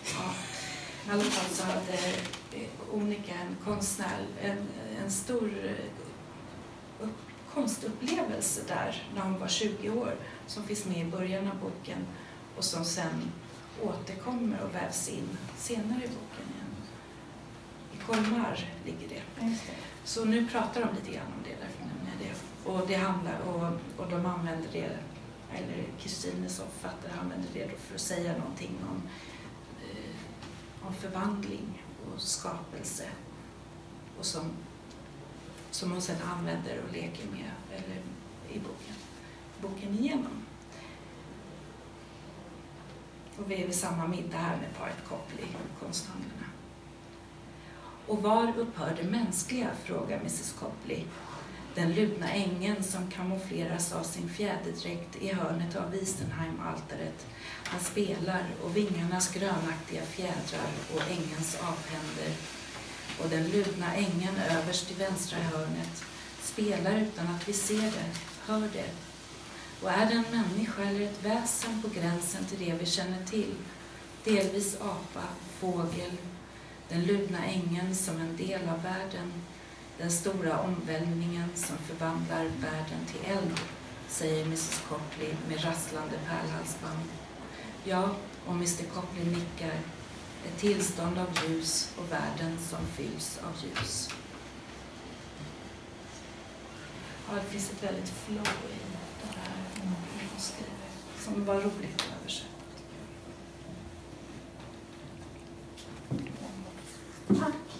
ja. 0.04 0.34
I 1.06 1.10
alla 1.10 1.24
fall 1.24 1.54
så 1.54 1.64
hade 1.64 1.98
Onika, 2.92 3.34
en 3.34 3.56
konstnär, 3.64 4.26
en, 4.42 4.68
en 5.04 5.10
stor 5.10 5.50
eh, 5.64 7.04
upp, 7.04 7.18
konstupplevelse 7.54 8.62
där 8.68 9.02
när 9.14 9.22
hon 9.22 9.38
var 9.38 9.48
20 9.48 9.90
år 9.90 10.14
som 10.46 10.64
finns 10.64 10.86
med 10.86 10.98
i 10.98 11.10
början 11.10 11.48
av 11.48 11.58
boken 11.60 11.98
och 12.56 12.64
som 12.64 12.84
sen 12.84 13.32
återkommer 13.82 14.60
och 14.60 14.74
vävs 14.74 15.08
in 15.08 15.28
senare 15.56 16.04
i 16.04 16.08
boken 16.08 16.46
igen. 16.54 16.74
I 17.92 17.96
Colmar 18.06 18.70
ligger 18.84 19.08
det. 19.08 19.22
Så 20.04 20.24
nu 20.24 20.46
pratar 20.46 20.80
de 20.80 20.94
lite 20.94 21.16
grann 21.16 21.32
om 21.36 21.42
det, 21.44 21.56
därför 21.60 21.80
nämner 21.80 22.12
jag 22.12 22.28
det. 22.28 22.70
Och, 22.70 22.88
det 22.88 22.94
handlar, 22.94 23.40
och, 23.40 23.64
och 23.96 24.10
de 24.10 24.26
använder 24.26 24.68
det, 24.72 24.98
eller 25.52 25.84
Kristine 25.98 26.48
som 26.48 26.66
författare 26.66 27.12
använder 27.20 27.48
det 27.52 27.64
då 27.64 27.76
för 27.76 27.94
att 27.94 28.00
säga 28.00 28.38
någonting 28.38 28.76
om, 28.90 29.02
eh, 29.82 30.86
om 30.86 30.94
förvandling 30.94 31.83
och 32.14 32.20
skapelse. 32.20 33.08
Och 34.18 34.24
som, 34.24 34.50
som 35.70 35.90
hon 35.90 36.02
sedan 36.02 36.22
använder 36.22 36.80
och 36.86 36.92
leker 36.92 37.26
med 37.26 37.50
eller, 37.70 38.02
i 38.50 38.58
boken, 38.58 38.94
boken 39.62 39.98
igenom. 39.98 40.44
Och 43.38 43.50
vi 43.50 43.54
är 43.54 43.66
vid 43.66 43.76
samma 43.76 44.06
middag 44.06 44.38
här 44.38 44.56
med 44.56 44.76
paret 44.78 45.08
Copley, 45.08 45.46
konsthandlarna. 45.80 46.46
Och 48.06 48.22
var 48.22 48.58
upphör 48.58 48.96
det 48.96 49.10
mänskliga? 49.10 49.70
frågar 49.84 50.16
mrs 50.18 50.52
Copley. 50.52 51.04
Den 51.74 51.92
ludna 51.94 52.30
ängen 52.30 52.82
som 52.82 53.10
kamoufleras 53.10 53.92
av 53.92 54.02
sin 54.02 54.28
fjäderdräkt 54.28 55.16
i 55.20 55.32
hörnet 55.32 55.76
av 55.76 55.90
Wiesenheim-altaret. 55.90 57.26
Han 57.64 57.80
spelar 57.80 58.44
och 58.64 58.76
vingarnas 58.76 59.34
grönaktiga 59.34 60.02
fjädrar 60.02 60.70
och 60.94 61.02
ängens 61.10 61.56
avhänder. 61.60 62.32
Och 63.22 63.28
den 63.30 63.48
ludna 63.48 63.94
ängen 63.94 64.34
överst 64.50 64.90
i 64.90 64.94
vänstra 64.94 65.38
hörnet 65.38 66.04
spelar 66.42 66.96
utan 66.96 67.26
att 67.26 67.48
vi 67.48 67.52
ser 67.52 67.82
det, 67.82 68.10
hör 68.46 68.68
det. 68.72 68.90
Och 69.82 69.90
är 69.90 70.06
det 70.06 70.14
en 70.14 70.40
människa 70.40 70.82
eller 70.82 71.00
ett 71.00 71.24
väsen 71.24 71.82
på 71.82 71.88
gränsen 72.00 72.44
till 72.44 72.58
det 72.58 72.74
vi 72.80 72.86
känner 72.86 73.24
till? 73.24 73.54
Delvis 74.24 74.76
apa, 74.80 75.24
fågel, 75.58 76.12
den 76.88 77.04
ludna 77.04 77.44
ängen 77.46 77.94
som 77.94 78.20
en 78.20 78.36
del 78.36 78.68
av 78.68 78.82
världen, 78.82 79.32
den 79.98 80.10
stora 80.10 80.58
omvälvningen 80.60 81.48
som 81.54 81.76
förvandlar 81.78 82.44
världen 82.44 83.06
till 83.06 83.30
eld, 83.30 83.60
säger 84.08 84.44
Mrs 84.44 84.82
Copley 84.88 85.34
med 85.48 85.64
rasslande 85.64 86.18
pärlhalsband. 86.28 87.08
Ja, 87.84 88.10
och 88.46 88.52
Mr 88.52 88.84
Copley 88.94 89.24
nickar. 89.24 89.78
Ett 90.46 90.58
tillstånd 90.58 91.18
av 91.18 91.28
ljus 91.48 91.92
och 91.98 92.12
världen 92.12 92.58
som 92.58 92.86
fylls 92.86 93.38
av 93.38 93.64
ljus. 93.64 94.08
Ja, 97.28 97.34
det 97.34 97.50
finns 97.50 97.70
ett 97.70 97.82
väldigt 97.82 98.08
flow 98.08 98.46
i 98.46 98.78
det 99.22 99.38
här 99.38 99.64
hon 100.34 100.40
skriver, 100.40 100.72
som 101.18 101.44
var 101.44 101.54
roligt 101.54 102.00
att 102.00 102.20
översätta. 102.20 102.48
Tack. 107.28 107.73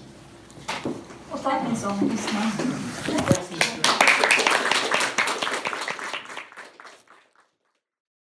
O 1.34 1.38
tak 1.38 1.68
mi 1.68 1.76
są 1.76 1.88
pisma. 1.98 2.40